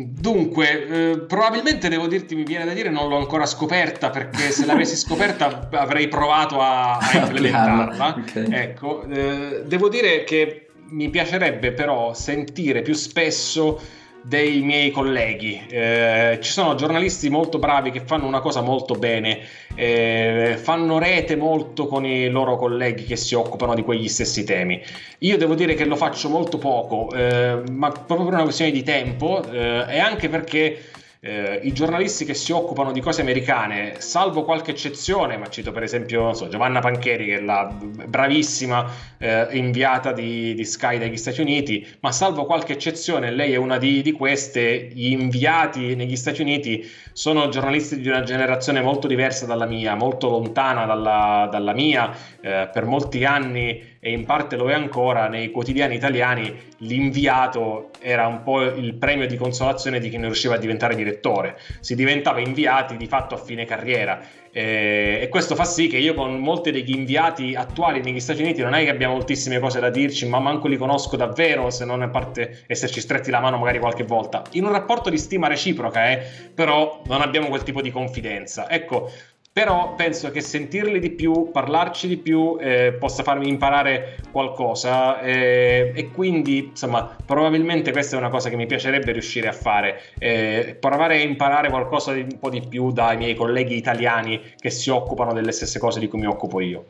Dunque, 0.00 0.86
eh, 0.86 1.18
probabilmente 1.26 1.88
devo 1.88 2.06
dirti, 2.06 2.36
mi 2.36 2.44
viene 2.44 2.64
da 2.64 2.72
dire, 2.72 2.88
non 2.88 3.08
l'ho 3.08 3.16
ancora 3.16 3.46
scoperta 3.46 4.10
perché 4.10 4.50
se 4.52 4.64
l'avessi 4.64 4.94
scoperta 4.96 5.68
avrei 5.72 6.06
provato 6.06 6.60
a, 6.60 6.98
a 6.98 7.16
implementarla. 7.16 8.16
okay. 8.20 8.46
Ecco, 8.48 9.02
eh, 9.08 9.62
devo 9.66 9.88
dire 9.88 10.22
che 10.22 10.68
mi 10.90 11.10
piacerebbe 11.10 11.72
però 11.72 12.14
sentire 12.14 12.82
più 12.82 12.94
spesso 12.94 13.80
dei 14.22 14.60
miei 14.60 14.90
colleghi. 14.90 15.66
Eh, 15.68 16.38
ci 16.40 16.50
sono 16.50 16.74
giornalisti 16.74 17.28
molto 17.30 17.58
bravi 17.58 17.90
che 17.90 18.00
fanno 18.00 18.26
una 18.26 18.40
cosa 18.40 18.60
molto 18.60 18.94
bene, 18.94 19.40
eh, 19.74 20.58
fanno 20.60 20.98
rete 20.98 21.36
molto 21.36 21.86
con 21.86 22.04
i 22.04 22.28
loro 22.28 22.56
colleghi 22.56 23.04
che 23.04 23.16
si 23.16 23.34
occupano 23.34 23.74
di 23.74 23.82
quegli 23.82 24.08
stessi 24.08 24.44
temi. 24.44 24.82
Io 25.18 25.36
devo 25.36 25.54
dire 25.54 25.74
che 25.74 25.84
lo 25.84 25.96
faccio 25.96 26.28
molto 26.28 26.58
poco, 26.58 27.10
eh, 27.14 27.62
ma 27.70 27.90
proprio 27.90 28.24
per 28.24 28.34
una 28.34 28.42
questione 28.44 28.70
di 28.70 28.82
tempo 28.82 29.42
eh, 29.50 29.84
e 29.88 29.98
anche 29.98 30.28
perché 30.28 30.78
eh, 31.20 31.60
i 31.64 31.72
giornalisti 31.72 32.24
che 32.24 32.34
si 32.34 32.52
occupano 32.52 32.92
di 32.92 33.00
cose 33.00 33.22
americane, 33.22 34.00
salvo 34.00 34.44
qualche 34.44 34.70
eccezione, 34.70 35.36
ma 35.36 35.48
cito 35.48 35.72
per 35.72 35.82
esempio 35.82 36.32
so, 36.32 36.48
Giovanna 36.48 36.78
Pancheri, 36.80 37.26
che 37.26 37.36
è 37.38 37.40
la 37.40 37.64
bravissima 38.06 38.88
eh, 39.18 39.48
inviata 39.52 40.12
di, 40.12 40.54
di, 40.54 40.64
Sky 40.64 40.98
dagli 40.98 41.16
Stati 41.16 41.40
Uniti, 41.40 41.84
ma 42.00 42.12
salvo 42.12 42.44
qualche 42.44 42.74
eccezione, 42.74 43.32
lei 43.32 43.52
è 43.52 43.56
una 43.56 43.78
di, 43.78 44.00
di 44.02 44.12
queste, 44.12 44.90
gli 44.92 45.10
inviati 45.10 45.96
negli 45.96 46.16
Stati 46.16 46.40
Uniti 46.40 46.88
sono 47.12 47.48
giornalisti 47.48 48.00
di 48.00 48.08
una 48.08 48.22
generazione 48.22 48.80
molto 48.80 49.08
diversa 49.08 49.44
dalla 49.44 49.66
mia, 49.66 49.96
molto 49.96 50.28
lontana 50.28 50.86
dalla, 50.86 51.48
dalla 51.50 51.72
mia, 51.72 52.14
eh, 52.40 52.70
per 52.72 52.84
molti 52.84 53.24
anni 53.24 53.96
e 54.00 54.12
in 54.12 54.24
parte 54.24 54.56
lo 54.56 54.70
è 54.70 54.74
ancora, 54.74 55.28
nei 55.28 55.50
quotidiani 55.50 55.94
italiani 55.94 56.54
l'inviato 56.78 57.90
era 58.00 58.26
un 58.26 58.42
po' 58.42 58.62
il 58.62 58.94
premio 58.94 59.26
di 59.26 59.36
consolazione 59.36 59.98
di 59.98 60.08
chi 60.08 60.16
non 60.16 60.26
riusciva 60.26 60.54
a 60.54 60.58
diventare 60.58 60.94
direttore, 60.94 61.58
si 61.80 61.94
diventava 61.94 62.40
inviati 62.40 62.96
di 62.96 63.06
fatto 63.06 63.34
a 63.34 63.38
fine 63.38 63.64
carriera 63.64 64.20
eh, 64.50 65.18
e 65.22 65.28
questo 65.28 65.54
fa 65.54 65.64
sì 65.64 65.88
che 65.88 65.98
io 65.98 66.14
con 66.14 66.38
molti 66.38 66.70
degli 66.70 66.94
inviati 66.94 67.54
attuali 67.54 68.00
negli 68.00 68.20
Stati 68.20 68.42
Uniti 68.42 68.62
non 68.62 68.74
è 68.74 68.82
che 68.82 68.90
abbiamo 68.90 69.14
moltissime 69.14 69.58
cose 69.58 69.80
da 69.80 69.90
dirci, 69.90 70.26
ma 70.26 70.38
manco 70.38 70.68
li 70.68 70.76
conosco 70.76 71.16
davvero, 71.16 71.70
se 71.70 71.84
non 71.84 72.02
a 72.02 72.08
parte 72.08 72.64
esserci 72.66 73.00
stretti 73.00 73.30
la 73.30 73.40
mano 73.40 73.58
magari 73.58 73.78
qualche 73.78 74.04
volta. 74.04 74.42
In 74.52 74.64
un 74.64 74.72
rapporto 74.72 75.10
di 75.10 75.18
stima 75.18 75.48
reciproca, 75.48 76.10
eh, 76.10 76.24
però 76.54 77.02
non 77.06 77.20
abbiamo 77.20 77.48
quel 77.48 77.62
tipo 77.62 77.80
di 77.80 77.90
confidenza. 77.90 78.68
Ecco, 78.70 79.10
però 79.58 79.96
penso 79.96 80.30
che 80.30 80.40
sentirli 80.40 81.00
di 81.00 81.10
più, 81.10 81.50
parlarci 81.50 82.06
di 82.06 82.16
più 82.16 82.56
eh, 82.60 82.92
possa 82.92 83.24
farmi 83.24 83.48
imparare 83.48 84.20
qualcosa 84.30 85.20
eh, 85.20 85.90
e 85.96 86.10
quindi 86.12 86.68
insomma 86.68 87.16
probabilmente 87.26 87.90
questa 87.90 88.14
è 88.14 88.20
una 88.20 88.28
cosa 88.28 88.50
che 88.50 88.54
mi 88.54 88.66
piacerebbe 88.66 89.10
riuscire 89.10 89.48
a 89.48 89.52
fare, 89.52 90.00
eh, 90.20 90.76
provare 90.78 91.16
a 91.16 91.22
imparare 91.22 91.70
qualcosa 91.70 92.12
di, 92.12 92.20
un 92.20 92.38
po' 92.38 92.50
di 92.50 92.62
più 92.68 92.92
dai 92.92 93.16
miei 93.16 93.34
colleghi 93.34 93.74
italiani 93.74 94.40
che 94.56 94.70
si 94.70 94.90
occupano 94.90 95.32
delle 95.32 95.50
stesse 95.50 95.80
cose 95.80 95.98
di 95.98 96.06
cui 96.06 96.20
mi 96.20 96.26
occupo 96.26 96.60
io. 96.60 96.84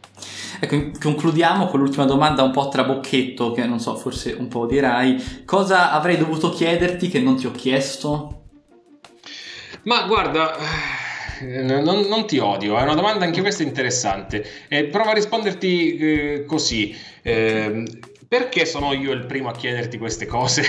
Ecco, 0.61 0.91
concludiamo 1.01 1.69
con 1.69 1.81
l'ultima 1.81 2.05
domanda 2.05 2.43
un 2.43 2.51
po' 2.51 2.69
trabocchetto 2.69 3.53
che 3.53 3.65
non 3.65 3.81
so, 3.81 3.97
forse 3.97 4.37
un 4.39 4.49
po' 4.49 4.67
dirai. 4.67 5.43
Cosa 5.47 5.91
avrei 5.91 6.19
dovuto 6.19 6.51
chiederti 6.51 7.09
che 7.09 7.19
non 7.19 7.37
ti 7.37 7.47
ho 7.47 7.51
chiesto? 7.51 8.43
Ma 9.85 10.03
guarda 10.03 11.08
non, 11.41 12.07
non, 12.09 12.27
ti 12.27 12.39
odio, 12.39 12.79
è 12.79 12.83
una 12.83 12.95
domanda 12.95 13.25
anche 13.25 13.41
questa 13.41 13.63
interessante. 13.63 14.45
Eh, 14.69 14.85
provo 14.85 15.11
a 15.11 15.15
risponderti 15.15 15.97
eh, 15.97 16.45
così. 16.47 16.97
Eh, 17.23 17.85
perché 18.29 18.67
sono 18.67 18.93
io 18.93 19.13
il 19.13 19.25
primo 19.25 19.49
a 19.49 19.53
chiederti 19.53 19.97
queste 19.97 20.27
cose? 20.27 20.63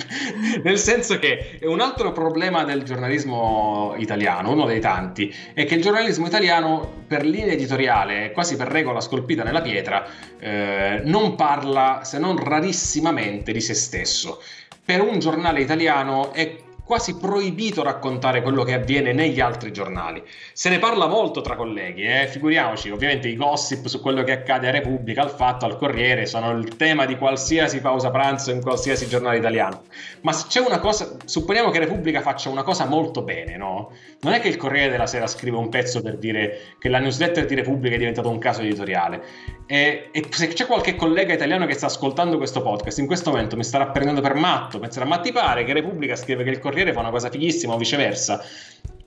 Nel 0.64 0.78
senso 0.78 1.18
che 1.18 1.58
un 1.64 1.80
altro 1.80 2.10
problema 2.12 2.64
del 2.64 2.84
giornalismo 2.84 3.94
italiano, 3.98 4.52
uno 4.52 4.64
dei 4.64 4.80
tanti, 4.80 5.32
è 5.52 5.66
che 5.66 5.74
il 5.74 5.82
giornalismo 5.82 6.26
italiano, 6.26 7.04
per 7.06 7.26
linea 7.26 7.52
editoriale, 7.52 8.32
quasi 8.32 8.56
per 8.56 8.68
regola 8.68 9.02
scolpita 9.02 9.42
nella 9.42 9.60
pietra, 9.60 10.06
eh, 10.38 11.02
non 11.04 11.34
parla 11.34 12.00
se 12.02 12.18
non 12.18 12.42
rarissimamente 12.42 13.52
di 13.52 13.60
se 13.60 13.74
stesso. 13.74 14.42
Per 14.82 15.02
un 15.02 15.18
giornale 15.18 15.60
italiano 15.60 16.32
è 16.32 16.56
quasi 16.86 17.16
proibito 17.16 17.82
raccontare 17.82 18.42
quello 18.42 18.62
che 18.62 18.72
avviene 18.72 19.12
negli 19.12 19.40
altri 19.40 19.72
giornali. 19.72 20.22
Se 20.52 20.68
ne 20.70 20.78
parla 20.78 21.08
molto 21.08 21.40
tra 21.40 21.56
colleghi, 21.56 22.04
eh? 22.04 22.28
figuriamoci, 22.28 22.90
ovviamente 22.90 23.26
i 23.26 23.34
gossip 23.34 23.86
su 23.86 24.00
quello 24.00 24.22
che 24.22 24.30
accade 24.30 24.68
a 24.68 24.70
Repubblica, 24.70 25.20
al 25.20 25.30
Fatto, 25.30 25.64
al 25.64 25.78
Corriere 25.78 26.26
sono 26.26 26.52
il 26.52 26.76
tema 26.76 27.04
di 27.04 27.18
qualsiasi 27.18 27.80
pausa 27.80 28.12
pranzo 28.12 28.52
in 28.52 28.62
qualsiasi 28.62 29.08
giornale 29.08 29.38
italiano. 29.38 29.82
Ma 30.20 30.32
se 30.32 30.46
c'è 30.46 30.60
una 30.60 30.78
cosa, 30.78 31.16
supponiamo 31.24 31.70
che 31.70 31.80
Repubblica 31.80 32.20
faccia 32.20 32.50
una 32.50 32.62
cosa 32.62 32.86
molto 32.86 33.22
bene, 33.22 33.56
no? 33.56 33.90
Non 34.20 34.32
è 34.32 34.40
che 34.40 34.46
il 34.46 34.56
Corriere 34.56 34.92
della 34.92 35.08
Sera 35.08 35.26
scrive 35.26 35.56
un 35.56 35.68
pezzo 35.68 36.00
per 36.00 36.18
dire 36.18 36.76
che 36.78 36.88
la 36.88 37.00
newsletter 37.00 37.46
di 37.46 37.56
Repubblica 37.56 37.96
è 37.96 37.98
diventato 37.98 38.28
un 38.28 38.38
caso 38.38 38.62
editoriale. 38.62 39.24
E, 39.66 40.10
e, 40.12 40.24
se 40.30 40.46
c'è 40.46 40.66
qualche 40.66 40.94
collega 40.94 41.32
italiano 41.32 41.66
che 41.66 41.74
sta 41.74 41.86
ascoltando 41.86 42.36
questo 42.36 42.62
podcast 42.62 42.98
in 42.98 43.06
questo 43.06 43.30
momento 43.30 43.56
mi 43.56 43.64
starà 43.64 43.88
prendendo 43.88 44.20
per 44.20 44.34
matto, 44.34 44.78
penserà 44.78 45.04
ma 45.04 45.18
ti 45.18 45.32
pare 45.32 45.64
che 45.64 45.72
Repubblica 45.72 46.14
scrive 46.14 46.44
che 46.44 46.50
il 46.50 46.60
Corriere 46.60 46.75
fa 46.92 47.00
una 47.00 47.10
cosa 47.10 47.30
fighissima 47.30 47.74
o 47.74 47.76
viceversa 47.76 48.44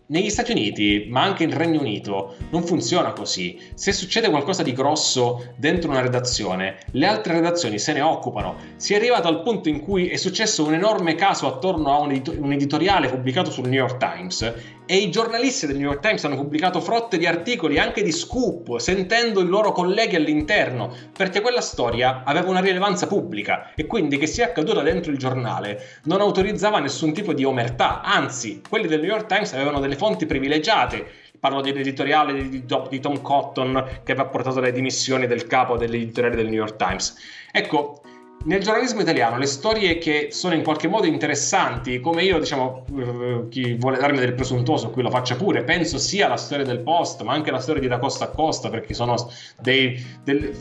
negli 0.09 0.30
Stati 0.30 0.51
Uniti, 0.51 1.05
ma 1.07 1.22
anche 1.22 1.45
nel 1.45 1.55
Regno 1.55 1.82
Unito, 1.82 2.36
non 2.49 2.63
funziona 2.63 3.13
così. 3.13 3.59
Se 3.76 3.91
succede 3.91 4.30
qualcosa 4.30 4.63
di 4.63 4.74
grosso 4.74 5.53
dentro 5.55 5.91
una 5.91 6.01
redazione, 6.01 6.80
le 6.91 7.05
altre 7.05 7.34
redazioni 7.34 7.78
se 7.78 7.93
ne 7.93 8.01
occupano. 8.01 8.55
Si 8.78 8.93
è 8.93 8.95
arrivato 8.95 9.28
al 9.28 9.43
punto 9.43 9.70
in 9.70 9.82
cui 9.82 10.07
è 10.07 10.15
successo 10.15 10.65
un 10.65 10.74
enorme 10.74 11.13
caso 11.13 11.45
attorno 11.45 11.93
a 11.93 11.99
un, 11.99 12.11
edito- 12.11 12.34
un 12.36 12.51
editoriale 12.51 13.07
pubblicato 13.07 13.51
sul 13.51 13.65
New 13.65 13.80
York 13.80 13.97
Times 13.97 14.53
e 14.91 14.95
i 14.95 15.11
giornalisti 15.11 15.67
del 15.67 15.77
New 15.77 15.85
York 15.85 15.99
Times 15.99 16.23
hanno 16.23 16.35
pubblicato 16.35 16.81
frotte 16.81 17.19
di 17.19 17.27
articoli, 17.27 17.77
anche 17.77 18.01
di 18.01 18.11
scoop, 18.11 18.77
sentendo 18.77 19.39
i 19.39 19.45
loro 19.45 19.71
colleghi 19.71 20.15
all'interno, 20.15 20.91
perché 21.15 21.41
quella 21.41 21.61
storia 21.61 22.23
aveva 22.25 22.49
una 22.49 22.59
rilevanza 22.59 23.05
pubblica 23.05 23.71
e 23.75 23.85
quindi 23.85 24.17
che 24.17 24.25
sia 24.25 24.45
accaduta 24.45 24.81
dentro 24.81 25.11
il 25.11 25.19
giornale 25.19 25.99
non 26.05 26.21
autorizzava 26.21 26.79
nessun 26.79 27.13
tipo 27.13 27.33
di 27.33 27.43
omertà, 27.43 28.01
anzi, 28.01 28.63
quelli 28.67 28.87
del 28.87 29.01
New 29.01 29.11
York 29.11 29.27
Times 29.27 29.53
avevano 29.53 29.79
delle 29.79 29.95
fonti 29.95 30.25
privilegiate. 30.25 31.05
Parlo 31.39 31.61
dell'editoriale 31.61 32.49
di, 32.49 32.65
Tom 32.65 33.21
Cotton 33.21 34.01
che 34.03 34.13
aveva 34.13 34.27
portato 34.27 34.59
le 34.59 34.71
dimissioni 34.71 35.27
del 35.27 35.45
capo 35.45 35.77
dell'editoriale 35.77 36.35
del 36.35 36.47
New 36.47 36.57
York 36.57 36.77
Times. 36.77 37.15
Ecco, 37.51 38.01
nel 38.45 38.61
giornalismo 38.61 39.01
italiano 39.01 39.37
le 39.37 39.45
storie 39.45 39.97
che 39.97 40.29
sono 40.31 40.53
in 40.53 40.63
qualche 40.63 40.87
modo 40.87 41.05
interessanti, 41.05 41.99
come 41.99 42.23
io, 42.23 42.39
diciamo, 42.39 42.85
eh, 42.97 43.47
chi 43.49 43.73
vuole 43.73 43.97
darmi 43.97 44.17
del 44.17 44.33
presuntuoso 44.33 44.91
qui 44.91 45.01
lo 45.01 45.09
faccia 45.09 45.35
pure, 45.35 45.63
penso 45.63 45.97
sia 45.97 46.29
la 46.29 46.37
storia 46.37 46.63
del 46.63 46.79
post, 46.79 47.21
ma 47.23 47.33
anche 47.33 47.51
la 47.51 47.59
storia 47.59 47.81
di 47.81 47.87
Da 47.87 47.99
Costa 47.99 48.25
a 48.25 48.27
Costa, 48.29 48.69
perché 48.69 48.93
sono 48.93 49.15
dei, 49.59 50.01
del, 50.23 50.55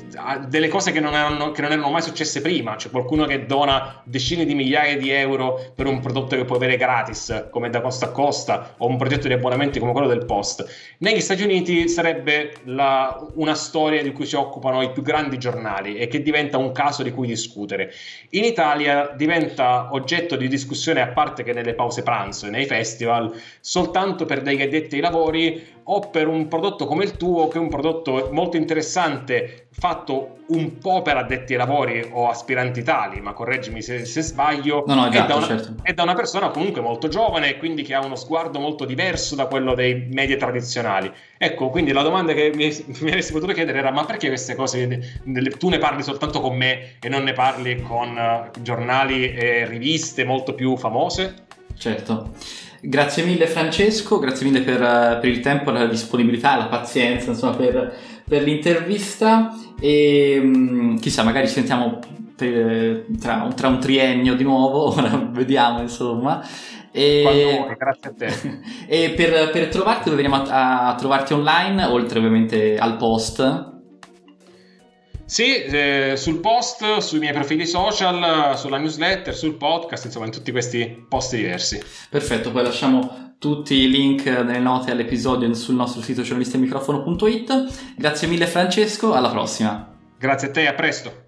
delle 0.48 0.68
cose 0.68 0.90
che 0.90 0.98
non, 0.98 1.14
erano, 1.14 1.52
che 1.52 1.62
non, 1.62 1.70
erano, 1.70 1.90
mai 1.90 2.02
successe 2.02 2.40
prima. 2.40 2.74
C'è 2.74 2.90
qualcuno 2.90 3.26
che 3.26 3.46
dona 3.46 4.02
decine 4.04 4.44
di 4.44 4.54
migliaia 4.54 4.96
di 4.96 5.10
euro 5.10 5.72
per 5.74 5.86
un 5.86 6.00
prodotto 6.00 6.34
che 6.34 6.44
puoi 6.44 6.58
avere 6.58 6.76
gratis, 6.76 7.46
come 7.50 7.70
Da 7.70 7.80
Costa 7.80 8.06
a 8.06 8.10
Costa, 8.10 8.74
o 8.78 8.88
un 8.88 8.96
progetto 8.96 9.28
di 9.28 9.34
abbonamenti 9.34 9.78
come 9.78 9.92
quello 9.92 10.08
del 10.08 10.24
post. 10.24 10.66
Negli 10.98 11.20
Stati 11.20 11.44
Uniti 11.44 11.88
sarebbe 11.88 12.54
la, 12.64 13.24
una 13.34 13.54
storia 13.54 14.02
di 14.02 14.10
cui 14.10 14.26
si 14.26 14.34
occupano 14.34 14.82
i 14.82 14.90
più 14.90 15.02
grandi 15.02 15.38
giornali 15.38 15.96
e 15.96 16.08
che 16.08 16.22
diventa 16.22 16.58
un 16.58 16.72
caso 16.72 17.04
di 17.04 17.12
cui 17.12 17.28
discutere 17.28 17.67
discutere. 17.68 17.92
In 18.30 18.44
Italia 18.44 19.12
diventa 19.14 19.88
oggetto 19.92 20.36
di 20.36 20.48
discussione 20.48 21.00
a 21.00 21.08
parte 21.08 21.42
che 21.42 21.52
nelle 21.52 21.74
pause 21.74 22.02
pranzo 22.02 22.46
e 22.46 22.50
nei 22.50 22.64
festival 22.64 23.38
soltanto 23.60 24.24
per 24.24 24.40
degli 24.40 24.62
addetti 24.62 24.94
ai 24.94 25.00
lavori 25.02 25.76
o 25.90 26.00
per 26.00 26.28
un 26.28 26.48
prodotto 26.48 26.86
come 26.86 27.04
il 27.04 27.16
tuo, 27.16 27.48
che 27.48 27.56
è 27.56 27.60
un 27.60 27.68
prodotto 27.68 28.28
molto 28.32 28.56
interessante, 28.58 29.68
fatto 29.70 30.38
un 30.48 30.78
po' 30.78 31.00
per 31.02 31.16
addetti 31.16 31.52
ai 31.52 31.58
lavori 31.58 32.06
o 32.12 32.28
aspiranti 32.28 32.82
tali, 32.82 33.20
ma 33.20 33.32
correggimi 33.32 33.80
se, 33.80 34.04
se 34.04 34.20
sbaglio, 34.20 34.84
no, 34.86 34.94
no, 34.94 35.08
esatto, 35.08 35.24
è, 35.24 35.26
da 35.26 35.34
una, 35.36 35.46
certo. 35.46 35.74
è, 35.82 35.92
da 35.94 36.02
una, 36.02 36.14
persona 36.14 36.48
comunque 36.50 36.82
molto 36.82 37.08
giovane 37.08 37.50
e 37.50 37.56
quindi 37.56 37.82
che 37.82 37.94
ha 37.94 38.04
uno 38.04 38.16
sguardo 38.16 38.58
molto 38.58 38.84
diverso 38.84 39.34
da 39.34 39.46
quello 39.46 39.74
dei 39.74 40.08
media 40.12 40.36
tradizionali. 40.36 41.10
Ecco, 41.38 41.70
quindi 41.70 41.92
la 41.92 42.02
domanda 42.02 42.34
che 42.34 42.52
mi, 42.54 42.66
mi 43.00 43.08
avresti 43.08 43.32
potuto 43.32 43.52
chiedere 43.52 43.78
era 43.78 43.90
ma 43.90 44.04
perché 44.04 44.28
queste 44.28 44.54
cose 44.54 45.22
tu 45.58 45.68
ne 45.70 45.78
parli 45.78 46.02
soltanto 46.02 46.40
con 46.40 46.54
me 46.54 46.96
e 47.00 47.08
non 47.08 47.22
ne 47.22 47.32
parli 47.32 47.80
con 47.80 48.14
uh, 48.14 48.60
giornali 48.60 49.32
e 49.32 49.66
riviste 49.66 50.24
molto 50.24 50.54
più 50.54 50.76
famose? 50.76 51.46
Certo. 51.78 52.32
Grazie 52.80 53.24
mille 53.24 53.46
Francesco, 53.46 54.18
grazie 54.18 54.46
mille 54.46 54.62
per, 54.62 54.78
per 55.20 55.24
il 55.28 55.40
tempo, 55.40 55.70
la 55.70 55.86
disponibilità, 55.86 56.56
la 56.56 56.66
pazienza 56.66 57.30
insomma, 57.30 57.56
per, 57.56 57.96
per 58.24 58.42
l'intervista 58.42 59.52
e 59.80 60.40
mm, 60.40 60.96
chissà 60.98 61.24
magari 61.24 61.48
ci 61.48 61.54
sentiamo 61.54 61.98
per, 62.36 63.06
tra, 63.18 63.48
tra, 63.54 63.68
un 63.68 63.80
triennio 63.80 64.36
di 64.36 64.44
nuovo, 64.44 64.94
ora 64.96 65.28
vediamo 65.32 65.80
insomma. 65.80 66.46
E, 66.92 67.22
vuoi, 67.22 67.76
grazie 67.76 68.10
a 68.10 68.14
te. 68.16 68.60
e 68.86 69.10
per, 69.10 69.50
per 69.50 69.68
trovarti 69.68 70.10
dove 70.10 70.22
veniamo 70.22 70.44
a, 70.44 70.88
a 70.88 70.94
trovarti 70.94 71.32
online, 71.32 71.84
oltre 71.84 72.18
ovviamente 72.18 72.78
al 72.78 72.96
post? 72.96 73.76
Sì, 75.28 75.62
eh, 75.62 76.14
sul 76.16 76.40
post, 76.40 76.96
sui 77.00 77.18
miei 77.18 77.34
profili 77.34 77.66
social, 77.66 78.56
sulla 78.56 78.78
newsletter, 78.78 79.36
sul 79.36 79.56
podcast, 79.58 80.06
insomma 80.06 80.24
in 80.24 80.32
tutti 80.32 80.50
questi 80.50 81.04
post 81.06 81.34
diversi. 81.34 81.78
Perfetto, 82.08 82.50
poi 82.50 82.62
lasciamo 82.62 83.34
tutti 83.38 83.74
i 83.74 83.90
link 83.90 84.24
nelle 84.24 84.58
note 84.58 84.90
all'episodio 84.90 85.52
sul 85.52 85.74
nostro 85.74 86.00
sito 86.00 86.22
giornalistemicrofono.it. 86.22 87.94
Grazie 87.98 88.26
mille 88.26 88.46
Francesco, 88.46 89.12
alla 89.12 89.28
prossima. 89.28 89.94
Grazie 90.18 90.48
a 90.48 90.50
te, 90.50 90.66
a 90.66 90.72
presto. 90.72 91.27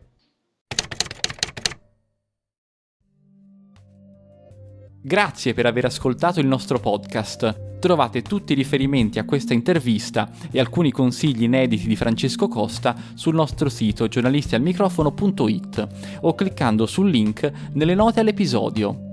Grazie 5.03 5.55
per 5.55 5.64
aver 5.64 5.86
ascoltato 5.86 6.40
il 6.40 6.46
nostro 6.46 6.78
podcast. 6.78 7.78
Trovate 7.78 8.20
tutti 8.20 8.53
i 8.53 8.55
riferimenti 8.55 9.18
a 9.18 9.24
questa 9.24 9.55
intervista 9.55 10.28
e 10.51 10.61
alcuni 10.61 10.90
consigli 10.90 11.44
inediti 11.44 11.86
di 11.86 11.96
Francesco 11.96 12.48
Costa 12.48 12.94
sul 13.14 13.34
nostro 13.34 13.70
sito 13.70 14.09
giornalistialmicrofono.it 14.09 15.86
o 16.20 16.34
cliccando 16.34 16.84
sul 16.84 17.09
link 17.09 17.51
nelle 17.72 17.94
note 17.94 18.20
all'episodio. 18.20 19.09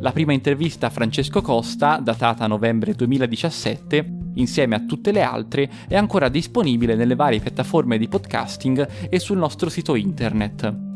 La 0.00 0.10
prima 0.10 0.32
intervista 0.32 0.88
a 0.88 0.90
Francesco 0.90 1.40
Costa, 1.40 2.00
datata 2.02 2.48
novembre 2.48 2.94
2017, 2.94 4.30
insieme 4.34 4.74
a 4.74 4.80
tutte 4.80 5.12
le 5.12 5.22
altre, 5.22 5.70
è 5.86 5.94
ancora 5.94 6.28
disponibile 6.28 6.96
nelle 6.96 7.14
varie 7.14 7.38
piattaforme 7.38 7.96
di 7.96 8.08
podcasting 8.08 9.08
e 9.08 9.20
sul 9.20 9.38
nostro 9.38 9.68
sito 9.68 9.94
internet. 9.94 10.87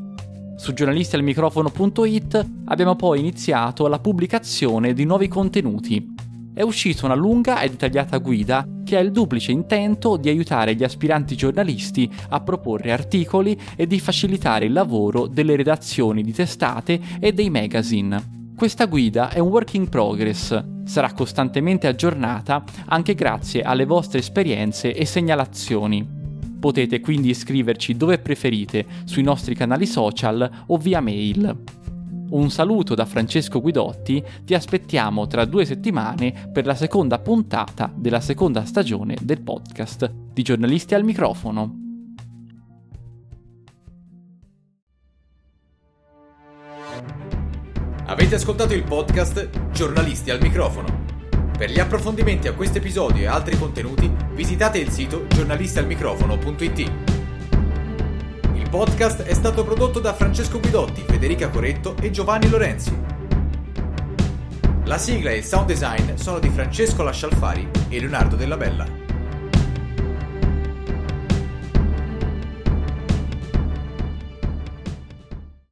Su 0.62 0.74
giornalistialmicrofono.it 0.74 2.50
abbiamo 2.66 2.94
poi 2.94 3.18
iniziato 3.18 3.88
la 3.88 3.98
pubblicazione 3.98 4.92
di 4.92 5.04
nuovi 5.04 5.26
contenuti. 5.26 6.14
È 6.54 6.62
uscita 6.62 7.04
una 7.04 7.16
lunga 7.16 7.62
e 7.62 7.68
dettagliata 7.68 8.18
guida 8.18 8.64
che 8.84 8.96
ha 8.96 9.00
il 9.00 9.10
duplice 9.10 9.50
intento 9.50 10.16
di 10.16 10.28
aiutare 10.28 10.76
gli 10.76 10.84
aspiranti 10.84 11.34
giornalisti 11.34 12.08
a 12.28 12.40
proporre 12.42 12.92
articoli 12.92 13.60
e 13.74 13.88
di 13.88 13.98
facilitare 13.98 14.66
il 14.66 14.72
lavoro 14.72 15.26
delle 15.26 15.56
redazioni 15.56 16.22
di 16.22 16.32
testate 16.32 17.00
e 17.18 17.32
dei 17.32 17.50
magazine. 17.50 18.52
Questa 18.56 18.86
guida 18.86 19.30
è 19.30 19.40
un 19.40 19.48
work 19.48 19.74
in 19.74 19.88
progress, 19.88 20.64
sarà 20.84 21.12
costantemente 21.12 21.88
aggiornata 21.88 22.62
anche 22.86 23.16
grazie 23.16 23.62
alle 23.62 23.84
vostre 23.84 24.20
esperienze 24.20 24.94
e 24.94 25.06
segnalazioni. 25.06 26.21
Potete 26.62 27.00
quindi 27.00 27.30
iscriverci 27.30 27.96
dove 27.96 28.20
preferite, 28.20 28.86
sui 29.02 29.24
nostri 29.24 29.56
canali 29.56 29.84
social 29.84 30.48
o 30.68 30.76
via 30.76 31.00
mail. 31.00 31.60
Un 32.30 32.50
saluto 32.52 32.94
da 32.94 33.04
Francesco 33.04 33.60
Guidotti, 33.60 34.22
ti 34.44 34.54
aspettiamo 34.54 35.26
tra 35.26 35.44
due 35.44 35.64
settimane 35.64 36.50
per 36.52 36.64
la 36.64 36.76
seconda 36.76 37.18
puntata 37.18 37.92
della 37.92 38.20
seconda 38.20 38.64
stagione 38.64 39.16
del 39.20 39.42
podcast 39.42 40.08
di 40.32 40.42
Giornalisti 40.42 40.94
al 40.94 41.02
microfono. 41.02 41.80
Avete 48.06 48.36
ascoltato 48.36 48.72
il 48.72 48.84
podcast 48.84 49.72
Giornalisti 49.72 50.30
al 50.30 50.40
microfono. 50.40 51.01
Per 51.62 51.70
gli 51.70 51.78
approfondimenti 51.78 52.48
a 52.48 52.54
questo 52.54 52.78
episodio 52.78 53.22
e 53.22 53.26
altri 53.26 53.56
contenuti 53.56 54.12
visitate 54.32 54.78
il 54.78 54.90
sito 54.90 55.28
giornalistialmicrofono.it. 55.28 56.78
Il 58.54 58.68
podcast 58.68 59.22
è 59.22 59.32
stato 59.32 59.62
prodotto 59.62 60.00
da 60.00 60.12
Francesco 60.12 60.58
Guidotti, 60.58 61.04
Federica 61.06 61.50
Coretto 61.50 61.94
e 62.00 62.10
Giovanni 62.10 62.48
Lorenzi. 62.48 62.98
La 64.86 64.98
sigla 64.98 65.30
e 65.30 65.36
il 65.36 65.44
sound 65.44 65.68
design 65.68 66.14
sono 66.16 66.40
di 66.40 66.48
Francesco 66.48 67.04
Lascialfari 67.04 67.70
e 67.88 68.00
Leonardo 68.00 68.34
Della 68.34 68.56
Bella. 68.56 69.01